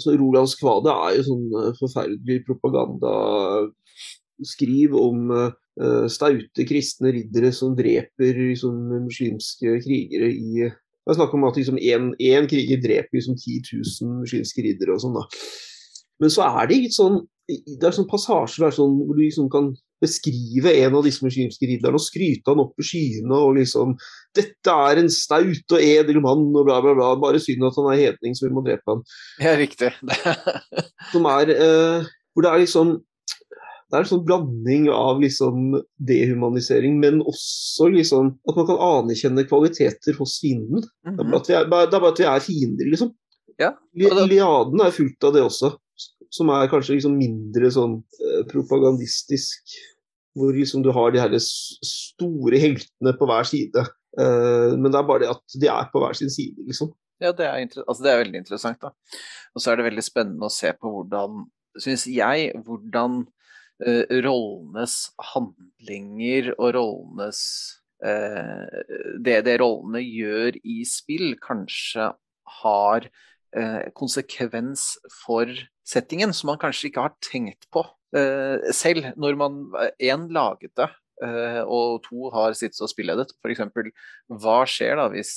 så 0.00 0.08
Rolandskvadet 0.16 0.92
er 0.92 1.10
jo 1.18 1.22
sånn 1.26 1.46
forferdelig 1.50 1.80
forferdelig 1.80 2.38
propagandaskriv 2.46 4.90
om 4.96 5.18
uh, 5.34 5.50
staute 6.10 6.66
kristne 6.68 7.10
riddere 7.16 7.50
som 7.54 7.72
dreper 7.74 8.36
liksom, 8.38 8.76
muslimske 9.08 9.78
krigere 9.82 10.30
i 10.30 10.68
Det 10.68 11.12
er 11.12 11.16
snakk 11.18 11.34
om 11.36 11.44
at 11.44 11.58
liksom, 11.58 11.76
én 11.82 12.46
kriger 12.48 12.78
dreper 12.80 13.18
liksom, 13.18 13.36
10 13.36 13.74
000 14.00 14.20
muslimske 14.22 14.62
riddere 14.64 14.94
og 14.94 15.02
sånn. 15.02 15.18
da. 15.18 15.24
Men 16.22 16.32
så 16.32 16.46
er 16.46 16.70
det 16.70 16.78
litt 16.86 16.96
sånn 16.96 17.24
det 17.44 17.84
er 17.84 17.92
sånn 17.92 18.08
passasjer 18.08 18.72
sånn, 18.72 18.94
hvor 19.04 19.18
du 19.18 19.20
liksom 19.20 19.50
kan 19.52 19.74
beskrive 20.02 20.72
en 20.82 20.96
av 20.98 21.04
disse 21.06 21.24
muslimske 21.24 21.68
ridderne 21.68 21.98
og 21.98 22.04
skryte 22.04 22.50
han 22.50 22.62
opp 22.64 22.80
i 22.80 22.86
skyene 22.86 23.36
og 23.36 23.56
liksom 23.58 23.94
'Dette 24.36 24.76
er 24.88 25.00
en 25.00 25.10
staut 25.12 25.74
og 25.76 25.80
edel 25.80 26.20
mann', 26.24 26.50
og 26.56 26.66
bla, 26.66 26.80
bla, 26.84 26.94
bla. 26.96 27.12
Bare 27.20 27.40
synd 27.40 27.64
at 27.68 27.76
han 27.78 27.90
er 27.92 28.00
hedning, 28.00 28.34
så 28.34 28.48
vi 28.48 28.54
må 28.54 28.64
drepe 28.66 28.88
han. 28.90 29.04
Ja, 29.40 29.54
riktig. 29.60 29.92
Som 31.12 31.28
er 31.30 31.52
eh, 31.54 32.08
Hvor 32.34 32.42
det 32.42 32.50
er 32.50 32.64
liksom 32.64 32.96
det 33.94 34.00
er 34.00 34.06
en 34.08 34.10
sånn 34.10 34.24
blanding 34.26 34.88
av 34.90 35.20
liksom 35.22 35.76
dehumanisering, 36.02 36.96
men 36.98 37.20
også 37.22 37.86
liksom 37.94 38.32
at 38.50 38.58
man 38.58 38.66
kan 38.66 38.80
anerkjenne 38.82 39.46
kvaliteter 39.46 40.18
hos 40.18 40.40
fienden. 40.42 40.82
Mm 41.06 41.14
-hmm. 41.20 41.36
det, 41.46 41.54
er 41.54 41.68
bare, 41.70 41.86
det, 41.86 41.94
er 41.94 42.02
bare 42.02 42.12
at 42.12 42.20
vi 42.20 42.26
er 42.26 42.42
fiender, 42.42 42.90
liksom. 42.90 43.14
Ja, 43.62 43.70
Iliaden 43.94 44.80
er 44.82 44.90
fullt 44.90 45.24
av 45.24 45.34
det 45.36 45.44
også 45.46 45.76
som 46.34 46.50
er 46.50 46.70
kanskje 46.70 46.98
liksom 46.98 47.18
mindre 47.18 47.70
sånn 47.72 47.98
eh, 48.18 48.42
propagandistisk. 48.50 49.76
Hvor 50.34 50.50
liksom 50.56 50.82
du 50.82 50.90
har 50.94 51.12
de 51.14 51.20
her 51.22 51.34
store 51.38 52.58
heltene 52.58 53.12
på 53.14 53.28
hver 53.30 53.46
side. 53.46 53.84
Eh, 54.18 54.74
men 54.74 54.90
det 54.90 54.98
er 54.98 55.06
bare 55.06 55.22
det 55.22 55.30
at 55.30 55.58
de 55.62 55.70
er 55.70 55.90
på 55.92 56.02
hver 56.02 56.18
sin 56.18 56.32
side, 56.32 56.66
liksom. 56.66 56.90
Ja, 57.22 57.30
det 57.30 57.46
er, 57.46 57.62
altså 57.84 58.02
det 58.02 58.10
er 58.10 58.22
veldig 58.24 58.40
interessant, 58.42 58.80
da. 58.82 58.90
Og 59.54 59.62
så 59.62 59.70
er 59.70 59.78
det 59.78 59.86
veldig 59.86 60.02
spennende 60.02 60.48
å 60.48 60.52
se 60.52 60.72
på 60.74 60.90
hvordan, 60.90 61.44
syns 61.78 62.08
jeg, 62.10 62.50
hvordan 62.66 63.22
rollenes 64.24 64.96
handlinger 65.32 66.52
og 66.56 66.74
rollenes 66.76 67.42
uh, 68.04 68.64
det, 69.20 69.42
det 69.46 69.58
rollene 69.62 70.02
gjør 70.04 70.58
i 70.62 70.80
spill, 70.88 71.34
kanskje 71.42 72.10
har 72.62 73.08
uh, 73.56 73.84
konsekvens 73.96 74.94
for 75.24 75.50
settingen 75.84 76.32
som 76.36 76.52
man 76.52 76.60
kanskje 76.62 76.90
ikke 76.90 77.08
har 77.08 77.18
tenkt 77.24 77.68
på 77.74 77.86
selv, 78.70 79.08
når 79.18 79.34
man 79.34 79.54
én 79.98 80.28
laget 80.30 80.70
det, 80.78 80.86
og 81.66 81.96
to 82.04 82.28
har 82.30 82.54
sittet 82.54 82.78
og 82.86 82.92
spilledet. 82.92 83.32
F.eks. 83.42 83.64
hva 84.38 84.60
skjer 84.70 85.00
da 85.00 85.08
hvis 85.10 85.32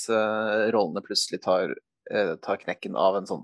rollene 0.70 1.02
plutselig 1.02 1.40
tar, 1.42 1.74
tar, 2.06 2.60
knekken 2.62 2.94
av 2.94 3.18
en 3.18 3.26
sånn 3.26 3.42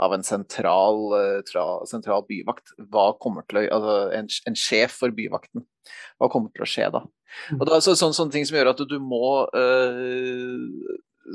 av 0.00 0.14
en 0.16 0.24
sentral, 0.26 1.14
tra, 1.48 1.64
sentral 1.88 2.24
byvakt. 2.28 2.74
Hva 2.92 3.10
kommer 3.20 3.46
til 3.48 3.62
å, 3.62 3.64
altså 3.76 3.96
en, 4.16 4.30
en, 4.48 4.58
sjef 4.58 4.96
for 5.02 5.14
byvakten. 5.14 5.66
Hva 6.20 6.30
kommer 6.32 6.52
til 6.54 6.64
å 6.64 6.70
skje 6.70 6.88
da? 6.94 7.04
Og 7.58 7.64
da 7.68 7.78
så, 7.78 7.94
sånne, 7.94 8.16
Sånne 8.16 8.34
ting 8.34 8.46
som 8.48 8.56
gjør 8.58 8.72
at 8.72 8.82
du, 8.90 8.96
må 8.98 9.22
må 9.22 9.46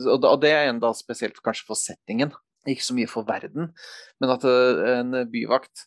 og 0.04 0.40
det 0.44 0.52
er 0.52 0.70
enda 0.70 0.92
spesielt 0.98 1.40
kanskje 1.44 1.68
for 1.70 1.80
settingen. 1.80 2.34
Ikke 2.68 2.86
så 2.86 2.96
mye 2.98 3.10
for 3.10 3.28
verden, 3.28 3.70
men 4.22 4.32
at 4.34 4.46
eh, 4.50 4.80
en 4.98 5.20
byvakt, 5.30 5.86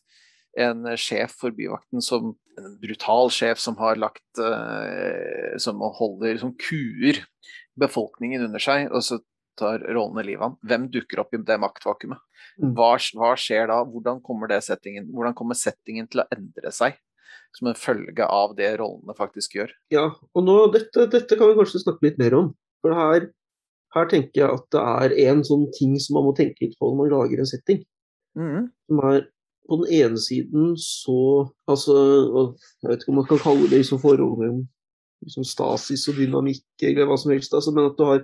en 0.59 0.87
sjef 0.97 1.35
for 1.41 1.53
byvakten 1.55 2.01
som 2.03 2.31
en 2.59 2.77
brutal 2.81 3.29
sjef 3.31 3.59
som 3.61 3.77
har 3.79 3.99
lagt 3.99 4.39
eh, 4.41 5.53
Som 5.61 5.79
holder 5.79 6.39
som 6.41 6.55
kuer 6.57 7.21
befolkningen 7.79 8.47
under 8.47 8.63
seg, 8.63 8.87
og 8.91 9.03
så 9.05 9.19
tar 9.59 9.83
rollene 9.85 10.25
livet 10.27 10.45
hans. 10.45 10.59
Hvem 10.65 10.87
dukker 10.93 11.23
opp 11.23 11.35
i 11.35 11.41
det 11.45 11.59
maktvakuumet? 11.61 12.21
Mm. 12.59 12.73
Hva, 12.77 12.93
hva, 13.19 13.33
skjer 13.39 13.69
da? 13.71 13.81
Hvordan 13.87 14.21
kommer, 14.25 14.55
settingen, 14.63 15.09
hvordan 15.15 15.35
kommer 15.37 15.59
settingen 15.59 16.09
til 16.11 16.23
å 16.23 16.29
endre 16.35 16.73
seg? 16.75 16.97
Som 17.57 17.71
en 17.71 17.77
følge 17.77 18.25
av 18.29 18.53
det 18.57 18.71
rollene 18.77 19.15
faktisk 19.17 19.57
gjør. 19.57 19.71
Ja, 19.93 20.05
og 20.37 20.45
nå, 20.45 20.55
dette, 20.73 21.07
dette 21.09 21.37
kan 21.37 21.49
vi 21.49 21.57
kanskje 21.57 21.81
snakke 21.81 22.05
litt 22.05 22.19
mer 22.21 22.35
om. 22.37 22.51
For 22.83 22.95
her 22.95 23.29
her 23.95 24.09
tenker 24.09 24.43
jeg 24.43 24.53
at 24.53 24.65
det 24.73 24.81
er 24.85 25.15
en 25.31 25.43
sånn 25.45 25.65
ting 25.73 25.95
som 26.01 26.19
man 26.19 26.27
må 26.29 26.33
tenke 26.37 26.61
litt 26.65 26.77
på 26.77 26.91
når 26.91 26.97
man 26.99 27.13
lager 27.13 27.41
en 27.41 27.49
setting. 27.49 27.81
Mm. 28.37 28.67
Som 28.89 29.01
er 29.09 29.23
på 29.69 29.79
den 29.81 29.93
ene 29.99 30.21
siden 30.21 30.73
så 30.81 31.15
altså, 31.69 31.95
Jeg 32.81 32.89
vet 32.89 33.01
ikke 33.03 33.13
om 33.13 33.19
man 33.21 33.29
kan 33.29 33.41
kalle 33.41 33.69
det 33.69 33.81
liksom 33.81 34.01
forhold 34.01 34.37
mellom 34.41 34.61
liksom 35.25 35.45
stasis 35.47 36.07
og 36.11 36.19
dynamikk 36.19 36.85
eller 36.87 37.09
hva 37.09 37.17
som 37.19 37.33
helst, 37.33 37.55
altså, 37.55 37.73
men 37.75 37.89
at 37.89 37.97
du 37.99 38.05
har, 38.07 38.21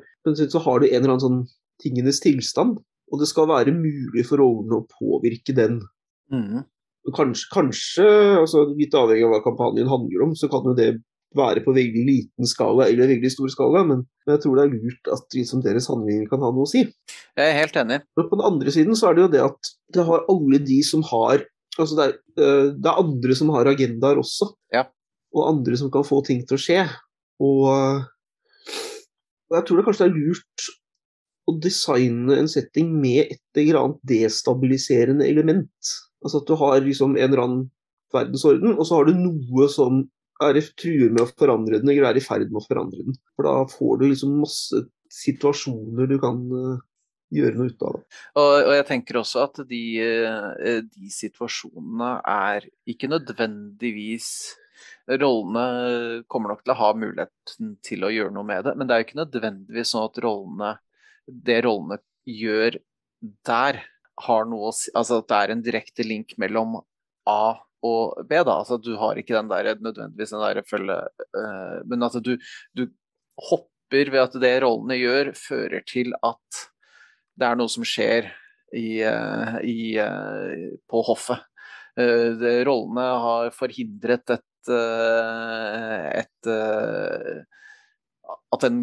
så 0.52 0.62
har 0.64 0.82
du 0.82 0.88
en 0.88 1.00
eller 1.00 1.16
annen 1.16 1.26
sånn 1.26 1.42
tingenes 1.84 2.22
tilstand. 2.24 2.80
Og 3.14 3.22
det 3.22 3.28
skal 3.30 3.50
være 3.52 3.76
mulig 3.76 4.24
for 4.26 4.42
rollene 4.42 4.80
å 4.80 4.88
påvirke 4.90 5.54
den. 5.56 5.82
Mm. 6.34 6.64
Kanskje, 7.14 7.50
kanskje 7.54 8.08
altså, 8.40 8.64
litt 8.80 8.96
avhengig 8.98 9.28
av 9.28 9.36
hva 9.36 9.44
kampanjen 9.46 9.92
handler 9.92 10.26
om, 10.26 10.34
så 10.38 10.50
kan 10.50 10.66
jo 10.66 10.74
det 10.78 10.96
være 11.36 11.62
på 11.66 11.74
veldig 11.76 12.04
liten 12.08 12.48
skala 12.48 12.88
eller 12.90 13.10
veldig 13.12 13.32
stor 13.34 13.52
skala, 13.52 13.84
men, 13.88 14.06
jeg 14.30 14.42
tror 14.42 14.58
det 14.58 14.64
er 14.66 14.72
lurt 14.72 15.10
at 15.14 15.36
liksom 15.36 15.64
deres 15.66 15.90
handlinger 15.92 16.30
kan 16.32 16.44
ha 16.46 16.52
noe 16.54 16.66
å 16.66 16.70
si. 16.70 16.86
Jeg 17.36 17.50
er 17.52 17.60
helt 17.60 17.76
enig. 17.82 18.00
Men 18.18 18.30
på 18.30 18.40
den 18.40 18.48
andre 18.48 18.74
siden 18.74 18.98
så 18.98 19.10
er 19.10 19.18
det 19.18 19.26
jo 19.26 19.34
det 19.36 19.44
at 19.44 19.72
det 19.94 20.06
har 20.08 20.26
alle 20.32 20.62
de 20.64 20.80
som 20.86 21.06
har 21.12 21.46
Altså 21.76 21.98
det 21.98 22.04
er, 22.06 22.12
eh, 22.40 22.68
det 22.72 22.88
er 22.88 23.00
andre 23.02 23.36
som 23.36 23.50
har 23.52 23.68
agendaer 23.68 24.16
også, 24.22 24.46
ja. 24.72 24.86
Og 25.36 25.50
andre 25.50 25.78
som 25.80 25.92
kan 25.94 26.06
få 26.08 26.22
ting 26.26 26.42
til 26.48 26.58
å 26.58 26.62
skje. 26.62 26.82
Og, 27.44 27.68
og 29.52 29.58
jeg 29.58 29.68
tror 29.68 29.80
det 29.80 29.86
kanskje 29.90 30.08
er 30.08 30.16
lurt 30.16 30.68
å 31.46 31.56
designe 31.62 32.40
en 32.40 32.50
setting 32.50 32.90
med 32.98 33.36
et 33.36 33.62
eller 33.62 33.82
annet 33.82 34.02
destabiliserende 34.10 35.28
element. 35.28 35.94
Altså 36.26 36.42
at 36.42 36.50
du 36.50 36.56
har 36.58 36.82
liksom 36.82 37.18
en 37.20 37.28
eller 37.28 37.44
annen 37.44 37.64
verdensorden, 38.16 38.74
og 38.78 38.88
så 38.88 39.00
har 39.00 39.10
du 39.10 39.20
noe 39.20 39.70
som 39.72 40.04
er 40.44 40.60
truer 40.76 41.14
med 41.14 41.24
å 41.24 41.30
forandre 41.32 41.80
den, 41.80 41.92
eller 41.92 42.10
er 42.10 42.20
i 42.20 42.24
ferd 42.24 42.50
med 42.50 42.64
å 42.64 42.66
forandre 42.66 43.06
den. 43.06 43.16
For 43.36 43.48
da 43.48 43.56
får 43.72 44.02
du 44.02 44.10
liksom 44.10 44.36
masse 44.42 44.82
situasjoner 45.16 46.10
du 46.10 46.18
kan 46.20 46.42
uh, 46.52 46.82
gjøre 47.36 47.60
noe 47.60 47.72
ut 47.72 47.86
av. 47.88 48.02
Og, 48.36 48.52
og, 48.58 48.74
jeg 48.76 48.88
tenker 48.90 49.22
også 49.22 49.46
at 49.46 49.62
de, 49.70 49.84
uh, 50.02 50.82
de, 50.84 51.12
situasjonene 51.14 52.12
er 52.32 52.68
ikke 52.90 53.12
nødvendigvis 53.12 54.30
Rollene 55.06 56.24
kommer 56.32 56.54
nok 56.54 56.64
til 56.64 56.74
å 56.74 56.80
ha 56.80 56.90
muligheten 56.98 57.76
til 57.86 58.06
å 58.08 58.12
gjøre 58.14 58.34
noe 58.34 58.48
med 58.48 58.66
det, 58.66 58.74
men 58.78 58.88
det 58.88 58.96
er 58.96 59.02
jo 59.02 59.08
ikke 59.08 59.20
nødvendigvis 59.22 59.92
sånn 59.94 60.08
at 60.08 60.22
rollene, 60.26 60.72
det 61.26 61.60
rollene 61.66 62.00
gjør 62.26 62.80
der, 63.46 63.84
har 64.26 64.46
noe 64.48 64.70
å 64.70 64.76
si 64.76 64.92
Altså 64.96 65.18
at 65.20 65.28
det 65.28 65.38
er 65.38 65.52
en 65.52 65.64
direkte 65.64 66.04
link 66.08 66.38
mellom 66.40 66.78
A 67.28 67.58
og 67.86 68.22
B. 68.30 68.38
da, 68.38 68.60
altså 68.62 68.78
Du 68.82 68.94
har 69.00 69.20
ikke 69.20 69.36
den 69.36 69.50
der, 69.52 69.74
nødvendigvis 69.76 70.32
den 70.32 70.44
der 70.44 70.62
følge 70.70 70.96
uh, 71.36 71.82
Men 71.84 72.06
altså 72.08 72.22
du, 72.24 72.36
du, 72.78 72.88
hopper 73.36 74.12
ved 74.14 74.22
at 74.22 74.38
det 74.40 74.54
rollene 74.64 74.96
gjør, 74.96 75.34
fører 75.36 75.84
til 75.84 76.14
at 76.24 76.62
det 77.36 77.50
er 77.50 77.58
noe 77.60 77.68
som 77.68 77.84
skjer 77.84 78.30
i, 78.72 79.02
eh, 79.04 79.58
i, 79.68 79.98
eh, 80.00 80.70
på 80.88 81.02
hoffet. 81.04 81.44
Rollene 82.00 83.04
har 83.26 83.52
forhindret 83.56 84.32
et, 84.38 84.46
et 84.70 86.50
at, 88.54 88.64
en, 88.64 88.80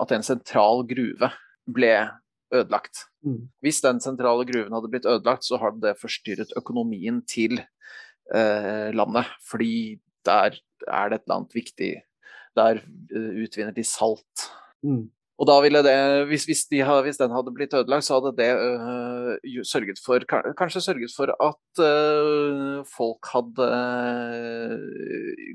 at 0.00 0.14
en 0.14 0.24
sentral 0.26 0.84
gruve 0.88 1.30
ble 1.70 1.94
ødelagt. 2.52 3.06
Mm. 3.24 3.48
Hvis 3.64 3.80
den 3.84 4.00
sentrale 4.02 4.46
gruven 4.48 4.74
hadde 4.74 4.90
blitt 4.92 5.08
ødelagt, 5.08 5.46
så 5.46 5.58
hadde 5.62 5.82
det 5.84 6.00
forstyrret 6.00 6.52
økonomien 6.58 7.22
til 7.28 7.60
eh, 8.34 8.90
landet. 8.94 9.30
Fordi 9.48 10.00
der 10.26 10.58
er 10.86 11.08
det 11.08 11.20
et 11.20 11.24
eller 11.26 11.38
annet 11.40 11.54
viktig 11.54 11.92
Der 12.56 12.82
uh, 13.16 13.32
utvinner 13.42 13.72
de 13.72 13.84
salt. 13.84 14.42
Mm. 14.84 15.08
Og 15.40 15.48
da 15.48 15.56
ville 15.64 15.80
det, 15.82 15.96
hvis, 16.28 16.44
hvis, 16.46 16.66
de, 16.70 16.82
hvis, 17.04 17.18
den 17.18 17.32
hadde 17.34 17.54
blitt 17.56 17.72
ødelagt, 17.74 18.06
så 18.06 18.18
hadde 18.18 18.34
det 18.38 18.50
uh, 18.52 19.62
sørget 19.66 19.98
for 20.04 20.22
Kanskje 20.28 20.84
sørget 20.84 21.14
for 21.16 21.32
at 21.32 21.82
uh, 21.82 22.82
folk 22.86 23.32
hadde 23.32 23.70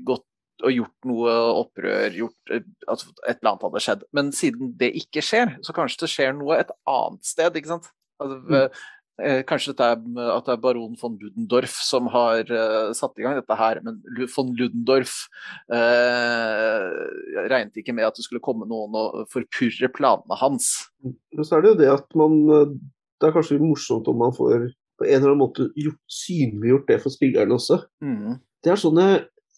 gått 0.08 0.26
og 0.66 0.74
gjort 0.74 1.06
noe 1.06 1.34
opprør, 1.60 2.10
gjort 2.16 2.50
at 2.50 3.04
et 3.30 3.38
eller 3.38 3.52
annet 3.52 3.66
hadde 3.68 3.82
skjedd. 3.84 4.04
Men 4.16 4.32
siden 4.34 4.72
det 4.80 4.90
ikke 4.98 5.22
skjer, 5.22 5.54
så 5.62 5.74
kanskje 5.76 6.02
det 6.02 6.10
skjer 6.10 6.34
noe 6.34 6.58
et 6.58 6.72
annet 6.90 7.30
sted, 7.30 7.58
ikke 7.60 7.76
sant. 7.76 7.86
Altså, 8.18 8.40
mm. 8.42 8.80
Eh, 9.18 9.40
kanskje 9.46 9.74
det 9.78 9.86
er, 9.86 10.02
at 10.30 10.46
det 10.46 10.54
er 10.54 10.60
baron 10.62 10.96
von 11.00 11.16
Ludendorff 11.18 11.80
som 11.82 12.06
har 12.12 12.46
uh, 12.52 12.90
satt 12.94 13.18
i 13.18 13.24
gang 13.24 13.38
dette 13.38 13.56
her, 13.58 13.80
men 13.82 13.98
von 14.30 14.52
Ludendorff 14.54 15.24
uh, 15.74 16.84
regnet 17.50 17.80
ikke 17.80 17.96
med 17.96 18.06
at 18.06 18.18
det 18.18 18.26
skulle 18.28 18.44
komme 18.44 18.68
noen 18.70 18.94
og 18.98 19.24
forpurre 19.32 19.90
planene 19.94 20.38
hans. 20.38 20.70
Men 21.02 21.48
så 21.48 21.58
er 21.58 21.64
det 21.64 21.72
jo 21.72 21.80
det 21.82 21.90
at 21.96 22.18
man 22.18 22.38
Det 23.18 23.26
er 23.26 23.34
kanskje 23.34 23.58
morsomt 23.58 24.06
om 24.06 24.20
man 24.22 24.34
får 24.34 24.68
på 24.98 25.06
en 25.06 25.16
eller 25.16 25.32
annen 25.32 25.40
måte 25.42 25.66
gjort, 25.78 25.98
synliggjort 26.10 26.86
det 26.86 27.00
for 27.02 27.10
spillerne 27.10 27.54
også. 27.54 27.80
Mm. 28.02 28.38
Det, 28.62 28.70
er 28.70 28.78
sånne, 28.78 29.06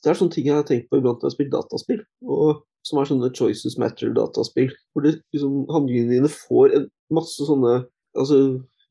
det 0.00 0.08
er 0.08 0.16
sånne 0.16 0.32
ting 0.32 0.48
jeg 0.48 0.56
har 0.56 0.66
tenkt 0.68 0.88
på 0.88 1.00
iblant 1.00 1.20
når 1.20 1.28
jeg 1.28 1.32
har 1.32 1.36
spilt 1.36 1.52
dataspill. 1.52 2.02
og 2.24 2.62
som 2.86 3.00
er 3.00 3.08
sånne 3.08 3.30
Choices 3.36 3.76
Matter-dataspill. 3.80 4.72
Hvor 4.92 5.04
det, 5.04 5.18
liksom, 5.34 5.64
handlingene 5.72 6.16
dine 6.16 6.32
får 6.32 6.76
en 6.76 6.86
masse 7.12 7.44
sånne 7.46 7.82
altså 8.18 8.38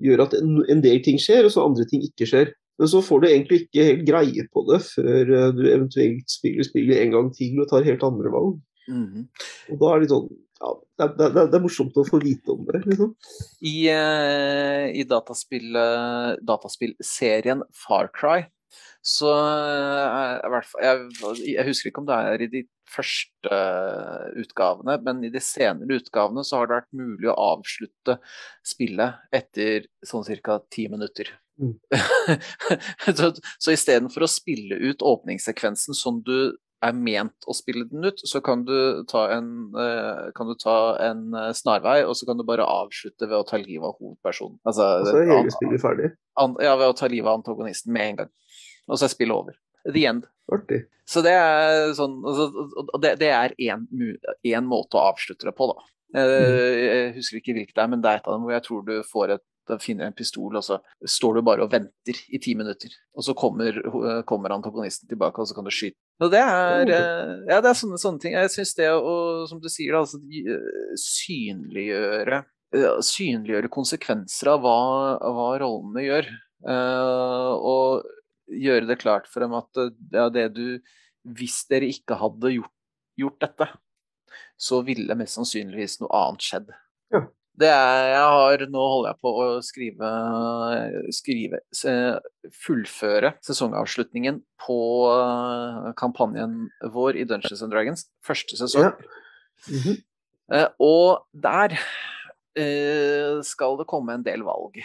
gjør 0.03 0.25
at 0.25 0.35
en, 0.39 0.57
en, 0.69 0.81
del 0.83 1.03
ting 1.05 1.19
skjer, 1.21 1.45
og 1.45 1.53
så 1.53 1.65
andre 1.67 1.85
ting 1.89 2.03
ikke 2.07 2.27
skjer. 2.29 2.51
Men 2.79 2.91
så 2.91 3.01
får 3.03 3.21
du 3.21 3.27
egentlig 3.27 3.61
ikke 3.65 3.87
helt 3.89 4.03
greie 4.07 4.45
på 4.53 4.63
det 4.69 4.79
før 4.85 5.31
uh, 5.35 5.47
du 5.55 5.65
eventuelt 5.67 6.31
spiller 6.31 6.67
spillet 6.67 7.01
en 7.01 7.15
gang 7.15 7.33
til 7.35 7.57
og 7.59 7.67
tar 7.71 7.87
helt 7.87 8.05
andre 8.07 8.31
valg. 8.31 8.53
Mm 8.89 9.07
-hmm. 9.07 9.25
Og 9.73 9.81
da 9.81 9.95
er 9.95 9.99
det 9.99 10.09
sånn 10.09 10.29
ja, 10.59 10.69
det, 10.97 11.03
er, 11.03 11.11
det, 11.17 11.25
er, 11.25 11.47
det, 11.47 11.55
er 11.55 11.63
morsomt 11.63 11.97
å 11.97 12.03
få 12.03 12.19
vite 12.19 12.51
om 12.51 12.65
det. 12.67 12.81
Liksom. 12.85 13.13
I, 13.61 13.75
uh, 13.95 14.85
i 14.91 15.03
dataspill, 15.07 15.75
uh, 15.75 16.35
dataspillserien 16.43 17.63
Far 17.71 18.09
Cry 18.11 18.43
så 19.05 19.31
uh, 19.31 20.59
jeg, 20.83 21.03
jeg, 21.45 21.65
husker 21.67 21.89
ikke 21.89 22.01
om 22.03 22.07
det 22.09 22.19
er 22.19 22.43
i 22.43 22.49
de 22.51 22.63
første 22.89 23.59
utgavene, 24.41 24.97
men 25.05 25.21
i 25.23 25.31
de 25.33 25.41
senere 25.43 25.99
utgavene 26.01 26.43
så 26.45 26.59
har 26.59 26.69
det 26.69 26.79
vært 26.79 26.97
mulig 26.99 27.29
å 27.29 27.37
avslutte 27.55 28.17
spillet 28.65 29.21
etter 29.35 29.85
sånn 30.05 30.25
ca. 30.43 30.59
ti 30.73 30.87
minutter. 30.91 31.31
Mm. 31.59 31.75
så 33.19 33.33
så 33.59 33.75
istedenfor 33.75 34.25
å 34.25 34.31
spille 34.31 34.79
ut 34.79 35.05
åpningssekvensen 35.05 35.97
som 35.97 36.23
du 36.25 36.55
er 36.79 36.95
ment 36.95 37.47
å 37.49 37.53
spille 37.55 37.83
den 37.89 38.07
ut, 38.07 38.21
så 38.23 38.39
kan 38.43 38.61
du 38.67 39.03
ta 39.11 39.25
en, 39.35 39.49
kan 40.35 40.47
du 40.47 40.55
ta 40.59 40.95
en 41.03 41.35
snarvei, 41.55 41.97
og 42.07 42.15
så 42.15 42.27
kan 42.29 42.39
du 42.39 42.45
bare 42.47 42.67
avslutte 42.67 43.27
ved 43.27 43.35
å 43.35 43.47
ta 43.47 43.59
livet 43.59 43.83
av 43.83 43.97
hovedpersonen. 43.99 44.55
Altså, 44.63 44.87
så 45.03 45.17
er 45.19 45.27
hele 45.33 45.51
spillet 45.51 45.83
ferdig? 45.83 46.13
An, 46.39 46.55
ja, 46.63 46.77
ved 46.79 46.93
å 46.93 46.95
ta 46.95 47.09
livet 47.11 47.27
av 47.27 47.41
antagonisten 47.41 47.91
med 47.95 48.05
en 48.05 48.21
gang. 48.21 48.31
Og 48.89 48.99
så 48.99 49.07
er 49.07 49.13
spillet 49.13 49.35
over. 49.35 49.59
The 49.87 50.05
end. 50.09 50.25
Artig. 50.51 50.83
Så 51.09 51.21
det 51.25 51.33
er 51.33 51.93
sånn 51.97 52.19
altså, 52.25 52.49
det, 53.01 53.15
det 53.21 53.29
er 53.33 53.55
én 53.57 54.67
måte 54.67 54.99
å 54.99 55.07
avslutte 55.11 55.47
det 55.47 55.55
på, 55.57 55.69
da. 55.71 55.87
Jeg, 56.09 56.25
mm. 56.49 57.15
husker 57.19 57.37
ikke 57.37 57.55
hvilket 57.57 57.75
det 57.77 57.83
er, 57.85 57.89
men 57.91 58.01
det 58.01 58.11
er 58.11 58.19
et 58.19 58.27
av 58.27 58.35
dem 58.35 58.45
hvor 58.45 58.55
jeg 58.55 58.65
tror 58.65 58.85
du 58.87 58.95
får 59.05 59.37
et 59.37 59.45
finner 59.77 60.07
en 60.09 60.15
pistol, 60.17 60.55
og 60.57 60.63
så 60.65 60.79
står 61.05 61.35
du 61.37 61.43
bare 61.45 61.61
og 61.61 61.69
venter 61.69 62.17
i 62.33 62.39
ti 62.41 62.55
minutter. 62.57 62.89
Og 63.13 63.21
så 63.27 63.35
kommer, 63.37 63.75
kommer 64.25 64.55
antagonisten 64.55 65.05
tilbake, 65.11 65.37
og 65.37 65.45
så 65.45 65.53
kan 65.53 65.67
du 65.67 65.69
skyte. 65.69 65.93
Og 66.25 66.31
det 66.33 66.41
er, 66.41 66.89
ja, 66.89 67.59
det 67.61 67.69
er 67.69 67.77
sånne, 67.77 67.99
sånne 68.01 68.23
ting. 68.23 68.33
Jeg 68.33 68.49
syns 68.55 68.73
det 68.79 68.89
å, 68.89 69.45
som 69.45 69.61
du 69.61 69.69
sier, 69.69 69.99
altså, 69.99 70.17
synliggjøre 70.97 72.41
synliggjøre 73.01 73.69
konsekvenser 73.73 74.51
av 74.53 74.61
hva, 74.61 74.79
hva 75.17 75.49
rollene 75.61 76.05
gjør. 76.05 76.29
Uh, 76.65 77.53
og 77.55 78.09
gjøre 78.49 78.87
det 78.89 78.99
klart 79.01 79.29
for 79.29 79.45
dem 79.45 79.55
at 79.57 79.83
ja, 80.13 80.29
det 80.33 80.49
du 80.55 80.79
Hvis 81.37 81.61
dere 81.69 81.89
ikke 81.91 82.15
hadde 82.17 82.53
gjort, 82.55 82.75
gjort 83.19 83.41
dette, 83.43 83.67
så 84.59 84.79
ville 84.87 85.17
mest 85.19 85.35
sannsynligvis 85.35 85.99
noe 85.99 86.09
annet 86.15 86.45
skjedd. 86.45 86.71
Ja. 87.13 87.25
Det 87.59 87.67
er, 87.67 88.05
jeg 88.13 88.27
har, 88.31 88.61
nå 88.71 88.83
holder 88.93 89.09
jeg 89.09 89.19
på 89.19 89.31
å 89.35 89.45
skrive, 89.65 90.09
skrive 91.11 91.59
fullføre 92.61 93.33
sesongavslutningen 93.43 94.39
på 94.63 94.79
eh, 95.11 95.89
kampanjen 95.99 96.69
vår 96.93 97.19
i 97.19 97.25
Dungeons 97.27 97.65
and 97.65 97.75
Dragons. 97.75 98.05
Første 98.23 98.55
sesong. 98.59 98.87
Ja. 98.87 98.93
Mm 99.67 99.81
-hmm. 99.83 99.97
Og 100.79 101.27
der 101.33 101.75
uh, 102.57 103.41
skal 103.43 103.77
det 103.77 103.87
komme 103.87 104.13
en 104.13 104.23
del 104.23 104.41
valg. 104.43 104.79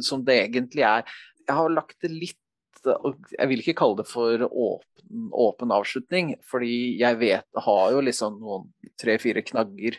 Som 0.00 0.24
det 0.24 0.34
egentlig 0.44 0.82
er 0.82 1.02
Jeg 1.48 1.54
har 1.54 1.68
lagt 1.68 1.96
det 2.00 2.10
litt 2.10 2.45
jeg 2.86 3.50
vil 3.50 3.62
ikke 3.62 3.76
kalle 3.78 4.00
det 4.00 4.08
for 4.08 4.46
åpen, 4.46 5.28
åpen 5.32 5.74
avslutning, 5.74 6.34
fordi 6.46 6.96
jeg 7.00 7.18
vet 7.20 7.62
har 7.66 7.94
jo 7.94 8.02
liksom 8.04 8.40
noen 8.42 8.68
tre-fire 9.00 9.44
knagger 9.46 9.98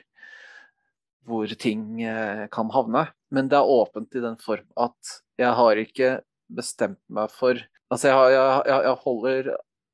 hvor 1.28 1.52
ting 1.60 2.02
eh, 2.08 2.46
kan 2.52 2.72
havne. 2.72 3.08
Men 3.36 3.50
det 3.52 3.60
er 3.60 3.72
åpent 3.78 4.16
i 4.16 4.24
den 4.24 4.38
form 4.40 4.68
at 4.80 5.16
jeg 5.40 5.54
har 5.60 5.82
ikke 5.82 6.12
bestemt 6.48 7.02
meg 7.12 7.34
for 7.34 7.60
Altså 7.88 8.10
jeg, 8.10 8.18
har, 8.20 8.66
jeg, 8.68 8.80
jeg 8.84 9.00
holder 9.00 9.46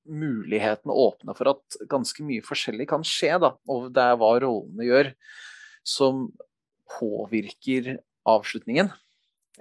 mulighetene 0.10 0.96
åpne 0.98 1.36
for 1.38 1.52
at 1.52 1.76
ganske 1.91 2.24
mye 2.26 2.41
forskjellig 2.41 2.88
kan 2.89 3.04
skje, 3.06 3.36
da. 3.38 3.52
Og 3.70 3.91
det 3.94 4.02
er 4.02 4.18
hva 4.18 4.32
rollene 4.41 4.88
gjør 4.88 5.12
som 5.86 6.24
påvirker 6.96 8.00
avslutningen 8.26 8.89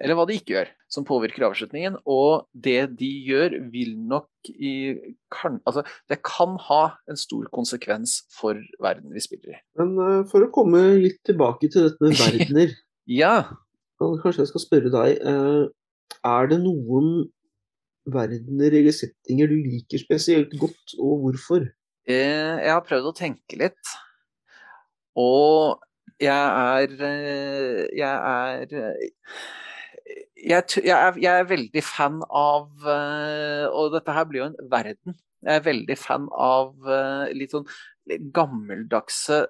eller 0.01 0.17
hva 0.17 0.25
de 0.29 0.39
ikke 0.39 0.55
gjør, 0.55 0.71
som 0.93 1.05
påvirker 1.05 1.45
avslutningen. 1.45 1.99
Og 2.09 2.47
det 2.65 2.95
de 2.97 3.11
gjør, 3.27 3.59
vil 3.73 3.93
nok 3.99 4.49
i 4.53 4.95
kan, 5.33 5.59
Altså, 5.69 5.85
det 6.09 6.23
kan 6.25 6.57
ha 6.69 6.83
en 7.11 7.21
stor 7.21 7.51
konsekvens 7.53 8.23
for 8.33 8.57
verden 8.83 9.13
vi 9.13 9.25
spiller 9.25 9.59
i. 9.59 9.61
Men 9.81 9.93
uh, 10.01 10.23
for 10.31 10.47
å 10.47 10.51
komme 10.55 10.81
litt 11.03 11.21
tilbake 11.29 11.69
til 11.69 11.89
dette 11.89 12.01
med 12.09 12.17
verdener 12.25 12.75
Ja. 13.11 13.37
Kanskje 14.01 14.43
jeg 14.43 14.51
skal 14.51 14.65
spørre 14.65 14.91
deg. 14.95 15.21
Uh, 15.23 15.69
er 16.27 16.51
det 16.51 16.63
noen 16.65 17.29
verdener 18.13 18.75
eller 18.75 18.95
settinger 18.97 19.53
du 19.53 19.59
liker 19.61 20.01
spesielt 20.01 20.57
godt, 20.59 20.97
og 20.99 21.27
hvorfor? 21.27 21.69
Uh, 22.09 22.57
jeg 22.65 22.73
har 22.73 22.87
prøvd 22.89 23.13
å 23.13 23.17
tenke 23.19 23.61
litt. 23.61 23.97
Og 25.21 25.77
jeg 26.23 26.33
er 26.33 26.93
Jeg 27.93 28.15
er 28.17 29.03
jeg, 30.43 30.83
jeg, 30.83 30.97
er, 30.97 31.19
jeg, 31.21 31.33
er, 31.33 31.49
veldig 31.49 31.85
fan 31.87 32.21
av 32.27 32.69
uh, 32.87 33.67
Og 33.71 33.93
dette 33.95 34.17
her 34.17 34.29
blir 34.29 34.43
jo 34.43 34.51
en 34.51 34.61
verden. 34.73 35.17
Jeg 35.43 35.59
er 35.59 35.67
veldig 35.67 35.97
fan 35.99 36.29
av 36.35 36.75
uh, 36.87 37.27
litt 37.35 37.55
sånn 37.55 37.69
gammeldagse 38.35 39.45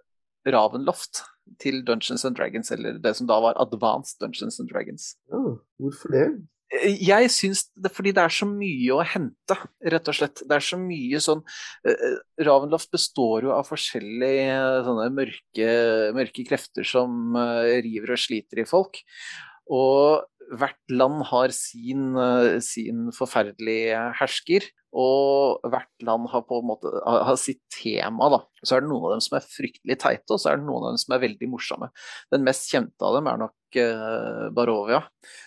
Ravenloft 0.48 1.22
til 1.62 1.80
Dungeons 1.86 2.24
and 2.26 2.36
Dragons, 2.36 2.70
eller 2.74 2.98
det 3.02 3.14
som 3.16 3.28
da 3.28 3.38
var 3.42 3.58
Advanced 3.60 4.18
Dungeons 4.20 4.58
and 4.60 4.70
Dragons. 4.70 5.14
Ja, 5.32 5.40
hvorfor 5.80 6.12
det? 6.12 6.24
Eh, 6.72 6.96
jeg 7.04 7.30
syns 7.32 7.64
det 7.72 7.92
fordi 7.94 8.12
det 8.16 8.24
er 8.24 8.34
så 8.34 8.48
mye 8.48 8.96
å 8.96 9.04
hente, 9.06 9.56
rett 9.94 10.10
og 10.10 10.18
slett. 10.18 10.42
Det 10.48 10.58
er 10.58 10.66
så 10.66 10.78
mye 10.80 11.20
sånn 11.22 11.42
Ravenloft 12.40 12.92
består 12.94 13.48
jo 13.48 13.54
av 13.56 13.68
forskjellige 13.68 14.58
sånne 14.88 15.08
mørke, 15.16 15.70
mørke 16.18 16.46
krefter 16.48 16.88
som 16.88 17.38
river 17.84 18.16
og 18.16 18.22
sliter 18.22 18.62
i 18.64 18.68
folk. 18.68 19.00
Og 19.72 20.24
hvert 20.50 20.92
land 20.92 21.24
har 21.30 21.52
sin, 21.54 22.12
eh, 22.18 22.58
sin, 22.60 23.10
forferdelige 23.14 23.98
hersker, 24.18 24.66
og 24.92 25.62
hvert 25.72 26.04
land 26.04 26.28
har 26.32 26.44
på 26.44 26.58
en 26.60 26.68
måte 26.68 26.90
har 27.06 27.36
sitt 27.40 27.62
tema. 27.72 28.28
da. 28.28 28.42
Så 28.62 28.76
er 28.76 28.84
det 28.84 28.90
noen 28.90 29.06
av 29.08 29.14
dem 29.14 29.24
som 29.24 29.38
er 29.38 29.48
fryktelig 29.48 29.98
teite, 30.02 30.28
og 30.30 30.40
så 30.40 30.52
er 30.52 30.60
det 30.60 30.66
noen 30.66 30.84
av 30.84 30.92
dem 30.92 31.00
som 31.00 31.16
er 31.16 31.24
veldig 31.24 31.48
morsomme. 31.48 31.88
Den 32.32 32.44
mest 32.44 32.68
kjente 32.70 33.00
av 33.00 33.16
dem 33.16 33.30
er 33.30 33.40
nok 33.40 33.80
uh, 33.80 34.50
Barovia, 34.52 35.00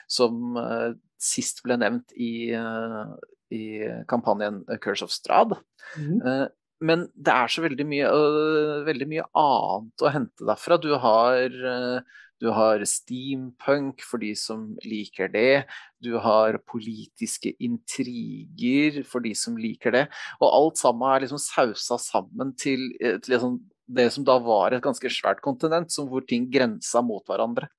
som 0.10 0.58
uh, 0.58 0.98
sist 1.22 1.62
ble 1.66 1.78
nevnt 1.78 2.16
i, 2.18 2.56
uh, 2.58 3.14
i 3.54 3.86
kampanjen 4.10 4.64
Curse 4.82 5.06
of 5.06 5.14
Strad. 5.14 5.60
Mm. 5.96 6.50
men 6.82 7.04
det 7.14 7.32
er 7.32 7.52
så 7.54 7.62
veldig 7.62 7.86
mye, 7.88 8.08
veldig 8.88 9.06
mye 9.08 9.26
annet 9.38 10.02
å 10.02 10.10
hente 10.12 10.48
derfra. 10.50 10.80
Du 10.82 10.90
har, 10.98 11.54
du 12.44 12.50
har 12.52 12.84
steampunk 12.90 14.04
for 14.04 14.22
de 14.22 14.34
som 14.38 14.74
liker 14.84 15.30
det. 15.32 15.66
Du 16.04 16.18
har 16.22 16.58
politiske 16.68 17.54
intriger 17.64 19.02
for 19.08 19.24
de 19.24 19.32
som 19.38 19.56
liker 19.60 19.96
det. 19.96 20.04
Og 20.42 20.50
alt 20.50 20.82
sammen 20.82 21.08
er 21.10 21.24
liksom 21.24 21.42
sausa 21.42 22.00
sammen 22.02 22.52
til, 22.60 22.92
til 23.00 23.36
liksom 23.36 23.62
det 23.86 24.08
som 24.12 24.26
da 24.26 24.36
var 24.42 24.74
et 24.74 24.84
ganske 24.84 25.10
svært 25.14 25.44
kontinent, 25.46 25.94
hvor 26.10 26.26
ting 26.26 26.50
grensa 26.52 27.04
mot 27.06 27.24
hverandre. 27.30 27.70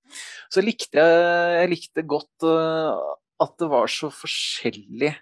Så 0.52 0.62
likte 0.62 1.02
jeg, 1.02 1.56
jeg 1.60 1.72
likte 1.72 2.06
godt 2.06 2.46
at 3.42 3.56
det 3.60 3.68
var 3.68 3.90
så 3.90 4.08
forskjellig 4.14 5.12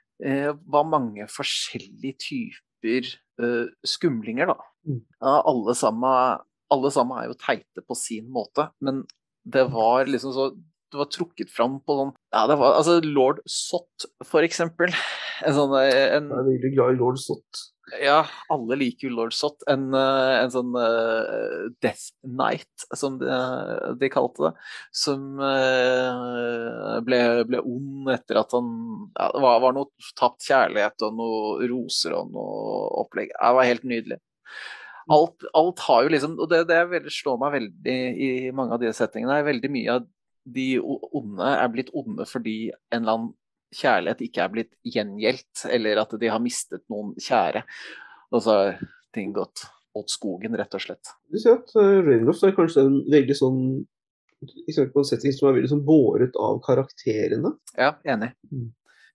var 0.70 0.86
mange 0.86 1.26
forskjellige 1.28 2.14
typer 2.22 3.08
uh, 3.42 3.66
skumlinger, 3.84 4.52
da. 4.52 4.56
Mm. 4.86 5.02
Ja, 5.18 5.40
alle, 5.42 5.74
sammen, 5.74 6.44
alle 6.70 6.92
sammen 6.94 7.18
er 7.18 7.30
jo 7.30 7.38
teite 7.40 7.82
på 7.82 7.96
sin 7.98 8.28
måte, 8.32 8.68
men 8.84 9.02
det 9.44 9.66
var 9.72 10.08
liksom 10.08 10.32
så 10.36 10.48
det 10.94 11.00
var 11.00 11.10
trukket 11.10 11.50
fram 11.50 11.80
på 11.82 11.94
sånn 11.98 12.10
Ja, 12.30 12.44
det 12.46 12.54
var 12.60 12.76
altså 12.78 13.00
lord 13.02 13.40
Sott, 13.50 14.06
for 14.22 14.46
eksempel. 14.46 14.92
En 15.42 15.56
sånn 15.56 15.72
en, 15.74 16.28
Jeg 16.30 16.38
er 16.38 16.46
veldig 16.46 16.70
glad 16.76 16.94
i 16.94 17.00
lord 17.00 17.18
Sott. 17.18 17.64
Ja, 18.00 18.20
alle 18.48 18.78
liker 18.80 19.08
jo 19.08 19.16
lord 19.16 19.34
Sott. 19.36 19.64
En, 19.70 19.88
eh, 19.98 20.34
en 20.38 20.52
sånn 20.54 20.70
uh, 20.78 21.66
Death 21.84 22.14
Night, 22.24 22.86
som 22.96 23.18
de, 23.20 23.28
de, 24.00 24.10
kalte 24.12 24.46
det. 24.46 24.52
Som 24.96 25.42
uh, 25.42 27.00
ble, 27.04 27.20
ble, 27.50 27.60
ond 27.60 28.14
etter 28.14 28.40
at 28.40 28.54
han 28.56 28.70
ja, 29.18 29.28
Det 29.34 29.42
var, 29.44 29.60
var, 29.66 29.76
noe 29.76 30.14
tapt 30.20 30.46
kjærlighet 30.46 31.04
og 31.08 31.18
noe 31.18 31.68
roser 31.74 32.16
og 32.16 32.32
noe 32.32 32.88
opplegg. 33.02 33.34
Det 33.34 33.52
var 33.58 33.70
helt 33.72 33.84
nydelig. 33.88 34.22
Alt, 35.12 35.44
alt 35.52 35.82
har 35.84 36.04
jo 36.06 36.12
liksom 36.14 36.38
Og 36.40 36.48
det, 36.48 36.62
det 36.70 36.78
veldig, 36.88 37.12
slår 37.12 37.40
meg 37.42 37.56
veldig 37.58 37.96
i 38.24 38.28
mange 38.56 38.76
av 38.76 38.80
de 38.80 38.92
settingene, 38.96 39.36
er 39.36 39.48
veldig 39.50 39.70
mye 39.74 39.96
av 39.98 40.06
de 40.44 40.68
onde 40.80 41.50
er 41.56 41.70
blitt 41.72 41.92
onde 41.96 42.26
fordi 42.28 42.58
en 42.92 43.02
eller 43.02 43.14
annen 43.14 43.30
kjærlighet 43.74 44.20
ikke 44.26 44.42
er 44.44 44.50
blitt 44.52 44.72
gjengjeldt, 44.86 45.64
eller 45.72 46.02
at 46.04 46.12
de 46.20 46.28
har 46.30 46.42
mistet 46.42 46.84
noen 46.92 47.14
kjære. 47.18 47.64
Og 48.30 48.44
så 48.44 48.58
har 48.58 48.76
ting 49.16 49.32
gått 49.34 49.64
åt 49.94 50.10
skogen, 50.10 50.54
rett 50.58 50.74
og 50.74 50.82
slett. 50.82 51.10
Du 51.30 51.38
sier 51.38 51.58
at 51.60 51.74
uh, 51.78 51.98
Ravenloft 52.02 52.44
er 52.46 52.54
kanskje 52.56 52.84
en 52.86 52.96
veldig 53.10 53.36
sånn 53.38 53.60
eksempel 54.66 54.90
på 54.92 55.04
en 55.04 55.08
setting 55.08 55.34
som 55.34 55.48
er 55.48 55.58
veldig 55.58 55.70
sånn 55.70 55.84
båret 55.86 56.34
av 56.40 56.58
karakterene. 56.64 57.54
Ja, 57.78 57.94
enig. 58.06 58.32
Mm. 58.50 58.72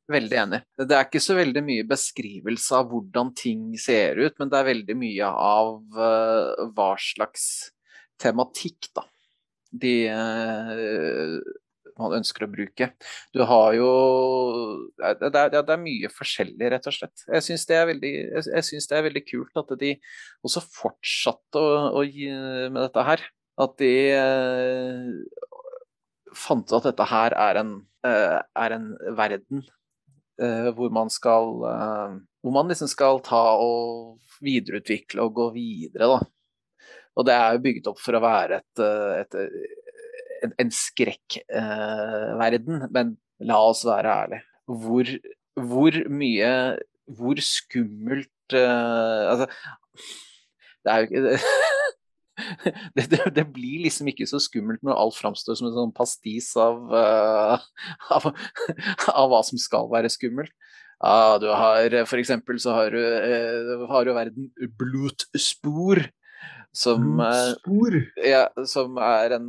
Veldig 0.09 0.37
enig. 0.41 0.59
Det 0.79 0.95
er 0.95 1.05
ikke 1.05 1.21
så 1.21 1.35
veldig 1.37 1.61
mye 1.65 1.85
beskrivelse 1.89 2.77
av 2.79 2.89
hvordan 2.89 3.29
ting 3.37 3.69
ser 3.77 4.17
ut, 4.17 4.35
men 4.41 4.49
det 4.49 4.57
er 4.57 4.69
veldig 4.71 4.97
mye 4.97 5.29
av 5.29 5.99
uh, 5.99 6.67
hva 6.73 6.91
slags 6.97 7.45
tematikk 8.19 8.89
da, 8.97 9.05
de 9.83 9.93
uh, 10.09 11.37
man 11.99 12.15
ønsker 12.19 12.45
å 12.45 12.51
bruke. 12.51 12.89
Du 13.35 13.43
har 13.47 13.73
jo 13.77 13.89
Det 14.97 15.29
er, 15.29 15.51
det 15.53 15.61
er 15.61 15.81
mye 15.81 16.11
forskjellig, 16.13 16.71
rett 16.73 16.87
og 16.89 16.95
slett. 16.95 17.25
Jeg 17.27 17.45
syns 17.45 17.67
det, 17.69 17.79
det, 18.01 18.97
er 18.97 19.07
veldig 19.09 19.25
kult 19.27 19.59
at 19.61 19.75
de 19.81 19.93
også 20.45 20.63
fortsatte 20.63 21.61
å, 21.61 21.73
å 21.99 22.05
gi 22.07 22.31
med 22.31 22.81
dette 22.85 23.05
her. 23.05 23.25
At 23.59 23.75
de 23.81 23.93
eh, 24.15 25.09
fant 26.37 26.63
ut 26.69 26.77
at 26.77 26.87
dette 26.91 27.09
her 27.11 27.35
er 27.35 27.59
en, 27.59 27.73
eh, 28.07 28.39
er 28.39 28.75
en 28.77 28.93
verden 29.17 29.65
hvor 30.75 30.91
man 30.93 31.09
skal 31.11 31.63
eh, 31.67 32.17
Hvor 32.39 32.53
man 32.55 32.69
liksom 32.71 32.87
skal 32.87 33.19
ta 33.25 33.41
og 33.59 34.19
videreutvikle 34.43 35.21
og 35.25 35.33
gå 35.35 35.47
videre, 35.55 36.07
da. 36.07 36.19
Og 37.19 37.25
det 37.27 37.33
er 37.35 37.55
jo 37.55 37.63
bygget 37.65 37.89
opp 37.91 37.99
for 37.99 38.15
å 38.15 38.21
være 38.23 38.59
et, 38.61 38.75
eh, 38.83 39.13
et, 39.23 39.33
en, 40.45 40.51
en 40.63 40.71
skrekkverden, 40.71 42.75
eh, 42.85 42.91
men 42.95 43.05
la 43.49 43.57
oss 43.67 43.81
være 43.87 44.13
ærlige. 44.23 44.43
Hvor, 44.69 45.05
hvor 45.57 45.93
mye 46.13 46.51
Hvor 47.17 47.37
skummelt 47.41 48.53
eh, 48.53 49.23
Altså, 49.31 49.45
det 50.85 50.89
er 50.93 50.97
jo 50.99 51.05
ikke 51.07 51.39
det, 52.95 53.05
det, 53.11 53.21
det, 53.35 53.45
blir 53.53 53.83
liksom 53.85 54.09
ikke 54.11 54.27
så 54.29 54.39
skummelt 54.41 54.83
når 54.85 54.97
alt 54.99 55.17
framstår 55.17 55.57
som 55.59 55.69
en 55.69 55.75
sånn 55.75 55.95
pastis 55.95 56.51
av, 56.59 56.79
uh, 56.91 57.57
av, 58.15 58.29
av, 59.13 59.25
hva 59.31 59.41
som 59.45 59.61
skal 59.61 59.89
være 59.91 60.11
skummelt. 60.13 60.53
Uh, 60.99 61.39
du 61.39 61.47
har 61.47 61.93
For 62.09 62.19
eksempel 62.19 62.57
så 62.59 62.73
har 62.75 62.91
du, 62.91 62.99
uh, 62.99 63.85
har 63.87 64.07
du 64.07 64.15
verden 64.15 64.49
Blutspor, 64.79 66.03
som, 66.75 67.17
eh, 67.23 67.95
ja, 68.29 68.43
som, 68.69 68.99
er 69.01 69.33
en 69.39 69.47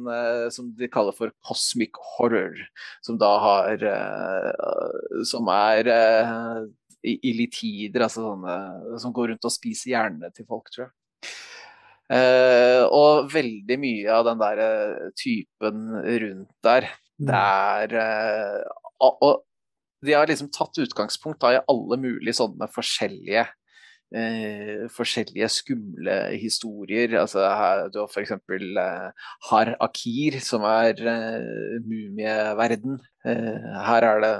som 0.50 0.70
de 0.78 0.88
kaller 0.88 1.12
for 1.12 1.34
cosmic 1.44 1.98
horror. 2.16 2.56
Som 3.04 3.18
da 3.20 3.28
har 3.42 3.84
Som 5.28 5.50
er 5.52 5.90
illitider, 7.04 8.06
altså 8.06 8.24
sånne 8.24 8.98
som 9.04 9.12
går 9.12 9.34
rundt 9.34 9.46
og 9.46 9.52
spiser 9.52 9.92
hjernene 9.92 10.32
til 10.32 10.48
folk, 10.48 10.72
tror 10.72 10.86
jeg. 10.86 10.94
Uh, 12.10 12.88
og 12.90 13.28
veldig 13.30 13.76
mye 13.78 14.10
av 14.10 14.24
den 14.26 14.40
der 14.40 14.62
typen 15.14 15.84
rundt 15.94 16.50
der, 16.66 16.88
mm. 17.20 17.28
det 17.28 17.42
er 17.44 17.94
uh, 17.94 19.04
Og 19.06 19.44
de 20.02 20.16
har 20.16 20.26
liksom 20.26 20.50
tatt 20.50 20.80
utgangspunkt 20.80 21.42
da 21.44 21.54
i 21.54 21.62
alle 21.70 21.98
mulige 22.00 22.34
sånne 22.40 22.66
forskjellige 22.72 23.44
eh, 24.16 24.86
forskjellige 24.92 25.48
skumle 25.52 26.16
historier. 26.40 27.14
Altså, 27.20 27.44
her, 27.44 27.86
du 27.92 28.00
har 28.02 28.10
f.eks. 28.10 28.32
Eh, 28.32 29.28
Har 29.50 29.72
Akir, 29.80 30.38
som 30.44 30.64
er 30.68 31.00
eh, 31.14 31.78
mumieverden. 31.84 32.98
Eh, 33.24 33.70
her 33.86 34.08
er 34.08 34.24
det 34.24 34.34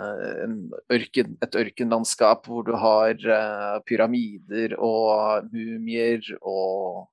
ørken, 0.96 1.36
et 1.44 1.60
ørkenlandskap 1.64 2.48
hvor 2.48 2.66
du 2.66 2.74
har 2.80 3.14
eh, 3.14 3.80
pyramider 3.88 4.76
og 4.78 5.50
mumier 5.52 6.24
og 6.40 7.08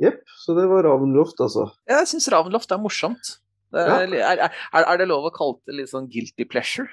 Jepp, 0.00 0.22
så 0.42 0.56
det 0.56 0.66
var 0.70 0.86
Ravenloft, 0.88 1.40
altså. 1.44 1.68
Ja, 1.90 2.00
jeg 2.00 2.10
syns 2.14 2.30
Ravenloft 2.32 2.72
er 2.72 2.80
morsomt. 2.80 3.34
Det 3.70 3.82
er, 3.84 4.06
ja. 4.16 4.30
er, 4.32 4.40
er, 4.48 4.82
er, 4.82 4.96
det 4.98 5.06
lov 5.10 5.28
å 5.28 5.34
kalle 5.34 5.60
det 5.68 5.76
litt 5.78 5.92
sånn 5.92 6.08
guilty 6.10 6.46
pleasure? 6.48 6.88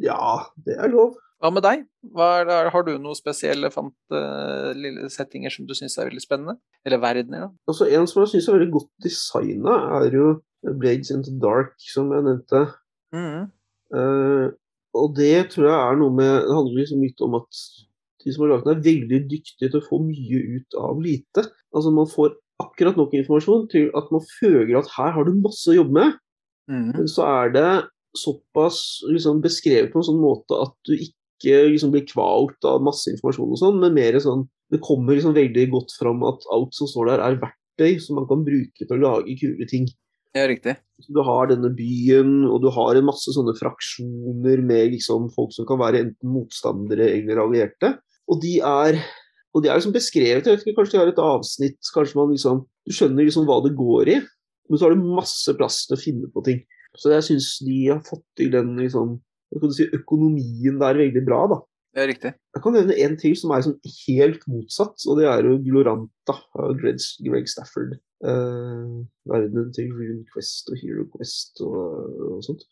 Ja, 0.00 0.46
det 0.64 0.78
er 0.80 0.92
lov. 0.92 1.18
Hva 1.40 1.50
med 1.52 1.64
deg? 1.64 1.84
Hva 2.14 2.28
har 2.72 2.84
du 2.84 2.92
noen 3.00 3.16
spesielle 3.16 3.70
fant, 3.72 3.96
uh, 4.12 4.76
settinger 5.12 5.52
som 5.52 5.66
du 5.68 5.72
syns 5.76 5.96
er 5.96 6.10
veldig 6.10 6.22
spennende? 6.22 6.56
Eller 6.84 7.00
verdener? 7.00 7.46
Da? 7.46 7.50
Altså, 7.72 7.88
en 7.88 8.08
som 8.08 8.22
jeg 8.22 8.34
syns 8.34 8.48
er 8.48 8.58
veldig 8.58 8.74
godt 8.76 8.90
designa, 9.04 9.76
er 10.00 10.16
jo 10.16 10.32
Blades 10.80 11.12
into 11.14 11.32
Dark, 11.40 11.72
som 11.80 12.12
jeg 12.12 12.26
nevnte. 12.28 12.66
Mm. 13.16 13.48
Uh, 13.96 14.52
og 15.00 15.14
det 15.16 15.50
tror 15.54 15.66
jeg 15.66 15.74
er 15.74 15.96
noe 15.98 16.12
med 16.14 16.28
Det 16.30 16.54
handler 16.54 16.76
liksom 16.78 17.00
litt 17.02 17.22
om 17.26 17.32
at 17.40 17.62
de 18.24 18.34
som 18.34 18.44
har 18.44 18.52
laget 18.54 18.68
den, 18.68 18.78
er 18.78 18.88
veldig 18.88 19.20
dyktige 19.30 19.70
til 19.70 19.80
å 19.80 19.86
få 19.86 20.00
mye 20.04 20.40
ut 20.56 20.76
av 20.78 21.00
lite. 21.02 21.46
Altså 21.74 21.92
Man 21.94 22.10
får 22.10 22.34
akkurat 22.60 22.98
nok 23.00 23.14
informasjon 23.16 23.68
til 23.72 23.88
at 23.96 24.10
man 24.12 24.24
føler 24.36 24.76
at 24.80 24.90
her 24.96 25.14
har 25.16 25.26
du 25.26 25.38
masse 25.40 25.70
å 25.70 25.78
jobbe 25.78 25.96
med. 25.96 26.18
Mm. 26.70 26.90
Men 26.98 27.08
så 27.10 27.24
er 27.28 27.54
det 27.54 27.70
såpass 28.18 29.00
liksom, 29.08 29.40
beskrevet 29.44 29.92
på 29.92 30.00
en 30.00 30.08
sånn 30.10 30.20
måte 30.20 30.58
at 30.58 30.74
du 30.88 30.94
ikke 30.96 31.62
liksom 31.70 31.94
blir 31.94 32.04
kvalt 32.08 32.68
av 32.68 32.82
masse 32.84 33.08
informasjon 33.12 33.54
og 33.54 33.60
sånn, 33.60 33.78
men 33.82 33.96
mer 33.96 34.18
sånn 34.20 34.48
Det 34.70 34.78
kommer 34.86 35.16
liksom 35.16 35.32
veldig 35.34 35.64
godt 35.72 35.96
fram 35.98 36.20
at 36.22 36.44
alt 36.54 36.76
som 36.76 36.86
står 36.86 37.08
der, 37.08 37.22
er 37.24 37.40
verktøy 37.40 37.96
som 37.98 38.20
man 38.20 38.28
kan 38.30 38.44
bruke 38.46 38.84
til 38.84 38.92
å 38.94 39.00
lage 39.02 39.34
kule 39.40 39.66
ting. 39.66 39.88
Ja, 40.30 40.44
riktig. 40.46 40.76
Så 41.02 41.10
du 41.16 41.18
har 41.26 41.48
denne 41.50 41.72
byen, 41.74 42.44
og 42.46 42.60
du 42.62 42.68
har 42.70 42.94
en 42.94 43.08
masse 43.08 43.34
sånne 43.34 43.56
fraksjoner 43.58 44.62
med 44.62 44.92
liksom 44.92 45.26
folk 45.34 45.50
som 45.56 45.66
kan 45.66 45.80
være 45.80 46.04
enten 46.04 46.30
motstandere 46.30 47.08
eller 47.16 47.42
allierte. 47.42 47.96
Og 48.30 48.40
de 48.42 48.58
er 48.62 49.00
og 49.50 49.64
de 49.64 49.70
er 49.70 49.78
liksom 49.78 49.94
beskrevet. 49.94 50.46
jeg 50.46 50.56
vet 50.56 50.66
ikke, 50.66 50.76
Kanskje 50.78 50.94
de 50.94 51.00
har 51.00 51.08
et 51.10 51.24
avsnitt, 51.24 51.80
kanskje 51.94 52.18
man 52.18 52.30
liksom 52.34 52.62
Du 52.86 52.94
skjønner 52.94 53.26
liksom 53.26 53.48
hva 53.48 53.58
det 53.64 53.74
går 53.78 54.12
i, 54.14 54.20
men 54.70 54.78
så 54.78 54.86
har 54.86 54.94
du 54.94 55.10
masse 55.18 55.52
plass 55.58 55.82
til 55.86 55.96
å 55.96 56.00
finne 56.00 56.30
på 56.32 56.42
ting. 56.46 56.62
Så 56.98 57.12
jeg 57.12 57.26
syns 57.26 57.48
de 57.66 57.76
har 57.90 58.00
fått 58.06 58.24
til 58.38 58.50
den 58.54 58.72
liksom 58.78 59.18
si, 59.74 59.86
økonomien 59.94 60.78
der 60.80 60.98
veldig 60.98 61.22
bra. 61.26 61.40
da. 61.50 61.58
Det 61.94 62.02
er 62.02 62.08
riktig. 62.10 62.32
Jeg 62.54 62.62
kan 62.64 62.74
nevne 62.74 62.96
en 63.04 63.16
til 63.18 63.34
som 63.38 63.52
er 63.54 63.64
sånn 63.66 63.78
helt 63.84 64.46
motsatt, 64.50 65.06
og 65.10 65.18
det 65.18 65.26
er 65.30 65.46
jo 65.46 65.58
Gloranta 65.66 66.36
av 66.54 66.74
Greg, 66.80 67.02
Greg 67.26 67.50
Stafford. 67.50 67.96
Uh, 68.22 69.02
verdenen 69.30 69.70
til 69.74 69.90
Rune 69.96 70.24
Quest 70.32 70.70
og 70.70 70.80
Hero 70.82 71.06
Quest 71.14 71.62
og, 71.66 71.78
og 72.30 72.42
sånt. 72.46 72.66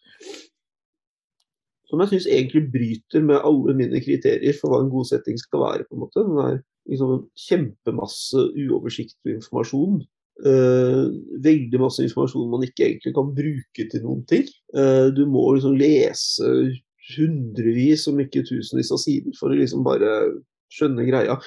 Som 1.89 2.03
jeg 2.05 2.13
syns 2.13 2.29
egentlig 2.29 2.67
bryter 2.73 3.25
med 3.25 3.41
alle 3.49 3.75
mine 3.77 4.01
kriterier 4.05 4.57
for 4.59 4.73
hva 4.73 4.83
en 4.85 4.93
god 4.93 5.09
setting 5.09 5.41
skal 5.41 5.65
være. 5.65 5.87
på 5.89 5.97
en 5.97 6.05
måte. 6.05 6.25
Den 6.27 6.43
er 6.45 6.61
liksom 6.89 7.27
kjempemasse 7.49 8.45
uoversiktlig 8.67 9.39
informasjon 9.39 10.03
Uh, 10.39 11.11
veldig 11.43 11.81
masse 11.83 12.05
informasjon 12.05 12.51
man 12.53 12.63
ikke 12.63 12.85
egentlig 12.87 13.11
kan 13.17 13.33
bruke 13.35 13.87
til 13.91 14.05
noen 14.05 14.21
ting. 14.31 14.47
Uh, 14.71 15.11
du 15.11 15.25
må 15.27 15.43
liksom 15.57 15.75
lese 15.81 16.47
hundrevis, 17.17 18.07
om 18.11 18.21
ikke 18.23 18.45
tusenvis 18.47 18.93
av 18.95 19.03
sider 19.03 19.35
for 19.39 19.51
å 19.51 19.59
liksom 19.59 19.83
bare 19.87 20.13
skjønne 20.75 21.09
greia. 21.09 21.39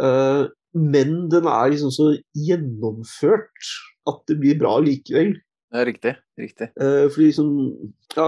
Uh, 0.00 0.48
men 0.72 1.26
den 1.32 1.44
er 1.44 1.74
liksom 1.74 1.92
så 1.92 2.08
gjennomført 2.32 3.72
at 4.08 4.24
det 4.30 4.38
blir 4.40 4.56
bra 4.62 4.78
likevel. 4.80 5.34
Ja, 5.72 5.84
riktig. 5.88 6.14
riktig. 6.36 6.68
Eh, 6.76 7.06
fordi 7.08 7.30
liksom 7.30 7.52
ja, 8.16 8.26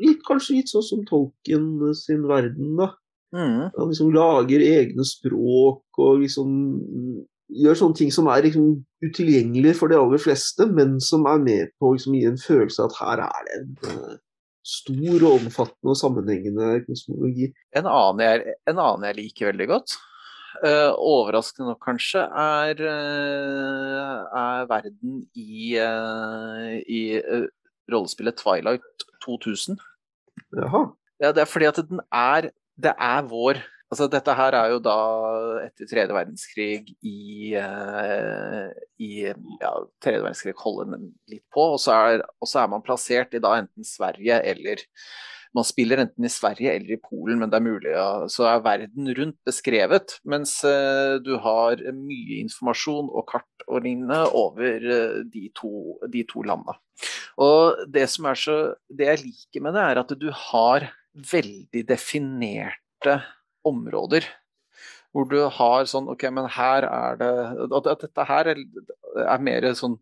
litt, 0.00 0.22
Kanskje 0.24 0.58
litt 0.58 0.72
sånn 0.72 0.86
som 0.86 1.02
Tolkien 1.08 1.66
sin 1.98 2.24
verden, 2.28 2.74
da. 2.78 2.94
Mm. 3.34 3.68
Han 3.74 3.90
liksom 3.90 4.12
lager 4.14 4.62
egne 4.62 5.04
språk 5.04 5.98
og 6.00 6.22
liksom 6.22 6.52
gjør 7.54 7.78
sånne 7.78 7.98
ting 7.98 8.12
som 8.14 8.28
er 8.32 8.46
liksom 8.46 8.68
utilgjengelige 9.04 9.76
for 9.78 9.92
de 9.92 9.98
aller 9.98 10.22
fleste, 10.22 10.66
men 10.70 10.96
som 11.02 11.26
er 11.28 11.42
med 11.42 11.74
på 11.78 11.90
å 11.90 11.96
liksom, 11.96 12.16
gi 12.16 12.28
en 12.30 12.40
følelse 12.40 12.84
av 12.84 12.92
at 12.92 13.00
her 13.02 13.24
er 13.26 13.48
det 13.48 13.58
en 13.58 13.74
uh, 13.90 14.14
stor 14.64 15.26
og 15.26 15.42
omfattende 15.42 15.92
og 15.92 16.00
sammenhengende 16.00 16.70
kosmologi. 16.86 17.50
En 17.76 17.90
annen 17.90 18.24
jeg, 18.24 18.56
en 18.70 18.80
annen 18.80 19.08
jeg 19.10 19.18
liker 19.20 19.50
veldig 19.52 19.68
godt, 19.74 19.96
overraskende 20.62 21.72
nok 21.72 21.80
kanskje, 21.84 22.22
er, 22.22 22.80
uh, 22.86 24.40
er 24.40 24.68
verden 24.70 25.20
i, 25.34 25.74
i 26.88 27.02
rollespillet 27.92 28.38
Twilight 28.40 29.06
2000. 29.24 29.80
Jaha. 30.54 30.86
Ja, 31.22 31.32
det 31.32 31.44
er 31.44 31.50
fordi 31.50 31.70
at 31.70 31.78
den 31.88 32.00
er 32.10 32.50
Det 32.74 32.90
er 32.98 33.22
vår 33.30 33.60
Altså, 33.92 34.08
dette 34.10 34.32
her 34.34 34.56
er 34.58 34.72
jo 34.72 34.80
da 34.82 34.94
etter 35.62 35.86
tredje 35.86 36.14
verdenskrig 36.16 36.96
i, 37.06 37.52
i 37.54 39.10
ja, 39.60 39.70
tredje 40.02 40.22
verdenskrig 40.24 40.54
holder 40.58 40.96
litt 41.30 41.44
på, 41.54 41.68
og 41.76 41.78
så, 41.78 41.94
er, 41.94 42.24
og 42.42 42.50
så, 42.50 42.64
er, 42.64 42.72
man 42.72 42.82
plassert 42.82 43.36
i 43.36 43.42
da 43.44 43.52
enten 43.60 43.86
Sverige 43.86 44.40
eller 44.50 44.82
Man 45.54 45.66
spiller 45.66 46.02
enten 46.02 46.26
i 46.26 46.32
Sverige 46.32 46.72
eller 46.74 46.96
i 46.96 47.00
Polen, 47.00 47.38
men 47.38 47.50
det 47.50 47.60
er 47.60 47.64
mulig, 47.64 47.90
ja, 47.94 48.08
så 48.30 48.48
er 48.50 48.64
verden 48.64 49.10
rundt 49.18 49.38
beskrevet. 49.46 50.16
Mens 50.26 50.56
uh, 50.66 51.20
du 51.22 51.36
har 51.42 51.82
mye 51.94 52.40
informasjon 52.42 53.10
og 53.12 53.28
kart 53.30 53.66
og 53.68 53.84
lignende 53.86 54.24
over 54.34 54.88
uh, 54.90 55.20
de, 55.30 55.46
to, 55.54 56.00
de 56.10 56.24
to 56.30 56.42
landene. 56.46 56.74
Og 57.42 57.86
det 57.90 58.06
som 58.12 58.28
er 58.30 58.38
så 58.38 58.56
Det 58.86 59.08
jeg 59.08 59.22
liker 59.24 59.64
med 59.64 59.74
det, 59.74 59.82
er 59.82 60.00
at 60.02 60.12
du 60.18 60.28
har 60.50 60.88
veldig 61.14 61.84
definerte 61.86 63.20
områder. 63.66 64.26
Hvor 65.14 65.28
du 65.30 65.38
har 65.46 65.86
sånn 65.86 66.10
OK, 66.10 66.26
men 66.34 66.50
her 66.50 66.86
er 66.88 67.18
det 67.20 67.32
At 67.78 68.02
dette 68.02 68.26
her 68.26 68.50
er, 68.50 68.62
er 69.22 69.44
mer 69.46 69.66
sånn 69.78 69.94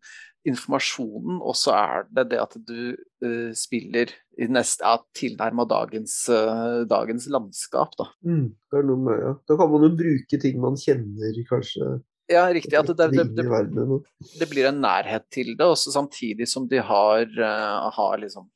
informasjonen, 0.48 1.38
og 1.38 1.54
så 1.58 1.74
er 1.76 2.06
det 2.10 2.26
det 2.32 2.38
at 2.42 2.56
du 2.66 2.94
uh, 2.96 3.50
spiller 3.56 4.10
i 4.40 4.48
neste, 4.50 4.82
ja, 4.82 4.98
tilnærma 5.16 5.66
dagens, 5.70 6.16
uh, 6.32 6.82
dagens 6.90 7.28
landskap, 7.30 7.94
da. 7.98 8.08
Mm, 8.26 8.48
det 8.50 8.80
er 8.80 8.88
noe 8.88 9.04
med, 9.04 9.20
ja. 9.22 9.34
Da 9.48 9.58
kan 9.60 9.70
man 9.70 9.86
jo 9.86 9.92
bruke 10.00 10.40
ting 10.42 10.58
man 10.62 10.78
kjenner, 10.80 11.38
kanskje. 11.48 11.92
Ja, 12.30 12.46
riktig. 12.54 12.74
At 12.78 12.90
det, 12.90 13.10
det, 13.12 13.28
det, 13.36 14.00
det 14.40 14.50
blir 14.50 14.70
en 14.70 14.82
nærhet 14.82 15.28
til 15.34 15.54
det, 15.54 15.66
også 15.66 15.94
samtidig 15.94 16.48
som 16.50 16.66
de 16.70 16.82
har, 16.82 17.26
uh, 17.38 17.88
har 17.94 18.18
liksom 18.22 18.50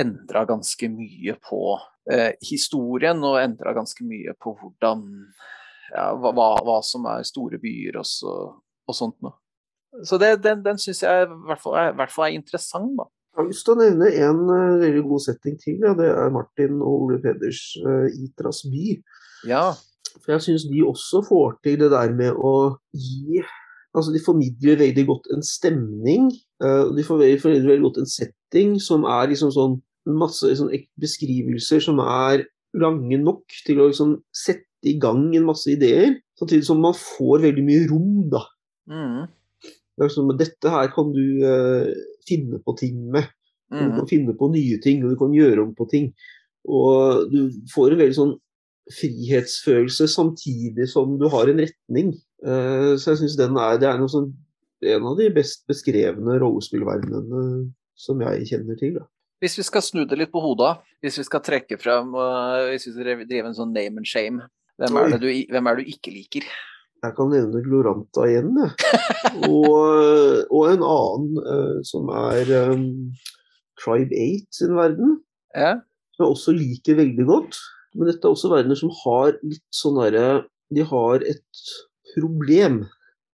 endra 0.00 0.46
ganske 0.48 0.88
mye 0.90 1.36
på 1.38 1.62
historien, 2.42 3.20
og 3.22 3.36
endra 3.38 3.70
ganske 3.76 4.02
mye 4.02 4.32
på 4.42 4.56
hvordan 4.58 5.04
ja, 5.92 6.08
hva, 6.18 6.32
hva, 6.34 6.78
som 6.82 7.06
er 7.12 7.22
store 7.28 7.60
byer 7.62 8.00
og, 8.00 8.08
så, 8.08 8.32
og 8.88 8.96
sånt 8.96 9.20
noe. 9.22 9.36
Så 10.04 10.18
det, 10.20 10.38
den, 10.44 10.62
den 10.64 10.78
syns 10.80 11.02
jeg 11.04 11.26
i 11.26 11.30
hvert, 11.48 11.60
fall 11.60 11.76
er, 11.80 11.96
hvert 11.98 12.12
fall 12.14 12.30
er 12.30 12.38
interessant, 12.38 12.94
da. 12.98 13.08
Jeg 13.32 13.40
har 13.40 13.48
lyst 13.48 13.64
til 13.64 13.72
å 13.72 13.80
nevne 13.80 14.08
en 14.26 14.40
uh, 14.44 14.80
veldig 14.82 15.02
god 15.08 15.22
setting 15.24 15.54
til. 15.60 15.78
Ja. 15.80 15.94
Det 15.96 16.08
er 16.10 16.32
Martin 16.34 16.82
og 16.84 17.06
Ole 17.06 17.18
Peders 17.22 17.62
uh, 17.80 18.08
'Itras 18.12 18.60
by'. 18.68 19.00
Ja. 19.48 19.70
For 20.18 20.34
jeg 20.34 20.44
syns 20.44 20.66
de 20.68 20.82
også 20.84 21.22
får 21.24 21.56
til 21.64 21.78
det 21.80 21.90
der 21.94 22.12
med 22.16 22.36
å 22.36 22.76
gi 22.92 23.42
Altså, 23.92 24.08
de 24.08 24.22
formidler 24.24 24.78
veldig 24.80 25.02
godt 25.04 25.26
en 25.34 25.42
stemning. 25.44 26.30
Uh, 26.64 26.88
de 26.96 27.04
formidler 27.04 27.42
veldig 27.44 27.82
godt 27.82 27.98
en 28.00 28.08
setting 28.08 28.78
som 28.80 29.04
er 29.04 29.28
liksom 29.28 29.50
sånn 29.52 29.74
masse 30.08 30.48
sånn, 30.56 30.72
beskrivelser 31.00 31.82
som 31.84 32.00
er 32.00 32.46
lange 32.72 33.18
nok 33.20 33.52
til 33.66 33.82
å 33.82 33.90
liksom, 33.90 34.16
sette 34.32 34.88
i 34.88 34.96
gang 35.00 35.28
en 35.36 35.44
masse 35.50 35.68
ideer. 35.70 36.16
Samtidig 36.40 36.64
som 36.66 36.80
man 36.80 36.96
får 36.96 37.44
veldig 37.44 37.64
mye 37.66 37.84
rom, 37.90 38.16
da. 38.32 38.42
Mm. 38.88 39.28
Det 39.98 40.08
sånn, 40.12 40.32
dette 40.40 40.72
her 40.72 40.90
kan 40.94 41.10
du 41.14 41.24
uh, 41.44 41.88
finne 42.28 42.60
på 42.64 42.76
ting 42.80 42.98
med. 43.12 43.28
Du 43.72 43.88
kan 43.96 44.08
finne 44.08 44.34
på 44.36 44.50
nye 44.52 44.76
ting, 44.84 45.00
og 45.00 45.14
du 45.14 45.18
kan 45.20 45.32
gjøre 45.32 45.62
om 45.64 45.70
på 45.76 45.86
ting. 45.88 46.10
Og 46.68 47.28
du 47.32 47.38
får 47.72 47.94
en 47.94 48.02
veldig 48.02 48.16
sånn 48.18 48.34
frihetsfølelse 48.92 50.08
samtidig 50.10 50.88
som 50.90 51.16
du 51.20 51.28
har 51.32 51.48
en 51.48 51.62
retning. 51.62 52.12
Uh, 52.44 52.98
så 53.00 53.12
jeg 53.12 53.22
syns 53.22 53.38
den 53.40 53.56
er, 53.60 53.78
det 53.80 53.88
er 53.88 54.02
sånn, 54.10 54.32
en 54.92 55.08
av 55.08 55.16
de 55.18 55.28
best 55.32 55.62
beskrevne 55.70 56.36
rollespillverdenene 56.42 57.70
som 57.98 58.22
jeg 58.24 58.48
kjenner 58.50 58.78
til. 58.80 58.98
Da. 58.98 59.06
Hvis 59.42 59.56
vi 59.58 59.66
skal 59.66 59.84
snu 59.86 60.02
det 60.08 60.18
litt 60.18 60.32
på 60.34 60.42
hodet, 60.42 60.74
hvis 61.02 61.20
vi 61.22 61.26
skal 61.26 61.42
trekke 61.42 61.78
frem 61.80 62.12
uh, 62.14 62.68
Hvis 62.70 62.88
vi 62.88 62.92
skal 62.94 63.24
drive 63.26 63.48
en 63.48 63.56
sånn 63.58 63.72
name 63.74 64.02
and 64.02 64.08
shame, 64.08 64.42
hvem 64.82 64.98
er, 64.98 65.16
du, 65.20 65.28
hvem 65.52 65.68
er, 65.68 65.78
det 65.78 65.86
du, 65.86 65.94
ikke 65.94 66.14
liker? 66.14 66.46
Jeg 67.02 67.16
kan 67.16 67.32
nevne 67.32 67.62
Gloranta 67.64 68.28
igjen, 68.30 68.52
jeg. 68.62 68.90
og, 69.48 69.78
og, 70.46 70.66
en 70.70 70.84
annen 70.86 71.40
uh, 71.42 71.78
som 71.86 72.10
er 72.14 72.50
um, 72.70 72.84
Tribe 73.80 74.14
8 74.14 74.58
sin 74.60 74.76
verden. 74.78 75.16
Ja. 75.56 75.80
Som 76.14 76.26
jeg 76.26 76.36
også 76.36 76.54
liker 76.54 77.00
veldig 77.00 77.26
godt. 77.26 77.58
Men 77.96 78.08
dette 78.08 78.22
er 78.24 78.36
også 78.36 78.52
verdener 78.52 78.78
som 78.78 78.92
har 79.02 79.34
litt 79.42 79.64
sånn 79.74 79.98
derre 79.98 80.44
De 80.72 80.84
har 80.88 81.24
et 81.28 81.64
problem. 82.14 82.84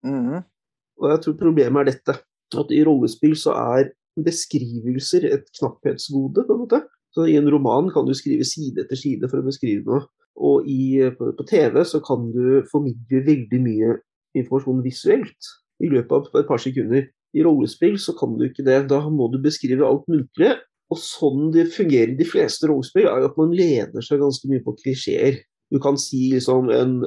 Mm. 0.04 0.44
Og 1.00 1.10
jeg 1.10 1.22
tror 1.24 1.40
problemet 1.40 1.80
er 1.80 1.90
dette. 1.94 2.18
At 2.54 2.70
i 2.70 2.82
rollespill 2.86 3.32
så 3.38 3.56
er 3.56 3.94
beskrivelser 4.20 5.24
et 5.26 5.48
knapphetsgode, 5.56 6.44
på 6.44 6.54
en 6.54 6.60
måte. 6.66 6.84
Så 7.14 7.26
I 7.30 7.38
en 7.38 7.48
roman 7.50 7.88
kan 7.94 8.06
du 8.06 8.12
skrive 8.14 8.46
side 8.46 8.84
etter 8.84 8.98
side 8.98 9.30
for 9.30 9.40
å 9.40 9.48
beskrive 9.48 9.86
noe. 9.88 10.04
Og 10.34 10.66
i, 10.70 10.98
på, 11.14 11.32
TV 11.46 11.80
så 11.86 12.00
kan 12.04 12.28
du 12.34 12.64
formidle 12.70 13.22
veldig 13.26 13.60
mye 13.62 13.96
informasjon 14.34 14.82
visuelt 14.84 15.50
i 15.84 15.90
løpet 15.92 16.30
av 16.32 16.40
et 16.40 16.48
par 16.48 16.62
sekunder. 16.62 17.08
I 17.34 17.42
rollespill 17.46 17.96
så 18.02 18.14
kan 18.18 18.36
du 18.38 18.46
ikke 18.48 18.66
det. 18.66 18.84
Da 18.90 19.00
må 19.10 19.28
du 19.30 19.40
beskrive 19.42 19.86
alt 19.86 20.06
muntlig. 20.10 20.54
Og 20.92 21.00
sånn 21.00 21.48
det 21.54 21.70
fungerer 21.74 22.12
i 22.12 22.18
de 22.18 22.26
fleste 22.28 22.68
rollespill, 22.70 23.08
er 23.08 23.26
at 23.26 23.38
man 23.40 23.54
lener 23.56 24.04
seg 24.04 24.20
ganske 24.22 24.50
mye 24.50 24.62
på 24.64 24.76
klisjeer. 24.82 25.40
Du 25.72 25.80
kan 25.82 25.96
si 25.98 26.28
liksom 26.34 26.68
en, 26.70 26.98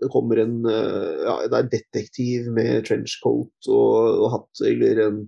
Det 0.00 0.08
kommer 0.12 0.40
en 0.42 0.56
ja, 0.66 1.34
det 1.48 1.58
er 1.58 1.68
detektiv 1.72 2.48
med 2.52 2.86
trenchcoat 2.88 3.68
og, 3.70 3.92
og 4.24 4.32
hatt, 4.34 4.64
eller 4.66 5.02
en 5.04 5.20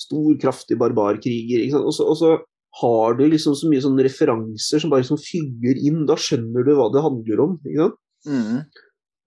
stor, 0.00 0.32
kraftig 0.40 0.78
barbarkriger. 0.80 1.68
Og 1.78 1.92
så, 1.94 2.06
og, 2.06 2.16
så, 2.18 2.32
har 2.80 3.16
du 3.18 3.24
liksom 3.26 3.56
så 3.56 3.68
mye 3.70 3.82
sånne 3.82 4.04
referanser 4.06 4.82
som 4.82 4.92
bare 4.92 5.02
liksom 5.02 5.20
fyller 5.22 5.80
inn. 5.88 6.04
Da 6.08 6.18
skjønner 6.20 6.66
du 6.66 6.74
hva 6.76 6.88
det 6.94 7.04
handler 7.04 7.44
om. 7.46 7.58
Mm. 8.28 8.66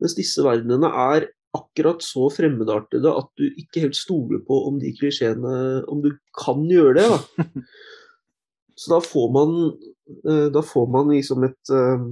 Mens 0.01 0.17
disse 0.17 0.45
verdenene 0.45 0.91
er 1.09 1.27
akkurat 1.57 2.03
så 2.05 2.29
fremmedartede 2.31 3.11
at 3.11 3.27
du 3.39 3.47
ikke 3.49 3.83
helt 3.83 3.97
stoler 3.97 4.39
på 4.47 4.55
om 4.69 4.77
de 4.79 4.93
klisjeene 4.95 5.81
Om 5.91 6.03
du 6.05 6.13
kan 6.37 6.63
gjøre 6.69 7.01
det. 7.01 7.07
Da. 7.11 7.51
Så 8.81 8.93
da 8.93 9.01
får 9.03 9.27
man 9.35 9.57
eh, 9.67 10.47
Da 10.53 10.63
får 10.65 10.87
man 10.93 11.11
liksom 11.11 11.43
et 11.45 11.73
uh, 11.75 12.05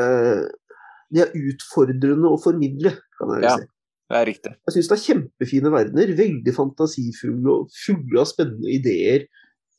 uh, 0.00 0.42
Det 1.12 1.26
er 1.26 1.36
utfordrende 1.52 2.32
å 2.32 2.40
formidle, 2.40 2.96
kan 3.18 3.36
jeg 3.36 3.46
ja. 3.46 3.54
si. 3.60 3.70
Det 4.04 4.18
er 4.20 4.26
riktig. 4.28 4.50
Jeg 4.66 4.74
syns 4.74 4.88
det 4.90 4.96
er 4.96 5.04
kjempefine 5.04 5.70
verdener. 5.72 6.10
Veldig 6.18 6.52
fantasifulle 6.54 7.54
og 7.54 7.70
fulle 7.84 8.20
av 8.20 8.28
spennende 8.28 8.72
ideer. 8.74 9.24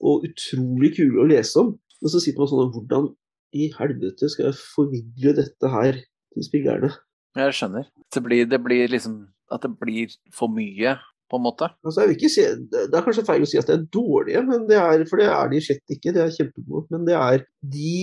Og 0.05 0.27
utrolig 0.27 0.93
kule 0.97 1.23
å 1.23 1.29
lese 1.29 1.61
om. 1.61 1.73
Men 2.01 2.13
så 2.13 2.21
sitter 2.21 2.43
man 2.43 2.51
sånn 2.51 2.73
Hvordan 2.75 3.09
i 3.55 3.69
helvete 3.77 4.29
skal 4.31 4.49
jeg 4.49 4.59
formidle 4.59 5.35
dette 5.37 5.71
her 5.71 5.99
til 6.35 6.45
spillerne? 6.45 6.91
Jeg 7.35 7.55
skjønner. 7.55 7.89
Det 8.13 8.23
blir, 8.23 8.47
det 8.47 8.61
blir 8.63 8.91
liksom 8.91 9.25
At 9.53 9.65
det 9.65 9.73
blir 9.79 10.13
for 10.33 10.51
mye, 10.51 10.95
på 11.29 11.39
en 11.39 11.45
måte? 11.45 11.69
Altså, 11.85 12.03
jeg 12.03 12.09
vil 12.09 12.17
ikke 12.19 12.33
si, 12.33 12.45
Det 12.69 12.85
er 12.85 13.05
kanskje 13.05 13.25
feil 13.27 13.45
å 13.45 13.49
si 13.49 13.59
at 13.59 13.69
det 13.69 13.75
er 13.79 13.87
dårlige, 13.93 14.43
men 14.45 14.67
det 14.69 14.77
er, 14.77 15.05
for 15.09 15.21
det 15.21 15.29
er 15.31 15.51
de 15.51 15.61
slett 15.63 15.95
ikke. 15.95 16.13
Det 16.15 16.21
er 16.23 16.35
kjempegode. 16.35 16.87
Men 16.93 17.07
det 17.09 17.17
er 17.19 17.45
de 17.75 17.95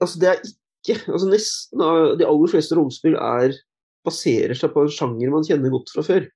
Altså, 0.00 0.16
det 0.20 0.28
er 0.30 0.38
ikke 0.80 0.96
altså 1.12 1.28
Nesten 1.28 1.82
de 2.16 2.24
aller 2.24 2.48
fleste 2.48 2.76
rollespill 2.78 3.18
er 3.20 3.56
baserer 4.06 4.56
seg 4.56 4.72
på 4.72 4.86
en 4.86 4.94
sjanger 4.94 5.32
man 5.32 5.44
kjenner 5.44 5.72
godt 5.74 5.90
fra 5.92 6.04
før. 6.06 6.28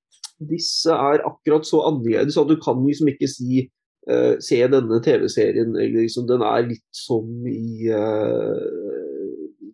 Disse 0.51 0.93
er 0.93 1.23
akkurat 1.25 1.65
så 1.65 1.81
annerledes 1.89 2.37
at 2.37 2.51
du 2.51 2.59
kan 2.61 2.83
liksom 2.85 3.09
ikke 3.09 3.31
si 3.31 3.63
uh, 4.11 4.35
se 4.43 4.61
denne 4.71 5.01
TV-serien, 5.05 5.75
eller 5.77 6.05
liksom 6.05 6.29
den 6.29 6.45
er 6.47 6.69
litt 6.69 6.87
som 6.95 7.47
i 7.51 7.91
uh, 7.93 8.61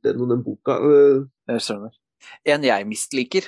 den 0.04 0.22
og 0.22 0.32
den 0.32 0.44
boka. 0.46 0.78
Uh, 0.80 1.26
jeg 1.50 1.66
skjønner. 1.66 1.94
En 2.48 2.64
jeg 2.66 2.88
misliker, 2.88 3.46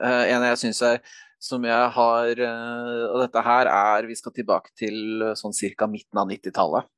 en 0.00 0.44
jeg 0.46 0.60
syns 0.60 0.78
er 0.86 1.00
som 1.42 1.62
jeg 1.66 1.90
har 1.94 2.40
Og 2.40 3.16
dette 3.20 3.42
her 3.44 3.68
er 3.70 4.06
Vi 4.08 4.14
skal 4.16 4.32
tilbake 4.34 4.70
til 4.78 5.20
sånn 5.38 5.52
ca. 5.76 5.86
midten 5.90 6.18
av 6.22 6.30
90-tallet. 6.30 6.88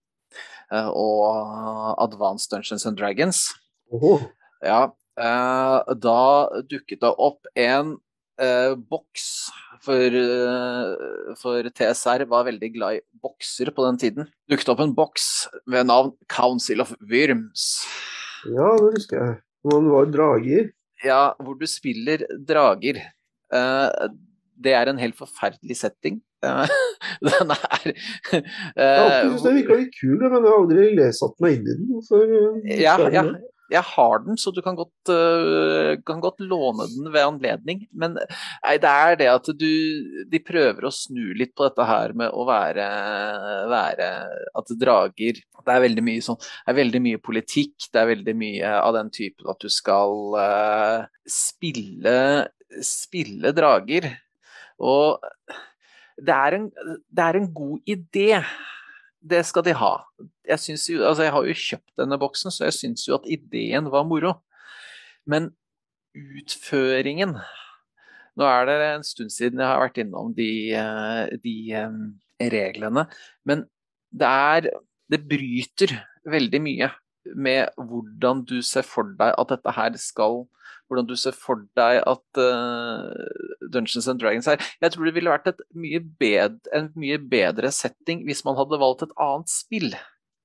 Og 0.94 1.96
Advanced 2.04 2.52
Dungeons 2.52 2.86
and 2.86 3.00
Dragons. 3.00 3.42
Oho. 3.90 4.20
Ja, 4.62 4.92
eh, 5.18 5.94
da 5.96 6.20
dukket 6.68 7.00
det 7.02 7.12
opp 7.16 7.48
en 7.58 7.96
eh, 8.40 8.74
boks. 8.76 9.50
For, 9.80 9.96
eh, 9.96 11.34
for, 11.40 11.68
TSR 11.72 12.26
var 12.28 12.44
veldig 12.50 12.68
glad 12.74 12.98
i 12.98 13.04
bokser 13.22 13.70
på 13.72 13.86
den 13.86 14.00
tiden. 14.00 14.26
Dukket 14.50 14.72
opp 14.72 14.82
en 14.84 14.92
boks 14.96 15.28
ved 15.70 15.88
navn 15.88 16.12
Council 16.28 16.84
of 16.84 16.92
Worms. 17.00 17.86
Ja, 18.44 18.74
det 18.76 18.90
husker 18.98 19.22
jeg. 19.22 19.38
Man 19.70 19.88
var 19.92 20.10
drager. 20.12 20.68
Ja, 21.04 21.22
hvor 21.40 21.56
du 21.56 21.64
spiller 21.68 22.26
drager. 22.48 23.00
Eh, 23.52 24.10
det 24.60 24.74
er 24.76 24.90
en 24.90 25.00
helt 25.00 25.16
forferdelig 25.16 25.78
setting. 25.80 26.20
Eh, 26.44 26.74
den 27.30 27.54
er 27.56 27.88
Jeg 27.88 28.44
har 28.76 29.00
alltid 29.00 29.30
syntes 29.30 29.46
den 29.46 29.58
virka 29.62 29.80
litt 29.80 29.96
kul, 29.96 30.18
men 30.20 30.36
jeg 30.36 30.50
har 30.50 30.60
aldri 30.60 31.08
satt 31.16 31.40
meg 31.40 31.56
inn 31.56 31.64
i 31.64 31.78
den. 31.80 32.04
Så, 32.04 32.20
ja, 32.76 32.98
ja, 33.16 33.24
jeg 33.70 33.82
har 33.86 34.22
den, 34.24 34.38
så 34.40 34.52
du 34.54 34.60
kan 34.64 34.76
godt, 34.78 35.12
uh, 35.12 35.94
kan 36.06 36.22
godt, 36.22 36.40
låne 36.40 36.86
den 36.90 37.10
ved 37.12 37.22
anledning. 37.22 37.84
Men 37.92 38.16
nei, 38.16 38.76
det 38.82 38.90
er 38.90 39.18
det 39.20 39.28
at 39.30 39.50
du 39.60 39.70
De 40.30 40.40
prøver 40.42 40.86
å 40.86 40.92
snu 40.94 41.32
litt 41.38 41.52
på 41.56 41.66
dette 41.68 41.86
her 41.86 42.14
med 42.16 42.32
å 42.32 42.46
være, 42.48 42.86
være 43.70 44.08
At 44.58 44.72
drager 44.80 45.38
Det 45.40 45.74
er 45.74 45.82
veldig 45.84 46.04
mye 46.06 46.24
sånn 46.24 46.38
Det 46.40 46.72
er 46.72 46.78
veldig 46.80 47.02
mye 47.04 47.20
politikk. 47.22 47.74
Det 47.92 48.00
er 48.00 48.10
veldig 48.14 48.36
mye 48.40 48.72
av 48.80 48.96
den 48.96 49.12
typen 49.14 49.50
at 49.52 49.60
du 49.62 49.70
skal 49.72 50.16
uh, 50.38 51.06
spille 51.28 52.16
spille 52.86 53.52
drager. 53.56 54.06
Og 54.80 55.20
det 56.20 56.34
er 56.36 56.56
en, 56.58 56.68
det 57.08 57.24
er 57.24 57.38
en 57.38 57.48
god 57.54 57.90
idé 57.90 58.28
det 59.20 59.42
skal 59.46 59.64
de 59.66 59.74
ha. 59.76 59.94
Jeg, 60.48 60.76
jo, 60.88 61.02
altså 61.04 61.26
jeg 61.26 61.34
har 61.34 61.46
jo 61.46 61.56
kjøpt 61.62 62.00
denne 62.00 62.18
boksen, 62.20 62.52
så 62.52 62.68
jeg 62.68 62.76
syns 62.76 63.06
jo 63.08 63.18
at 63.18 63.28
ideen 63.30 63.90
var 63.92 64.06
moro. 64.08 64.38
Men 65.28 65.52
utføringen 66.16 67.36
Nå 68.38 68.46
er 68.46 68.68
det 68.68 68.74
en 68.86 69.04
stund 69.04 69.32
siden 69.34 69.60
jeg 69.60 69.68
har 69.68 69.80
vært 69.82 69.98
innom 70.00 70.30
de, 70.32 70.72
eh, 70.78 71.32
de 71.42 71.54
um, 71.82 71.98
reglene, 72.40 73.04
men 73.44 73.64
det 74.10 74.30
er 74.30 74.68
Det 75.10 75.18
bryter 75.28 75.92
veldig 76.30 76.60
mye 76.62 76.88
med 77.36 77.68
hvordan 77.76 78.44
du 78.48 78.60
ser 78.64 78.86
for 78.86 79.10
deg 79.18 79.34
at 79.36 79.52
dette 79.52 79.74
her 79.76 79.98
skal 80.00 80.44
hvordan 80.90 81.06
du 81.06 81.14
ser 81.18 81.36
for 81.38 81.62
deg 81.78 82.00
at 82.02 82.40
uh, 82.42 83.10
Dungeons 83.70 84.08
and 84.10 84.18
Dragons 84.18 84.48
er. 84.50 84.62
Jeg 84.82 84.92
tror 84.92 85.06
det 85.06 85.14
ville 85.14 85.30
vært 85.30 85.62
mye 85.78 86.00
bedre, 86.02 86.58
en 86.74 86.90
mye 86.98 87.20
bedre 87.30 87.70
setting 87.74 88.24
hvis 88.26 88.42
man 88.46 88.58
hadde 88.58 88.80
valgt 88.82 89.06
et 89.06 89.14
annet 89.22 89.52
spill. 89.52 89.94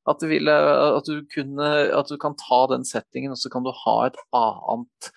At 0.05 0.21
ville, 0.21 0.53
at, 0.53 1.07
du 1.09 1.25
kunne, 1.33 1.69
at 1.97 2.11
du, 2.11 2.19
kan 2.21 2.35
ta 2.37 2.59
den 2.69 2.85
settingen, 2.85 3.33
og 3.33 3.39
så 3.41 3.49
kan 3.49 3.65
du 3.65 3.71
ha 3.73 3.95
et 4.05 4.19
annet, 4.37 5.09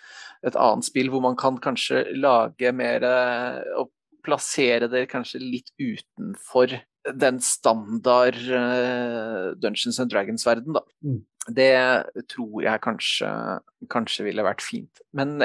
et 0.48 0.56
annet 0.56 0.88
spill 0.88 1.12
hvor 1.12 1.20
man 1.20 1.36
kan 1.36 1.60
kanskje 1.60 2.06
lage 2.16 2.72
mer 2.72 3.04
og 3.76 3.92
plassere 4.28 4.90
det 4.92 5.08
kanskje 5.10 5.40
litt 5.42 5.72
utenfor 5.80 6.76
den 7.16 7.40
standard 7.40 8.36
uh, 8.52 9.56
Dungeons 9.56 9.98
and 10.00 10.12
Dragons-verden, 10.12 10.76
da. 10.76 10.84
Mm. 11.04 11.24
Det 11.56 11.72
tror 12.28 12.62
jeg 12.62 12.84
kanskje, 12.84 13.28
kanskje, 13.88 14.26
ville 14.26 14.44
vært 14.44 14.60
fint. 14.60 15.00
Men 15.16 15.38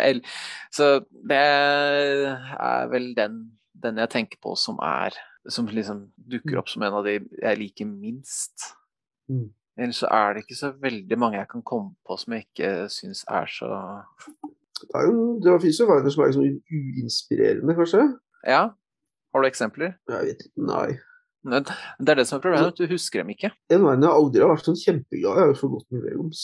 Så 0.71 1.05
det 1.29 1.39
er 1.39 2.89
vel 2.91 3.13
den, 3.15 3.37
den 3.71 4.01
jeg 4.01 4.11
tenker 4.11 4.41
på 4.43 4.57
som 4.59 4.79
er 4.83 5.15
Som 5.47 5.67
liksom 5.67 6.11
dukker 6.15 6.59
opp 6.59 6.69
som 6.71 6.83
en 6.83 6.93
av 6.93 7.03
de 7.03 7.19
jeg 7.19 7.57
liker 7.59 7.85
minst. 7.85 8.75
Mm. 9.27 9.51
Ellers 9.77 9.99
så 9.99 10.07
er 10.07 10.33
det 10.33 10.43
ikke 10.43 10.55
så 10.55 10.69
veldig 10.79 11.17
mange 11.19 11.37
jeg 11.37 11.49
kan 11.51 11.63
komme 11.65 11.95
på 12.07 12.17
som 12.17 12.33
jeg 12.33 12.45
ikke 12.45 12.89
syns 12.93 13.23
er 13.27 13.49
så 13.49 13.69
Det, 14.79 14.91
er 14.95 15.07
jo, 15.07 15.39
det 15.43 15.61
finnes 15.61 15.79
jo 15.79 15.87
verdener 15.89 16.13
som 16.13 16.23
er 16.23 16.31
liksom 16.31 16.61
uinspirerende, 16.71 17.75
kanskje? 17.75 18.03
Ja. 18.47 18.63
Har 19.33 19.43
du 19.43 19.49
eksempler? 19.49 19.97
Jeg 20.11 20.29
vet 20.29 20.45
ikke. 20.45 20.65
Nei. 20.69 20.87
Det 21.43 22.11
er 22.13 22.19
det 22.21 22.27
som 22.29 22.37
er 22.37 22.43
problemet, 22.45 22.77
du 22.77 22.87
husker 22.87 23.23
dem 23.23 23.33
ikke. 23.33 23.51
En 23.73 23.83
verden 23.83 24.05
jeg 24.05 24.15
aldri 24.15 24.43
har 24.43 24.51
vært 24.53 24.69
sånn 24.69 24.79
kjempeglad 24.79 25.39
i, 25.41 25.45
er 25.49 25.57
for 25.59 25.73
godt 25.73 25.87
med 25.91 26.05
Vegoms. 26.05 26.43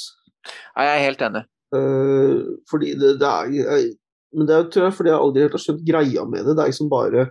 Ja, 0.49 0.89
jeg 0.89 0.93
er 0.95 1.05
helt 1.05 1.25
enig. 1.29 1.43
Uh, 1.75 2.39
fordi 2.71 2.95
det, 2.97 3.13
det 3.21 3.29
er 3.29 3.51
jeg, 3.53 3.91
Men 4.33 4.47
det 4.49 4.55
er 4.55 4.63
tror 4.73 4.87
jeg 4.87 4.95
fordi 4.97 5.11
jeg 5.11 5.21
aldri 5.21 5.43
helt 5.45 5.55
har 5.55 5.63
skjønt 5.63 5.85
greia 5.85 6.23
med 6.25 6.47
det. 6.47 6.55
Det 6.57 6.63
er 6.63 6.71
liksom 6.73 6.89
bare 6.91 7.27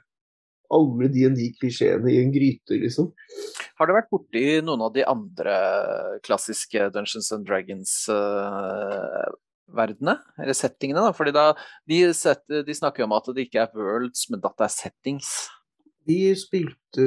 alle 0.78 1.08
de 1.12 1.24
og 1.26 1.36
de 1.36 1.48
klisjeene 1.56 2.10
i 2.12 2.18
en 2.20 2.32
gryte, 2.32 2.76
liksom. 2.76 3.10
Har 3.80 3.88
du 3.88 3.94
vært 3.96 4.10
borti 4.12 4.44
noen 4.64 4.82
av 4.84 4.92
de 4.96 5.04
andre 5.08 5.54
klassiske 6.26 6.90
Dungeons 6.92 7.30
and 7.32 7.46
Dragons 7.48 7.94
uh, 8.12 9.28
verdenene, 9.74 10.18
eller 10.40 10.56
settingene? 10.56 11.02
da, 11.04 11.12
fordi 11.16 11.34
da, 11.36 11.52
de, 11.88 12.00
set, 12.16 12.44
de 12.48 12.76
snakker 12.76 13.04
jo 13.04 13.08
om 13.10 13.16
at 13.18 13.30
det 13.34 13.48
ikke 13.48 13.64
er 13.66 13.76
worlds, 13.76 14.28
men 14.32 14.42
at 14.42 14.56
det 14.58 14.68
er 14.68 14.74
settings. 14.74 15.32
Vi 16.08 16.22
spilte 16.40 17.04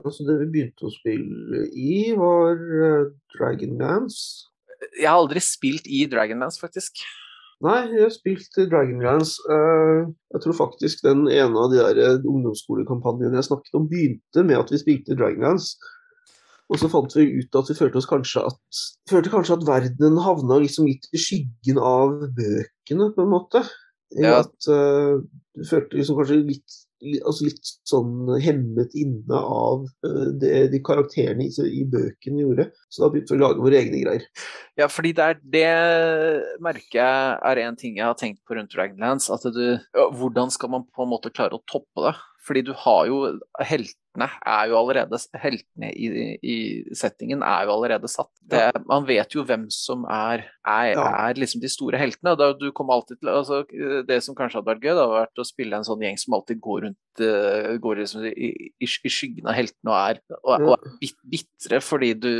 Altså, 0.00 0.24
det 0.26 0.36
vi 0.40 0.50
begynte 0.54 0.88
å 0.88 0.92
spille 0.92 1.64
i, 1.78 2.10
var 2.18 2.58
uh, 2.58 3.10
Dragonlance. 3.36 4.48
Jeg 4.98 5.06
har 5.06 5.20
aldri 5.20 5.42
spilt 5.44 5.86
i 5.86 6.06
Dragonlance, 6.10 6.58
faktisk. 6.62 7.02
Nei, 7.62 7.84
jeg 7.92 8.06
har 8.06 8.12
spilt 8.14 8.58
Dragonlance. 8.72 9.38
Uh, 9.46 10.10
jeg 10.34 10.42
tror 10.42 10.56
faktisk 10.58 11.04
den 11.04 11.26
ene 11.28 11.60
av 11.60 11.70
de 11.70 11.78
der 11.78 12.00
eh, 12.02 12.26
ungdomsskolekampanjene 12.26 13.36
jeg 13.38 13.50
snakket 13.50 13.78
om, 13.78 13.88
begynte 13.90 14.46
med 14.48 14.58
at 14.62 14.72
vi 14.72 14.80
spilte 14.80 15.18
Dragonlance. 15.18 15.76
Og 16.70 16.78
så 16.78 16.90
fant 16.90 17.16
vi 17.18 17.26
ut 17.40 17.56
at 17.58 17.70
vi 17.70 17.78
følte 17.78 17.98
oss 17.98 18.08
kanskje 18.10 18.44
at, 18.46 18.82
følte 19.10 19.32
kanskje 19.32 19.56
at 19.58 19.66
verden 19.66 20.20
havna 20.22 20.60
liksom 20.62 20.86
litt 20.86 21.08
i 21.10 21.20
skyggen 21.20 21.80
av 21.82 22.14
bøkene, 22.36 23.10
på 23.16 23.24
en 23.24 23.32
måte. 23.32 23.64
Ja. 24.14 24.40
At 24.44 24.70
uh, 24.70 25.18
du 25.54 25.66
følte 25.66 25.98
liksom 25.98 26.20
kanskje 26.20 26.44
litt 26.46 26.78
altså 27.24 27.46
litt 27.46 27.68
sånn 27.88 28.28
hemmet 28.44 28.92
inne 28.98 29.38
av 29.40 29.86
uh, 30.04 30.26
det 30.40 30.66
de 30.74 30.80
karakterene 30.84 31.46
i, 31.46 31.52
i, 31.64 31.84
bøkene 31.88 32.42
gjorde. 32.42 32.66
Så 32.92 33.02
da 33.02 33.10
begynte 33.12 33.34
vi 33.34 33.40
å 33.40 33.44
lage 33.46 33.64
våre 33.64 33.78
egne 33.80 34.02
greier. 34.02 34.26
Ja, 34.78 34.90
fordi 34.92 35.14
det, 35.16 35.26
er, 35.26 35.40
det 35.54 36.60
merker 36.62 37.00
jeg 37.00 37.38
er 37.50 37.62
en 37.64 37.78
ting 37.80 37.96
jeg 37.98 38.06
har 38.06 38.18
tenkt 38.20 38.42
på 38.44 38.58
rundt 38.58 38.74
Dragonlance. 38.74 39.32
At 39.32 39.48
du, 39.56 39.80
hvordan 39.96 40.52
skal 40.52 40.74
man 40.76 40.86
på 40.92 41.06
en 41.06 41.14
måte 41.14 41.32
klare 41.32 41.56
å 41.56 41.64
toppe 41.70 42.10
det? 42.10 42.14
Fordi 42.50 42.64
du 42.66 42.72
har 42.74 43.04
jo 43.06 43.18
Heltene 43.62 44.26
er 44.42 44.64
jo 44.66 44.74
allerede 44.80 45.18
Heltene 45.38 45.90
i, 45.94 46.08
i 46.42 46.56
settingen 46.98 47.44
er 47.46 47.68
jo 47.68 47.76
allerede 47.76 48.10
satt. 48.10 48.32
Det, 48.42 48.64
man 48.90 49.06
vet 49.06 49.36
jo 49.36 49.44
hvem 49.46 49.68
som 49.70 50.02
er, 50.10 50.42
er, 50.66 50.98
er 50.98 51.38
liksom 51.38 51.62
de 51.62 51.70
store 51.70 52.00
heltene. 52.00 52.34
Da, 52.34 52.50
du 52.58 52.66
alltid 52.74 53.20
til, 53.20 53.30
altså, 53.30 53.62
det 54.08 54.18
som 54.26 54.34
kanskje 54.34 54.58
hadde 54.58 54.70
vært 54.72 54.82
gøy, 54.82 54.90
det 54.96 55.04
hadde 55.04 55.20
vært 55.20 55.42
å 55.44 55.46
spille 55.46 55.78
en 55.78 55.86
sånn 55.86 56.02
gjeng 56.02 56.18
som 56.18 56.34
alltid 56.40 56.58
går 56.64 56.88
rundt 56.88 57.22
uh, 57.22 57.76
går 57.84 58.02
liksom 58.02 58.26
i, 58.32 58.34
i, 58.50 58.70
i, 58.82 59.12
skyggen 59.14 59.46
av 59.46 59.54
heltene 59.54 59.92
og 59.92 60.00
er, 60.00 60.22
og, 60.40 60.66
og 60.72 60.74
er 60.74 61.14
bitre 61.30 61.78
fordi 61.84 62.16
du 62.18 62.32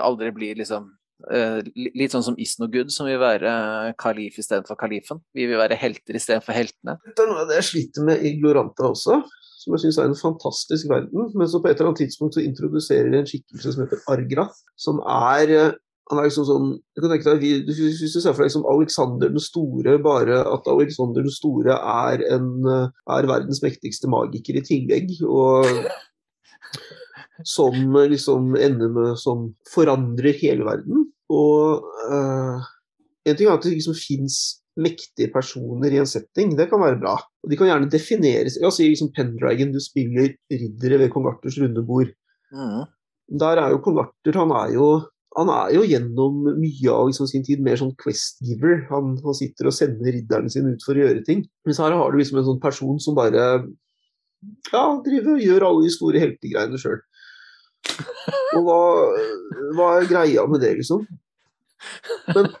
aldri 0.00 0.32
blir 0.32 0.62
liksom 0.62 0.94
Uh, 1.18 1.66
litt 1.74 2.12
sånn 2.14 2.22
som 2.22 2.36
Isnogud, 2.38 2.92
som 2.94 3.08
vil 3.08 3.16
være 3.18 3.50
kalif 3.98 4.36
istedenfor 4.38 4.78
kalifen. 4.78 5.18
Vi 5.34 5.48
vil 5.50 5.58
være 5.58 5.74
helter 5.74 6.14
istedenfor 6.14 6.54
heltene. 6.54 6.94
Det 7.02 7.24
er 7.24 7.26
noe 7.26 7.42
av 7.42 7.48
det 7.50 7.56
jeg 7.58 7.66
sliter 7.72 8.06
med 8.06 8.22
i 8.22 8.36
Gloranta 8.38 8.86
også 8.86 9.16
som 9.58 9.74
jeg 9.74 9.84
syns 9.84 9.98
er 9.98 10.08
en 10.08 10.18
fantastisk 10.18 10.88
verden. 10.90 11.28
Men 11.34 11.50
så 11.50 11.60
på 11.60 11.70
et 11.70 11.78
eller 11.78 11.90
annet 11.90 12.04
tidspunkt 12.04 12.38
så 12.38 12.44
introduserer 12.44 13.10
de 13.10 13.20
en 13.20 13.28
skikkelse 13.28 13.74
som 13.74 13.84
heter 13.84 14.02
Argra, 14.12 14.48
som 14.78 15.02
er 15.02 15.54
eh, 15.56 15.76
han 16.08 16.22
er 16.22 16.28
liksom 16.28 16.46
sånn, 16.48 16.68
du 16.96 17.02
kan 17.02 17.12
tenke 17.12 17.34
deg, 17.36 17.66
Hvis 17.68 18.00
du 18.00 18.20
ser 18.22 18.32
for 18.32 18.40
deg 18.40 18.48
liksom 18.48 18.68
Alexander 18.70 19.28
den 19.28 19.42
store, 19.44 19.98
bare 20.00 20.38
at 20.40 20.70
Alexander 20.72 21.26
den 21.26 21.34
store 21.34 21.74
er, 21.76 22.24
en, 22.32 22.48
eh, 22.64 22.94
er 23.12 23.28
verdens 23.28 23.60
mektigste 23.64 24.08
magiker 24.08 24.56
i 24.56 24.64
tillegg, 24.64 25.12
og 25.28 25.68
som 27.56 27.98
liksom 28.08 28.56
ender 28.56 28.90
med 28.94 29.20
Som 29.20 29.52
forandrer 29.74 30.38
hele 30.40 30.64
verden. 30.66 31.04
Og 31.28 31.84
uh, 32.08 32.64
en 33.28 33.36
ting 33.36 33.50
er 33.50 33.58
at 33.58 33.66
det 33.66 33.74
liksom 33.76 33.96
fins 33.98 34.62
mektige 34.78 35.28
personer 35.34 35.92
i 35.92 36.00
en 36.00 36.08
setting, 36.08 36.54
det 36.56 36.70
kan 36.70 36.80
være 36.80 37.00
bra. 37.02 37.18
Og 37.48 37.52
De 37.52 37.56
kan 37.56 37.70
gjerne 37.70 37.88
defineres 37.88 38.58
La 38.60 38.68
oss 38.68 38.76
si 38.76 38.90
liksom 38.90 39.08
Pendragon, 39.16 39.72
du 39.72 39.80
spiller 39.80 40.34
riddere 40.52 40.98
ved 41.00 41.12
kong 41.14 41.30
Arthurs 41.30 41.56
rundebord. 41.62 42.10
Mm. 42.52 42.82
Der 43.40 43.60
er 43.62 43.72
jo 43.72 43.80
kong 43.84 44.02
Arthur 44.02 44.36
han 44.36 44.52
er 44.52 44.74
jo, 44.74 44.88
han 45.38 45.48
er 45.54 45.72
jo 45.72 45.86
gjennom 45.88 46.42
mye 46.60 46.92
av 46.92 47.08
liksom 47.08 47.28
sin 47.30 47.46
tid 47.46 47.64
mer 47.64 47.80
sånn 47.80 47.94
quest-giver. 48.02 48.82
Han, 48.92 49.16
han, 49.24 49.36
sitter 49.38 49.70
og 49.70 49.76
sender 49.76 50.12
ridderne 50.12 50.52
sine 50.52 50.74
ut 50.76 50.84
for 50.84 50.92
å 50.92 51.06
gjøre 51.06 51.24
ting. 51.24 51.46
Mens 51.64 51.80
her 51.80 51.96
har 51.96 52.12
du 52.12 52.20
liksom 52.20 52.42
en 52.42 52.48
sånn 52.50 52.60
person 52.60 53.00
som 53.00 53.16
bare 53.16 53.46
ja, 54.68 54.84
driver 55.08 55.38
og 55.38 55.44
gjør 55.46 55.66
alle 55.70 55.86
de 55.88 55.94
store 55.96 56.20
heltegreiene 56.26 56.80
sjøl. 56.84 57.00
Og 58.58 58.68
hva, 58.68 58.78
hva 59.78 59.90
er 59.96 60.10
greia 60.12 60.44
med 60.52 60.60
det, 60.60 60.76
liksom? 60.82 61.08
Men 62.36 62.52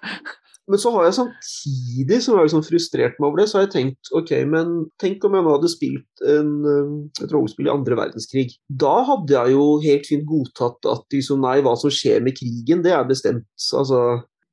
men 0.68 0.80
så 0.80 0.92
har 0.94 1.06
jeg 1.06 1.16
samtidig, 1.16 2.20
som 2.22 2.36
jeg 2.36 2.48
liksom 2.48 2.64
frustrert 2.66 3.18
meg 3.18 3.28
over 3.28 3.40
det, 3.40 3.48
så 3.50 3.58
har 3.58 3.66
jeg 3.66 3.74
tenkt 3.74 4.10
ok, 4.18 4.32
men 4.52 4.74
tenk 5.00 5.24
om 5.24 5.36
jeg 5.36 5.46
nå 5.46 5.54
hadde 5.56 5.70
spilt 5.72 6.24
en, 6.28 6.50
um, 6.64 6.96
et 7.22 7.32
rollespill 7.32 7.70
i 7.70 7.72
andre 7.72 7.96
verdenskrig. 7.98 8.50
Da 8.68 8.98
hadde 9.08 9.32
jeg 9.32 9.54
jo 9.56 9.68
helt 9.84 10.08
fint 10.10 10.26
godtatt 10.28 10.90
at 10.92 11.06
liksom, 11.14 11.40
nei, 11.44 11.58
hva 11.64 11.72
som 11.80 11.92
skjer 11.92 12.20
med 12.24 12.36
krigen, 12.36 12.84
det 12.84 12.92
er 12.92 13.08
bestemt. 13.08 13.48
Altså, 13.78 14.02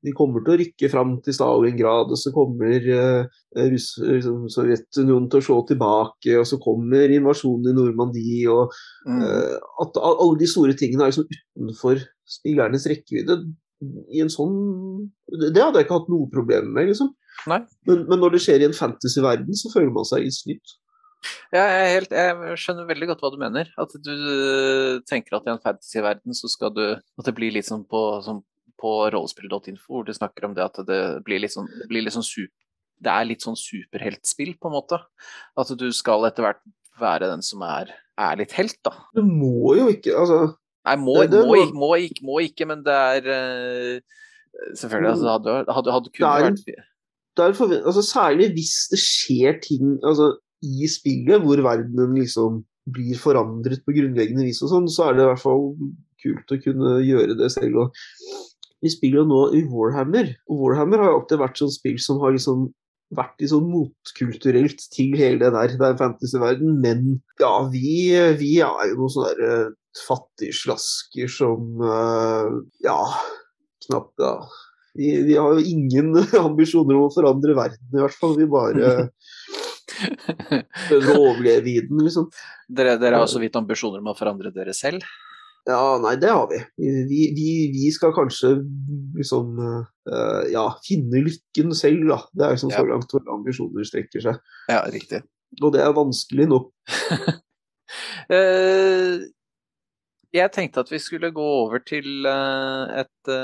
de 0.06 0.14
kommer 0.16 0.44
til 0.46 0.54
å 0.54 0.58
rykke 0.62 0.90
fram 0.94 1.16
til 1.26 1.36
Stalingrad, 1.36 2.14
og 2.14 2.22
så 2.22 2.32
kommer 2.36 2.88
uh, 2.88 3.36
liksom, 3.58 4.46
Sovjetunionen 4.54 5.28
til 5.32 5.42
å 5.42 5.48
slå 5.50 5.60
tilbake, 5.68 6.38
og 6.40 6.48
så 6.48 6.60
kommer 6.64 7.12
invasjonen 7.12 7.72
i 7.72 7.76
Normandie, 7.76 8.46
og 8.54 8.72
uh, 9.10 9.56
at 9.84 10.00
alle 10.00 10.34
de 10.40 10.50
store 10.50 10.78
tingene 10.80 11.08
er 11.08 11.14
liksom 11.14 11.28
utenfor 11.28 12.04
spillernes 12.38 12.88
rekkevidde. 12.90 13.42
I 14.14 14.24
en 14.24 14.32
sånn 14.32 14.56
Det 15.30 15.62
hadde 15.62 15.82
jeg 15.82 15.88
ikke 15.88 16.00
hatt 16.00 16.10
noe 16.12 16.30
problem 16.32 16.72
med, 16.76 16.90
liksom. 16.92 17.12
Men, 17.50 17.68
men, 17.86 18.18
når 18.22 18.36
det 18.36 18.42
skjer 18.46 18.64
i 18.64 18.68
en 18.70 18.76
fantasyverden, 18.76 19.58
så 19.60 19.72
føler 19.74 19.92
man 19.94 20.08
seg 20.08 20.28
snytt. 20.34 20.76
Ja, 21.54 21.64
jeg, 21.64 21.88
helt, 21.96 22.14
jeg, 22.14 22.58
skjønner 22.62 22.88
veldig 22.90 23.10
godt 23.12 23.24
hva 23.24 23.32
du 23.34 23.40
mener. 23.42 23.72
At 23.82 23.96
du 24.06 24.14
tenker 25.10 25.38
at 25.38 25.48
i 25.48 25.54
en 25.56 25.62
fantasyverden 25.64 26.38
så 26.38 26.50
skal 26.52 26.74
du 26.76 26.84
At 26.96 27.26
det 27.28 27.36
blir 27.38 27.54
litt 27.56 27.68
sånn 27.68 27.86
på, 27.90 28.04
sånn 28.26 28.44
på 28.82 28.94
rollespill.info, 29.14 29.88
hvor 29.90 30.06
du 30.06 30.14
snakker 30.16 30.48
om 30.48 30.56
det 30.56 30.66
at 30.66 30.82
det 30.88 31.02
blir 31.26 31.42
litt 31.42 31.56
sånn, 31.56 31.70
det, 31.72 31.88
blir 31.92 32.04
litt 32.06 32.16
sånn 32.16 32.28
super, 32.28 32.58
det 33.06 33.12
er 33.12 33.28
litt 33.30 33.46
sånn 33.46 33.58
superheltspill, 33.60 34.56
på 34.60 34.70
en 34.70 34.76
måte. 34.76 35.00
At 35.60 35.72
du 35.80 35.88
skal 35.96 36.28
etter 36.28 36.46
hvert 36.46 36.62
være 37.00 37.30
den 37.32 37.44
som 37.44 37.64
er, 37.68 37.92
er 38.20 38.38
litt 38.40 38.56
helt, 38.60 38.78
da. 38.86 38.94
Du 39.16 39.24
må 39.26 39.76
jo 39.80 39.90
ikke, 39.94 40.16
altså 40.16 40.56
Nei, 40.86 40.98
må, 41.02 41.16
det, 41.24 41.32
det 41.34 41.44
må, 41.46 41.56
må, 41.56 41.70
må, 41.82 41.92
ikke, 42.08 42.26
må, 42.26 42.42
ikke, 42.46 42.68
men 42.70 42.84
det 42.86 42.96
er 42.96 43.30
uh, 43.32 44.20
Selvfølgelig, 44.78 45.12
altså, 45.12 45.32
hadde, 45.34 45.56
hadde, 45.76 45.94
hadde 45.98 46.12
kun 46.16 46.26
vært 46.30 46.84
derfor, 47.38 47.74
altså, 47.82 48.04
Særlig 48.06 48.52
hvis 48.56 48.76
det 48.92 49.02
skjer 49.02 49.60
ting 49.64 49.98
altså, 50.06 50.32
i 50.64 50.88
spillet 50.90 51.44
hvor 51.44 51.60
verdenen 51.66 52.16
liksom 52.20 52.64
blir 52.96 53.18
forandret 53.18 53.82
på 53.86 53.96
grunnleggende 53.96 54.46
vis 54.46 54.62
og 54.64 54.72
sånn, 54.72 54.90
så 54.92 55.10
er 55.10 55.18
det 55.18 55.26
i 55.26 55.30
hvert 55.32 55.42
fall 55.42 55.64
kult 56.22 56.54
å 56.54 56.58
kunne 56.62 56.92
gjøre 57.06 57.38
det 57.38 57.50
selv. 57.54 57.80
Og 57.82 58.84
vi 58.86 58.92
spiller 58.94 59.24
jo 59.24 59.30
nå 59.30 59.40
i 59.58 59.64
Warhammer, 59.70 60.30
og 60.50 60.60
Warhammer 60.62 61.02
har 61.02 61.12
jo 61.12 61.22
alltid 61.22 61.42
vært 61.42 61.62
sånn 61.62 61.74
spill 61.74 61.98
som 62.02 62.22
har 62.22 62.36
liksom 62.36 62.68
vært 63.16 63.42
litt 63.42 63.52
sånn 63.52 63.66
motkulturelt 63.70 64.86
til 64.94 65.18
hele 65.18 65.42
det 65.42 65.52
der, 65.54 65.74
det 65.80 65.90
er 65.90 65.98
fantasyverden, 66.00 66.78
men 66.82 67.18
ja, 67.42 67.54
vi, 67.74 68.14
vi 68.38 68.54
er 68.66 68.92
jo 68.92 69.00
noe 69.00 69.14
sånn 69.14 69.28
der 69.32 69.44
uh, 69.50 69.74
fattigslasker 70.08 71.32
som 71.32 71.82
uh, 71.82 72.62
ja, 72.84 73.00
knapt 73.88 74.24
ja. 74.24 74.38
Vi, 74.96 75.10
vi, 75.28 75.36
har 75.36 75.58
jo 75.58 75.64
ingen 75.68 76.14
ambisjoner 76.48 76.96
om 76.96 77.10
å 77.10 77.14
forandre 77.14 77.56
verden, 77.58 77.92
i 77.92 78.00
hvert 78.00 78.16
fall. 78.16 78.38
Vi 78.40 78.48
bare 78.48 78.94
prøver 80.88 81.12
å 81.12 81.22
overleve 81.34 81.72
i 81.72 81.82
den, 81.84 82.00
liksom. 82.06 82.30
Dere, 82.72 82.96
dere 83.02 83.20
har 83.20 83.32
så 83.32 83.42
vidt 83.44 83.58
ambisjoner 83.60 84.00
om 84.00 84.14
å 84.14 84.18
forandre 84.18 84.54
dere 84.56 84.76
selv? 84.76 85.04
Ja, 85.66 85.98
nei, 85.98 86.14
det 86.22 86.30
har 86.30 86.46
vi. 86.48 86.60
Vi, 86.78 87.22
vi, 87.34 87.50
vi 87.74 87.92
skal 87.92 88.14
kanskje 88.14 88.52
liksom 89.18 89.58
uh, 89.58 90.44
ja, 90.52 90.68
finne 90.86 91.24
lykken 91.26 91.74
selv, 91.76 92.06
da. 92.12 92.20
Det 92.32 92.46
er 92.46 92.54
liksom 92.54 92.74
ja. 92.74 92.82
så 92.82 92.90
langt 92.92 93.16
våre 93.18 93.34
ambisjoner 93.34 93.88
strekker 93.90 94.24
seg. 94.28 94.44
Ja, 94.70 94.84
riktig. 94.94 95.24
Og 95.64 95.74
det 95.74 95.82
er 95.82 95.96
vanskelig 95.98 96.48
nå. 96.52 96.60
uh, 98.30 99.18
jeg 100.36 100.52
tenkte 100.56 100.84
at 100.84 100.92
vi 100.92 101.00
skulle 101.02 101.32
gå 101.34 101.46
over 101.66 101.84
til, 101.88 102.28
uh, 102.28 102.92
et, 103.02 103.36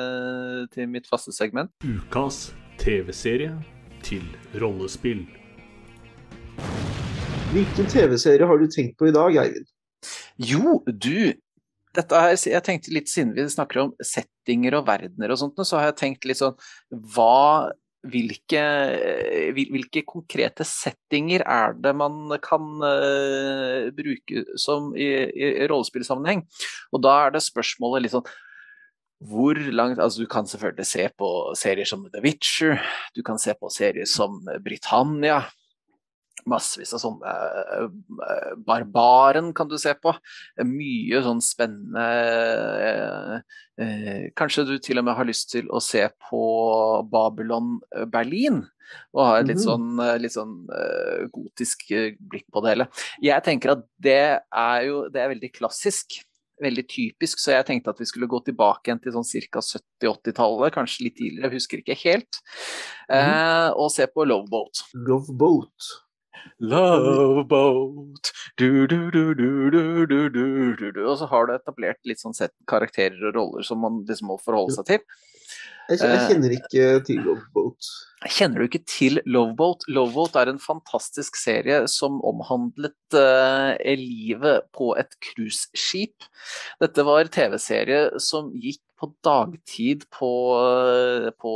til 0.73 0.89
mitt 0.91 1.07
faste 1.09 1.33
segment. 1.35 1.71
Ukas 1.87 2.49
TV-serie 2.81 3.53
til 4.03 4.25
rollespill. 4.61 5.23
Hvilken 7.51 7.87
TV-serie 7.91 8.47
har 8.47 8.59
du 8.59 8.67
tenkt 8.71 8.97
på 8.99 9.09
i 9.09 9.15
dag, 9.15 9.35
Eivind? 9.41 9.67
Jo, 10.39 10.79
du, 10.87 11.33
dette 11.95 12.21
her, 12.23 12.35
jeg 12.47 12.63
tenkte 12.65 12.93
litt 12.95 13.11
Siden 13.11 13.33
vi 13.35 13.43
snakker 13.51 13.83
om 13.83 13.91
settinger 13.99 14.77
og 14.79 14.87
verdener 14.87 15.33
og 15.33 15.41
sånt, 15.41 15.59
så 15.67 15.81
har 15.81 15.91
jeg 15.91 15.99
tenkt 15.99 16.27
litt 16.29 16.39
sånn 16.39 16.55
hva 17.13 17.71
hvilke, 18.01 18.61
hvilke, 19.53 20.01
konkrete 20.07 20.65
settinger 20.65 21.43
er 21.45 21.75
det 21.77 21.93
man 21.97 22.31
kan 22.41 22.69
uh, 22.81 23.89
bruke 23.93 24.45
som 24.59 24.91
i, 24.97 25.09
i, 25.29 25.51
i 25.61 25.67
rollespillsammenheng? 25.69 26.45
Og 26.91 27.03
da 27.05 27.17
er 27.25 27.35
det 27.35 27.43
spørsmålet 27.45 28.07
litt 28.07 28.15
sånn 28.15 28.31
hvor 29.21 29.53
langt 29.53 29.99
Altså, 30.01 30.23
du 30.23 30.29
kan 30.29 30.47
selvfølgelig 30.49 30.87
se 30.89 31.03
på 31.13 31.27
serier 31.57 31.85
som 31.85 32.07
The 32.09 32.23
Witcher, 32.23 32.79
du 33.13 33.21
kan 33.21 33.37
se 33.37 33.53
på 33.53 33.69
serier 33.69 34.09
som 34.09 34.39
Britannia, 34.65 35.43
massevis 36.49 36.93
av 36.95 37.01
sånne 37.03 37.31
uh, 37.31 38.55
Barbaren 38.65 39.51
kan 39.57 39.69
du 39.69 39.77
se 39.81 39.93
på. 39.97 40.13
Mye 40.67 41.21
sånn 41.25 41.41
spennende 41.43 42.05
uh, 42.81 43.37
uh, 43.81 44.23
Kanskje 44.37 44.67
du 44.69 44.75
til 44.83 45.01
og 45.01 45.07
med 45.07 45.17
har 45.17 45.29
lyst 45.29 45.51
til 45.53 45.69
å 45.71 45.81
se 45.83 46.03
på 46.29 46.43
Babylon 47.11 47.77
Berlin? 48.11 48.63
Og 49.15 49.23
ha 49.23 49.37
et 49.39 49.47
litt 49.47 49.61
mhm. 49.61 49.63
sånn, 49.63 50.01
litt 50.19 50.33
sånn 50.33 50.55
gotisk 51.31 51.85
blikk 52.19 52.49
på 52.51 52.59
det 52.65 52.73
hele. 52.73 52.87
Jeg 53.23 53.39
tenker 53.45 53.77
at 53.77 53.85
det 54.03 54.23
er 54.43 54.81
jo 54.83 55.05
det 55.07 55.21
er 55.21 55.31
veldig 55.31 55.51
klassisk 55.55 56.17
veldig 56.61 56.85
typisk, 56.89 57.41
så 57.41 57.55
jeg 57.55 57.67
tenkte 57.67 57.93
at 57.93 58.01
vi 58.01 58.07
skulle 58.09 58.29
gå 58.29 58.41
tilbake 58.45 58.89
igjen 58.89 59.01
til 59.01 59.15
sånn 59.15 59.27
ca. 59.49 59.63
70-80-tallet, 59.65 60.75
kanskje 60.75 61.07
litt 61.07 61.17
tidligere, 61.19 61.49
jeg 61.49 61.57
husker 61.57 61.81
ikke 61.81 61.99
helt, 62.03 62.41
eh, 63.09 63.69
og 63.71 63.91
se 63.93 64.07
på 64.11 64.25
Loveboat. 64.27 64.85
Loveboat. 65.09 65.91
Love 66.61 67.45
boat 67.49 68.31
du, 68.57 68.87
du, 68.87 69.09
du, 69.11 69.33
du, 69.33 69.71
du, 69.71 70.07
du, 70.07 70.75
du, 70.79 71.01
Og 71.05 71.17
så 71.19 71.27
har 71.31 71.47
du 71.47 71.55
etablert 71.55 72.01
litt 72.07 72.21
sånn 72.21 72.37
sett 72.37 72.53
karakterer 72.69 73.29
og 73.31 73.37
roller 73.37 73.65
som 73.67 73.81
man 73.83 74.01
liksom 74.07 74.31
må 74.33 74.39
forholde 74.41 74.77
seg 74.77 74.89
til. 74.89 75.05
Jeg, 75.89 75.99
jeg 76.05 76.27
kjenner 76.29 76.53
ikke 76.55 76.87
til 77.07 77.19
Love 77.25 77.47
Boat. 77.55 77.87
Kjenner 78.29 78.61
du 78.61 78.67
ikke 78.67 78.83
til 78.87 79.19
Love 79.25 79.55
Boat? 79.57 79.83
Love 79.91 80.13
Boat 80.13 80.37
er 80.39 80.51
en 80.51 80.61
fantastisk 80.61 81.39
serie 81.39 81.81
som 81.91 82.19
omhandlet 82.27 83.17
uh, 83.17 83.73
livet 83.97 84.69
på 84.77 84.91
et 85.01 85.17
cruiseskip. 85.25 86.29
Dette 86.83 87.05
var 87.07 87.31
TV-serie 87.33 88.21
som 88.23 88.53
gikk 88.53 88.83
på 89.01 89.09
dagtid 89.25 90.05
på, 90.13 90.31
på 91.41 91.53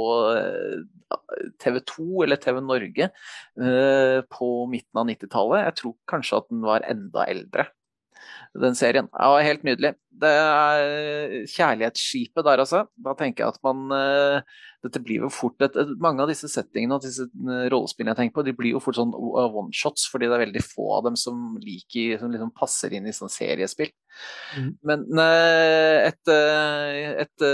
TV 1.62 1.80
2 1.86 2.26
eller 2.26 2.42
TV 2.42 2.62
Norge 2.66 3.10
uh, 3.62 4.20
på 4.34 4.50
midten 4.72 5.02
av 5.02 5.10
90-tallet. 5.12 5.66
Jeg 5.68 5.78
tror 5.82 5.96
kanskje 6.10 6.42
at 6.42 6.50
den 6.52 6.66
var 6.66 6.88
enda 6.90 7.28
eldre 7.30 7.70
den 8.62 8.76
serien. 8.78 9.08
Ja, 9.14 9.36
helt 9.44 9.66
nydelig. 9.68 9.96
Det 10.16 10.30
er 10.32 11.44
kjærlighetsskipet 11.52 12.46
der, 12.48 12.62
altså. 12.64 12.86
Da 13.04 13.14
tenker 13.20 13.44
jeg 13.44 13.56
at 13.56 13.60
man 13.66 13.92
uh, 13.92 14.62
Dette 14.86 15.02
blir 15.04 15.26
jo 15.26 15.32
fort 15.34 15.60
et, 15.66 15.76
Mange 16.00 16.24
av 16.24 16.30
disse 16.32 16.48
settingene 16.52 16.96
og 16.96 17.04
disse 17.04 17.26
uh, 17.28 17.66
rollespillene 17.74 18.14
jeg 18.14 18.22
tenker 18.22 18.38
på, 18.38 18.46
de 18.48 18.56
blir 18.56 18.76
jo 18.76 18.84
fort 18.84 19.00
sånn 19.00 19.12
one-shots, 19.12 20.08
fordi 20.12 20.30
det 20.30 20.38
er 20.38 20.46
veldig 20.46 20.64
få 20.64 20.88
av 21.00 21.10
dem 21.10 21.20
som 21.20 21.58
liker 21.62 22.22
Som 22.22 22.32
liksom 22.36 22.54
passer 22.56 22.96
inn 22.96 23.10
i 23.10 23.16
sånn 23.16 23.34
seriespill. 23.34 23.92
Mm. 24.56 24.72
Men 24.88 25.08
uh, 25.20 25.98
et, 26.06 26.36
et, 27.26 27.48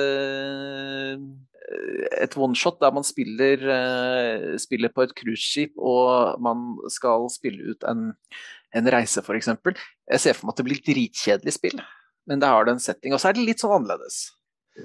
et 2.21 2.37
one-shot 2.37 2.81
der 2.83 2.93
man 2.93 3.05
spiller, 3.07 3.65
spiller 4.61 4.93
på 4.93 5.07
et 5.07 5.17
cruiseskip 5.17 5.77
og 5.81 6.41
man 6.43 6.75
skal 6.93 7.25
spille 7.33 7.73
ut 7.73 7.89
en 7.89 8.11
en 8.77 8.91
reise, 8.93 9.23
f.eks. 9.23 9.49
Jeg 10.11 10.23
ser 10.23 10.37
for 10.37 10.47
meg 10.47 10.55
at 10.55 10.61
det 10.61 10.67
blir 10.67 10.83
dritkjedelig 10.85 11.55
spill, 11.57 11.81
men 12.29 12.41
det 12.41 12.51
har 12.51 12.67
det 12.67 12.77
en 12.77 12.83
setting. 12.83 13.15
Og 13.15 13.21
så 13.21 13.31
er 13.31 13.37
det 13.37 13.47
litt 13.47 13.63
sånn 13.63 13.75
annerledes. 13.79 14.23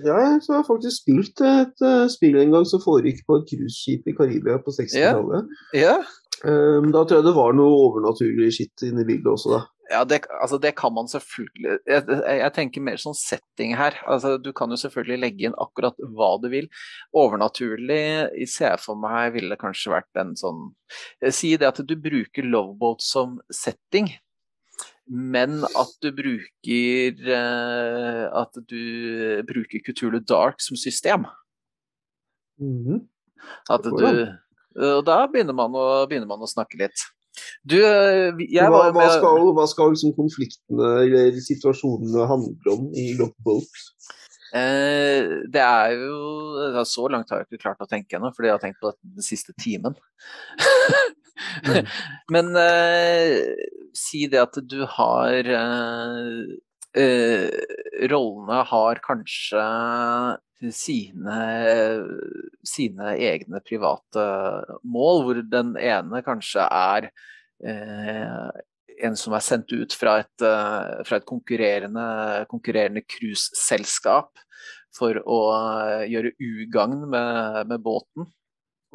Ja, 0.02 0.16
jeg 0.18 0.40
har 0.48 0.64
faktisk 0.66 1.04
spilt 1.04 1.40
et 1.46 1.84
uh, 1.84 2.08
spill 2.10 2.36
en 2.40 2.54
gang 2.56 2.64
som 2.66 2.82
foregikk 2.82 3.22
på 3.28 3.38
et 3.38 3.50
cruiseskip 3.52 4.08
i 4.10 4.14
Karibia 4.18 4.58
på 4.62 4.74
60-tallet. 4.74 5.52
Ja. 5.76 5.94
ja. 5.94 5.98
Um, 6.44 6.90
da 6.92 7.04
tror 7.04 7.20
jeg 7.20 7.26
det 7.26 7.36
var 7.36 7.56
noe 7.56 7.78
overnaturlig 7.86 8.50
skitt 8.52 8.84
inne 8.84 9.04
i 9.04 9.08
bildet 9.08 9.30
også, 9.32 9.54
da. 9.54 9.62
Ja, 9.86 10.00
det, 10.04 10.24
altså 10.42 10.58
det, 10.58 10.72
kan 10.74 10.90
man 10.96 11.06
selvfølgelig 11.06 11.76
jeg, 11.86 12.02
jeg, 12.10 12.52
tenker 12.56 12.82
mer 12.82 12.98
sånn 12.98 13.14
setting 13.14 13.76
her. 13.78 13.94
Altså, 14.10 14.34
du 14.42 14.50
kan 14.56 14.72
jo 14.74 14.78
selvfølgelig 14.80 15.18
legge 15.22 15.46
inn 15.46 15.58
akkurat 15.62 16.00
hva 16.16 16.32
du 16.42 16.48
vil. 16.50 16.66
Overnaturlig 17.14 18.02
ser 18.50 18.72
jeg 18.72 18.82
for 18.82 18.98
meg 18.98 19.36
ville 19.36 19.58
kanskje 19.60 19.94
vært 19.94 20.22
en 20.22 20.34
sånn 20.38 20.72
Si 21.30 21.54
det 21.54 21.68
at 21.70 21.78
du 21.86 21.94
bruker 22.02 22.46
Loveboat 22.46 23.04
som 23.04 23.38
setting, 23.54 24.10
men 25.06 25.62
at 25.62 25.92
du 26.02 26.10
bruker 26.14 27.20
uh, 27.30 28.24
At 28.42 28.58
du 28.66 29.42
bruker 29.46 29.84
Kutulu 29.86 30.18
Dark 30.18 30.58
som 30.58 30.76
system. 30.76 31.30
Mm 32.58 32.82
-hmm. 32.84 33.00
At 33.70 33.84
du 33.84 34.34
Og 34.76 35.04
da 35.06 35.22
begynner 35.30 35.56
man 35.56 35.74
å, 35.76 35.86
begynner 36.08 36.28
man 36.28 36.42
å 36.44 36.50
snakke 36.50 36.80
litt. 36.80 37.06
Du, 37.66 37.76
eh, 37.82 38.30
hva, 38.32 38.86
hva, 38.94 39.06
skal, 39.12 39.42
hva 39.56 39.66
skal 39.68 39.92
liksom 39.92 40.14
konfliktene 40.16 40.92
eller 41.02 41.36
situasjonene 41.44 42.28
handle 42.30 42.76
om 42.76 42.88
i 42.96 43.10
Lockboat? 43.18 43.82
Eh, 44.56 45.26
det 45.50 45.62
er 45.62 45.96
jo 45.98 46.84
Så 46.86 47.08
langt 47.10 47.30
har 47.30 47.42
jeg 47.42 47.48
ikke 47.48 47.64
klart 47.64 47.82
å 47.82 47.88
tenke 47.90 48.16
ennå, 48.16 48.30
fordi 48.34 48.50
jeg 48.50 48.56
har 48.56 48.62
tenkt 48.62 48.80
på 48.80 48.92
det 48.92 49.16
den 49.18 49.26
siste 49.26 49.54
timen. 49.60 49.96
mm. 51.66 51.90
Men 52.34 52.54
eh, 52.60 53.56
si 53.96 54.24
det 54.32 54.44
at 54.46 54.60
du 54.62 54.80
har 54.96 55.50
eh, 55.58 56.40
eh, 57.02 57.60
rollene 58.12 58.62
har 58.70 59.02
kanskje 59.04 59.66
sine, 60.72 61.40
sine 62.68 63.16
egne 63.16 63.60
private 63.64 64.24
mål, 64.84 65.22
hvor 65.24 65.42
den 65.50 65.74
ene 65.80 66.22
kanskje 66.26 66.66
er 66.66 67.10
eh, 67.64 68.64
en 69.04 69.16
som 69.18 69.34
er 69.36 69.44
sendt 69.44 69.72
ut 69.74 69.94
fra 69.96 70.20
et, 70.22 70.34
uh, 70.44 71.04
fra 71.06 71.20
et 71.20 71.28
konkurrerende, 71.28 72.06
konkurrerende 72.50 73.04
cruiseselskap 73.04 74.32
for 74.96 75.20
å 75.20 75.40
uh, 75.52 76.04
gjøre 76.08 76.34
ugagn 76.40 77.06
med, 77.12 77.62
med 77.72 77.82
båten. 77.84 78.28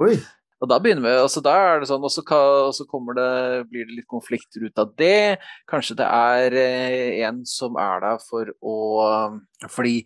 Oi. 0.01 0.15
Og 0.61 0.69
da 0.69 0.77
begynner 0.81 1.07
vi, 1.07 1.13
altså 1.17 1.41
da 1.41 1.55
er 1.57 1.81
det 1.81 1.87
sånn, 1.89 2.03
og 2.05 2.13
så, 2.13 2.85
kommer 2.89 3.17
det, 3.17 3.29
blir 3.71 3.87
det 3.89 3.95
litt 3.97 4.09
konflikter 4.09 4.67
ut 4.67 4.81
av 4.81 4.91
det. 4.97 5.39
Kanskje 5.69 5.97
det 6.03 6.05
er 6.05 6.57
en 7.25 7.39
som 7.49 7.79
er 7.81 8.03
der 8.03 8.21
for 8.21 8.51
å 8.61 8.75
Fordi 9.73 10.03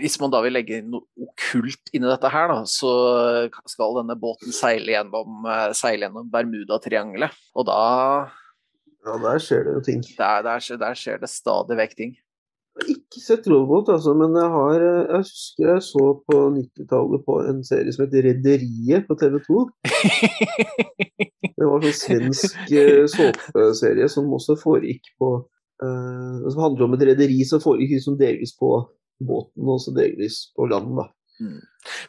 hvis 0.00 0.18
man 0.18 0.32
da 0.32 0.40
vil 0.42 0.56
legge 0.56 0.80
noe 0.82 1.06
okkult 1.22 1.92
inn 1.94 2.02
i 2.02 2.10
dette 2.10 2.30
her, 2.32 2.50
da, 2.50 2.62
så 2.66 2.92
skal 3.70 3.98
denne 4.00 4.16
båten 4.18 4.54
seile 4.54 4.96
gjennom, 4.96 5.46
seile 5.78 6.08
gjennom 6.08 6.30
Bermudatriangelet. 6.32 7.36
Og 7.54 7.68
da 7.70 7.82
ja, 9.02 9.16
der 9.18 9.40
skjer 9.42 9.64
det 9.66 9.72
jo 9.74 9.86
ting. 9.86 10.02
Der, 10.18 10.44
der, 10.46 10.62
der 10.78 10.98
skjer 10.98 11.22
det 11.22 11.30
stadig 11.30 11.78
vekk 11.78 11.96
ting. 11.98 12.12
Jeg 12.72 12.86
har 12.86 12.90
ikke 12.94 13.20
sett 13.20 13.46
robot, 13.52 13.90
altså, 13.92 14.14
men 14.16 14.36
jeg, 14.38 14.48
har, 14.48 14.84
jeg 14.84 15.24
husker 15.26 15.66
jeg 15.74 15.82
så 15.84 16.04
på 16.24 16.38
90-tallet 16.54 17.24
på 17.26 17.34
en 17.50 17.58
serie 17.68 17.92
som 17.92 18.06
het 18.06 18.14
Rederiet 18.26 19.08
på 19.08 19.16
TV 19.20 19.36
2. 19.44 19.64
Det 21.62 21.68
var 21.68 21.76
en 21.76 21.84
sånn 21.84 21.98
svensk 21.98 22.72
eh, 22.74 23.04
såpeserie 23.10 24.08
som 24.10 24.30
også 24.34 24.56
foregikk 24.58 25.12
på 25.20 25.28
uh, 25.84 26.38
Som 26.48 26.62
handler 26.64 26.88
om 26.88 26.96
et 26.96 27.04
rederi 27.12 27.36
som 27.46 27.62
foregikk 27.62 27.92
liksom 27.98 28.16
delvis 28.18 28.56
på 28.58 28.72
båten 29.28 29.68
og 29.68 29.80
så 29.82 29.94
delvis 29.96 30.44
på 30.56 30.68
land. 30.70 30.94
da. 30.98 31.08
Mm. 31.42 31.60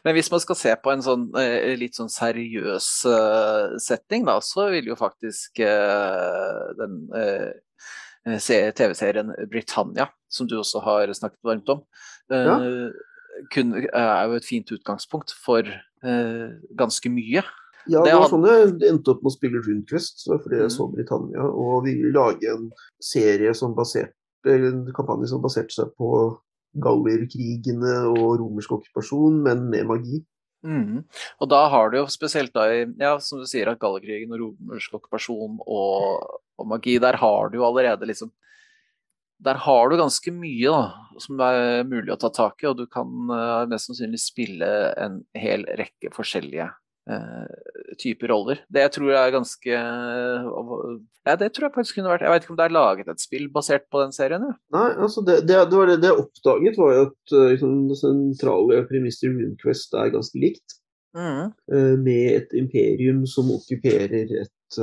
Men 0.03 0.15
hvis 0.17 0.29
man 0.31 0.41
skal 0.43 0.57
se 0.59 0.73
på 0.83 0.91
en 0.93 1.03
sånn 1.05 1.25
eh, 1.39 1.73
litt 1.79 1.97
sånn 1.97 2.11
seriøs 2.11 2.89
uh, 3.09 3.77
setting, 3.81 4.27
da, 4.27 4.37
så 4.45 4.67
vil 4.73 4.91
jo 4.91 4.99
faktisk 4.99 5.63
uh, 5.65 6.73
den 6.77 6.99
TV-serien 8.23 9.33
Britannia, 9.51 10.07
som 10.31 10.47
du 10.47 10.57
også 10.59 10.83
har 10.85 11.11
snakket 11.15 11.41
varmt 11.43 11.71
om, 11.73 11.81
ja. 12.31 12.55
kun, 13.51 13.73
er 13.83 14.29
jo 14.29 14.37
et 14.37 14.47
fint 14.47 14.71
utgangspunkt 14.71 15.33
for 15.35 15.67
ganske 16.79 17.11
mye. 17.11 17.43
Ja, 17.91 17.99
det 18.05 18.13
var 18.15 18.29
sånn 18.31 18.47
jeg 18.47 18.69
endte 18.87 19.11
opp 19.11 19.25
med 19.25 19.33
å 19.33 19.35
spille 19.35 19.59
Rundquist, 19.65 20.23
fordi 20.29 20.61
jeg 20.61 20.69
mm. 20.69 20.75
så 20.77 20.87
Britannia, 20.93 21.43
og 21.43 21.83
ville 21.87 22.13
lage 22.15 22.47
en 22.47 22.69
serie 23.03 23.51
som 23.57 23.75
basert, 23.75 24.15
en 24.47 24.85
kampanje 24.95 25.33
som 25.33 25.43
baserte 25.43 25.75
seg 25.75 25.91
på 25.99 26.13
gallerkrigene 26.81 27.95
og 28.11 28.37
romersk 28.41 28.77
okkupasjon, 28.79 29.41
men 29.45 29.67
med 29.71 29.89
magi. 29.89 30.21
Mm. 30.63 31.01
Og 31.43 31.49
da 31.51 31.65
har 31.73 31.91
du 31.91 31.99
jo 31.99 32.05
spesielt 32.11 32.53
da 32.55 32.69
i 32.71 32.85
ja, 33.01 33.17
som 33.19 33.41
du 33.41 33.47
sier, 33.49 33.67
at 33.69 33.81
gallerkrigen 33.81 34.31
og 34.31 34.45
romersk 34.45 34.95
okkupasjon 34.99 35.59
og, 35.59 36.39
og, 36.55 36.67
magi, 36.71 36.95
der 37.03 37.19
har 37.19 37.51
du 37.51 37.59
jo 37.59 37.67
allerede 37.67 38.07
liksom 38.07 38.31
Der 39.43 39.57
har 39.59 39.89
du 39.89 39.97
ganske 39.99 40.31
mye 40.31 40.71
da, 40.71 41.17
som 41.19 41.41
er 41.43 41.83
mulig 41.83 42.13
å 42.13 42.19
ta 42.21 42.29
tak 42.31 42.63
i, 42.63 42.69
og 42.69 42.77
du 42.79 42.85
kan 42.87 43.09
uh, 43.27 43.65
mest 43.67 43.89
sannsynlig 43.89 44.21
spille 44.23 44.69
en 44.95 45.19
hel 45.35 45.65
rekke 45.75 46.13
forskjellige 46.15 46.69
uh, 47.09 47.95
typer 47.99 48.31
roller. 48.31 48.61
Det 48.71 48.85
tror 48.95 49.09
jeg 49.11 49.19
er 49.19 49.33
ganske 49.33 49.79
uh, 49.79 50.93
ja, 51.23 51.35
det 51.39 51.53
tror 51.53 51.69
jeg 51.69 51.75
faktisk 51.77 51.97
kunne 51.97 52.11
vært 52.11 52.25
Jeg 52.25 52.33
vet 52.33 52.45
ikke 52.45 52.53
om 52.53 52.59
det 52.59 52.65
er 52.67 52.75
laget 52.75 53.09
et 53.11 53.23
spill 53.23 53.49
basert 53.53 53.85
på 53.91 54.01
den 54.03 54.15
serien? 54.15 54.43
Ja. 54.49 54.55
Nei, 54.75 54.89
altså 55.05 55.23
det, 55.25 55.41
det, 55.47 55.59
det, 55.71 55.79
var 55.79 55.91
det, 55.91 55.99
det 56.03 56.11
jeg 56.11 56.23
oppdaget, 56.25 56.79
var 56.79 56.95
jo 56.95 57.03
at 57.07 57.35
uh, 57.35 57.49
liksom, 57.53 57.75
det 57.91 57.99
sentrale 58.01 58.85
premisset 58.89 59.27
i 59.29 59.33
RuneQuest 59.33 59.99
er 59.99 60.15
ganske 60.15 60.41
likt. 60.43 60.79
Mm. 61.13 61.51
Med 62.01 62.23
et 62.39 62.53
imperium 62.57 63.19
som 63.29 63.51
okkuperer 63.53 64.31
et, 64.33 64.77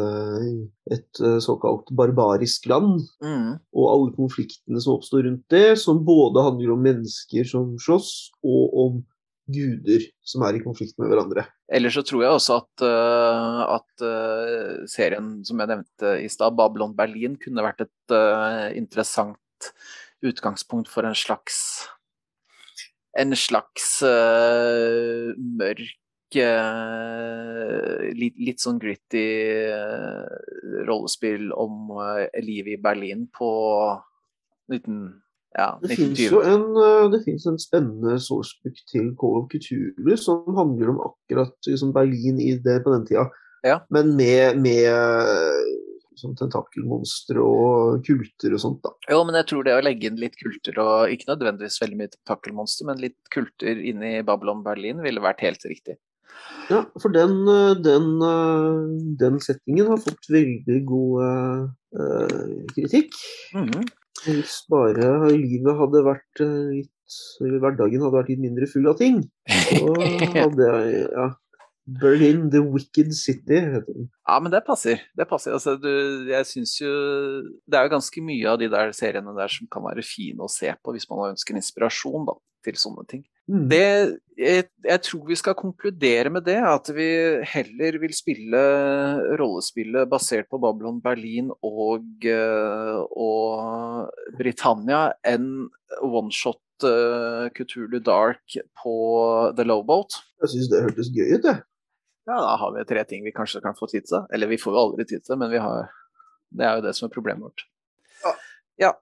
et 0.95 1.21
såkalt 1.43 1.91
barbarisk 1.99 2.69
land. 2.71 3.01
Mm. 3.19 3.57
Og 3.75 3.89
alle 3.91 4.13
konfliktene 4.15 4.79
som 4.79 4.95
oppstår 4.95 5.25
rundt 5.27 5.43
det, 5.51 5.75
som 5.83 6.05
både 6.07 6.45
handler 6.47 6.71
om 6.77 6.87
mennesker 6.87 7.51
som 7.51 7.73
slåss, 7.83 8.13
og 8.47 8.79
om 8.85 9.03
guder 9.53 10.07
som 10.27 10.45
er 10.47 10.57
i 10.57 10.63
konflikt 10.65 10.97
med 11.01 11.11
hverandre. 11.11 11.45
Ellers 11.71 11.97
så 11.99 12.05
tror 12.07 12.25
jeg 12.25 12.37
også 12.37 12.59
at, 12.61 12.85
uh, 12.87 13.63
at 13.77 14.05
uh, 14.05 14.83
serien 14.91 15.39
som 15.47 15.63
jeg 15.63 15.71
nevnte 15.71 16.17
i 16.25 16.29
stad, 16.33 16.57
Babylon 16.59 16.97
Berlin, 16.99 17.39
kunne 17.41 17.67
vært 17.67 17.87
et 17.87 18.15
uh, 18.15 18.69
interessant 18.77 19.71
utgangspunkt 20.25 20.91
for 20.91 21.09
en 21.09 21.17
slags 21.17 21.89
en 23.19 23.35
slags 23.35 24.05
mørk 24.05 26.37
litt, 28.15 28.37
litt, 28.39 28.61
sånn 28.63 28.79
gritty 28.79 29.25
rollespill 30.87 31.49
om 31.59 31.91
livet 32.39 32.77
i 32.77 32.83
Berlin 32.85 33.25
på 33.35 33.51
19 34.71 35.11
ja, 35.59 35.69
det 35.83 35.97
fins 35.99 36.21
jo 36.23 36.41
en, 36.47 36.67
eh, 36.79 37.17
en 37.51 37.59
spennende 37.59 38.17
sourcebook 38.23 38.77
til 38.91 39.11
Call 39.19 39.41
of 39.41 39.49
Couture 39.51 40.19
som 40.21 40.45
handler 40.57 40.93
om 40.93 41.01
akkurat 41.09 41.55
liksom 41.67 41.95
Berlin 41.97 42.39
i 42.43 42.55
det 42.63 42.81
på 42.85 42.93
den 42.95 43.07
tida. 43.09 43.27
Ja. 43.67 43.81
Men 43.93 44.15
med, 44.17 44.61
med 44.63 44.87
sånn 46.21 46.37
tentakelmonstre 46.39 47.43
og 47.43 48.05
kulter 48.07 48.55
og 48.55 48.63
sånt, 48.63 48.81
da. 48.85 48.93
Jo, 49.11 49.23
men 49.27 49.39
jeg 49.41 49.49
tror 49.51 49.67
det 49.67 49.75
å 49.77 49.83
legge 49.85 50.11
inn 50.11 50.21
litt 50.21 50.39
kulter, 50.41 50.79
og 50.83 51.13
ikke 51.13 51.33
nødvendigvis 51.33 51.81
veldig 51.83 51.99
mye 51.99 52.13
tentakelmonster, 52.15 52.89
men 52.89 53.03
litt 53.03 53.19
kulter 53.35 53.83
inne 53.91 54.15
i 54.19 54.25
Babylon 54.27 54.63
Berlin 54.67 55.03
ville 55.05 55.25
vært 55.25 55.43
helt 55.45 55.67
riktig. 55.69 55.99
Ja, 56.71 56.85
for 57.03 57.13
den, 57.13 57.43
eh, 57.51 57.75
den, 57.83 58.13
den 59.21 59.41
settingen 59.43 59.91
har 59.91 60.01
fått 60.01 60.29
veldig 60.31 60.79
god 60.89 61.25
uh, 61.27 62.69
kritikk. 62.77 63.17
Mm 63.57 63.67
-hmm. 63.67 63.89
Hvis 64.25 64.61
bare 64.71 65.31
livet 65.33 65.79
hadde 65.79 66.07
vært 66.07 66.43
eh, 66.45 66.81
litt 66.81 66.97
Hverdagen 67.41 68.05
hadde 68.05 68.15
vært 68.15 68.29
litt 68.31 68.43
mindre 68.45 68.67
full 68.71 68.85
av 68.87 69.01
ting, 69.01 69.17
så 69.51 69.95
hadde 70.37 70.67
jeg 70.69 71.01
ja, 71.11 71.25
Berlin, 71.99 72.51
the 72.51 72.61
wicked 72.63 73.11
city, 73.17 73.59
heter 73.59 73.89
den. 73.89 74.11
Ja, 74.29 74.37
men 74.43 74.53
det 74.53 74.61
passer. 74.67 75.01
Det 75.17 75.27
passer. 75.27 75.57
Altså, 75.57 75.75
du, 75.81 75.91
jeg 76.31 76.47
syns 76.47 76.77
jo 76.79 76.93
Det 77.67 77.79
er 77.79 77.89
jo 77.89 77.95
ganske 77.97 78.23
mye 78.23 78.53
av 78.53 78.61
de 78.61 78.69
der 78.71 78.93
seriene 78.97 79.35
der 79.35 79.51
som 79.51 79.67
kan 79.73 79.85
være 79.89 80.05
fine 80.07 80.45
å 80.45 80.53
se 80.53 80.71
på 80.71 80.95
hvis 80.95 81.09
man 81.11 81.33
ønsker 81.33 81.59
inspirasjon 81.59 82.29
da, 82.29 82.37
til 82.65 82.79
sånne 82.81 83.05
ting. 83.11 83.23
Mm. 83.51 83.65
Det, 83.71 83.87
jeg, 84.39 84.67
jeg, 84.85 85.03
tror 85.07 85.23
vi 85.27 85.37
skal 85.39 85.57
konkludere 85.59 86.31
med 86.31 86.45
det, 86.47 86.59
at 86.63 86.91
vi 86.95 87.09
heller 87.51 87.99
vil 88.03 88.13
spille 88.15 88.61
rollespillet 89.41 90.11
basert 90.11 90.47
på 90.53 90.61
Babylon 90.63 91.01
Berlin 91.03 91.51
og, 91.67 92.05
eh, 92.23 93.01
og 93.11 94.37
Britannia 94.39 95.09
enn 95.27 95.67
oneshot 96.07 96.63
uh, 96.87 97.49
Cthulhu 97.57 97.99
Dark 98.07 98.55
på 98.83 98.95
The 99.57 99.67
Lowboat. 99.67 100.21
Jeg 100.45 100.55
syns 100.55 100.71
det 100.71 100.85
hørtes 100.87 101.11
gøy 101.17 101.35
ut, 101.35 101.51
jeg. 101.51 101.65
Ja, 102.29 102.37
da 102.37 102.55
har 102.61 102.75
vi 102.77 102.85
tre 102.87 103.03
ting 103.09 103.25
vi 103.27 103.35
kanskje 103.35 103.63
kan 103.65 103.75
få 103.79 103.89
tid 103.91 104.07
til. 104.07 104.23
Eller 104.31 104.51
vi 104.51 104.61
får 104.61 104.77
jo 104.77 104.85
aldri 104.85 105.07
tid 105.09 105.25
til, 105.27 105.39
men 105.41 105.55
har, 105.59 105.91
det 106.55 106.67
er 106.67 106.79
jo 106.79 106.85
det 106.87 106.95
som 106.97 107.09
er 107.09 107.15
problemet 107.15 107.49
vårt. 107.49 107.65
Ja. 108.23 108.35
ja. 108.85 108.93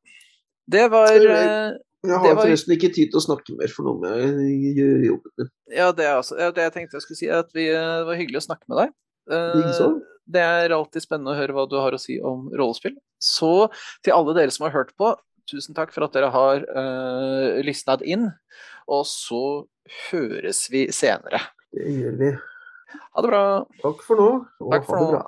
Det 0.68 0.86
var 0.92 1.12
eh, 1.12 1.76
jeg 2.06 2.14
har 2.14 2.34
var... 2.36 2.44
forresten 2.44 2.74
ikke 2.76 2.90
tid 2.94 3.10
til 3.12 3.18
å 3.18 3.24
snakke 3.24 3.56
mer, 3.58 3.72
for 3.74 3.88
noe 3.88 3.98
med 4.02 4.78
jobben 5.06 5.32
min. 5.40 5.50
Ja, 5.74 5.90
det 5.94 6.06
er 6.06 6.18
altså, 6.20 6.36
det 6.38 6.66
jeg 6.68 6.74
tenkte 6.76 6.98
jeg 6.98 7.06
skulle 7.06 7.20
si, 7.20 7.30
er 7.30 7.42
at 7.42 7.50
vi, 7.56 7.66
eh, 7.72 7.94
det 8.00 8.08
var 8.08 8.20
hyggelig 8.20 8.42
å 8.42 8.46
snakke 8.46 8.70
med 8.70 8.82
deg. 8.82 8.92
Uh, 9.28 9.98
det 10.28 10.44
er 10.44 10.74
alltid 10.76 11.04
spennende 11.04 11.34
å 11.34 11.38
høre 11.38 11.56
hva 11.56 11.66
du 11.68 11.76
har 11.80 11.96
å 11.96 12.00
si 12.00 12.18
om 12.24 12.46
rollespill. 12.56 12.94
Så 13.20 13.68
til 14.06 14.14
alle 14.14 14.36
dere 14.36 14.54
som 14.54 14.68
har 14.68 14.76
hørt 14.76 14.94
på, 15.00 15.10
tusen 15.48 15.76
takk 15.76 15.92
for 15.94 16.06
at 16.06 16.14
dere 16.16 16.30
har 16.32 16.64
uh, 16.64 17.58
lysnet 17.66 18.04
inn. 18.06 18.28
Og 18.88 19.04
så 19.08 19.42
høres 20.08 20.66
vi 20.72 20.86
senere. 20.94 21.42
Det 21.74 21.90
gjør 21.98 22.20
vi. 22.20 22.30
Ha 22.96 23.24
det 23.24 23.32
bra. 23.32 23.42
Takk 23.82 24.06
for 24.06 24.22
nå, 24.22 24.30
og 24.64 24.78
for 24.86 24.94
ha 24.94 25.02
det 25.02 25.10
bra. 25.16 25.24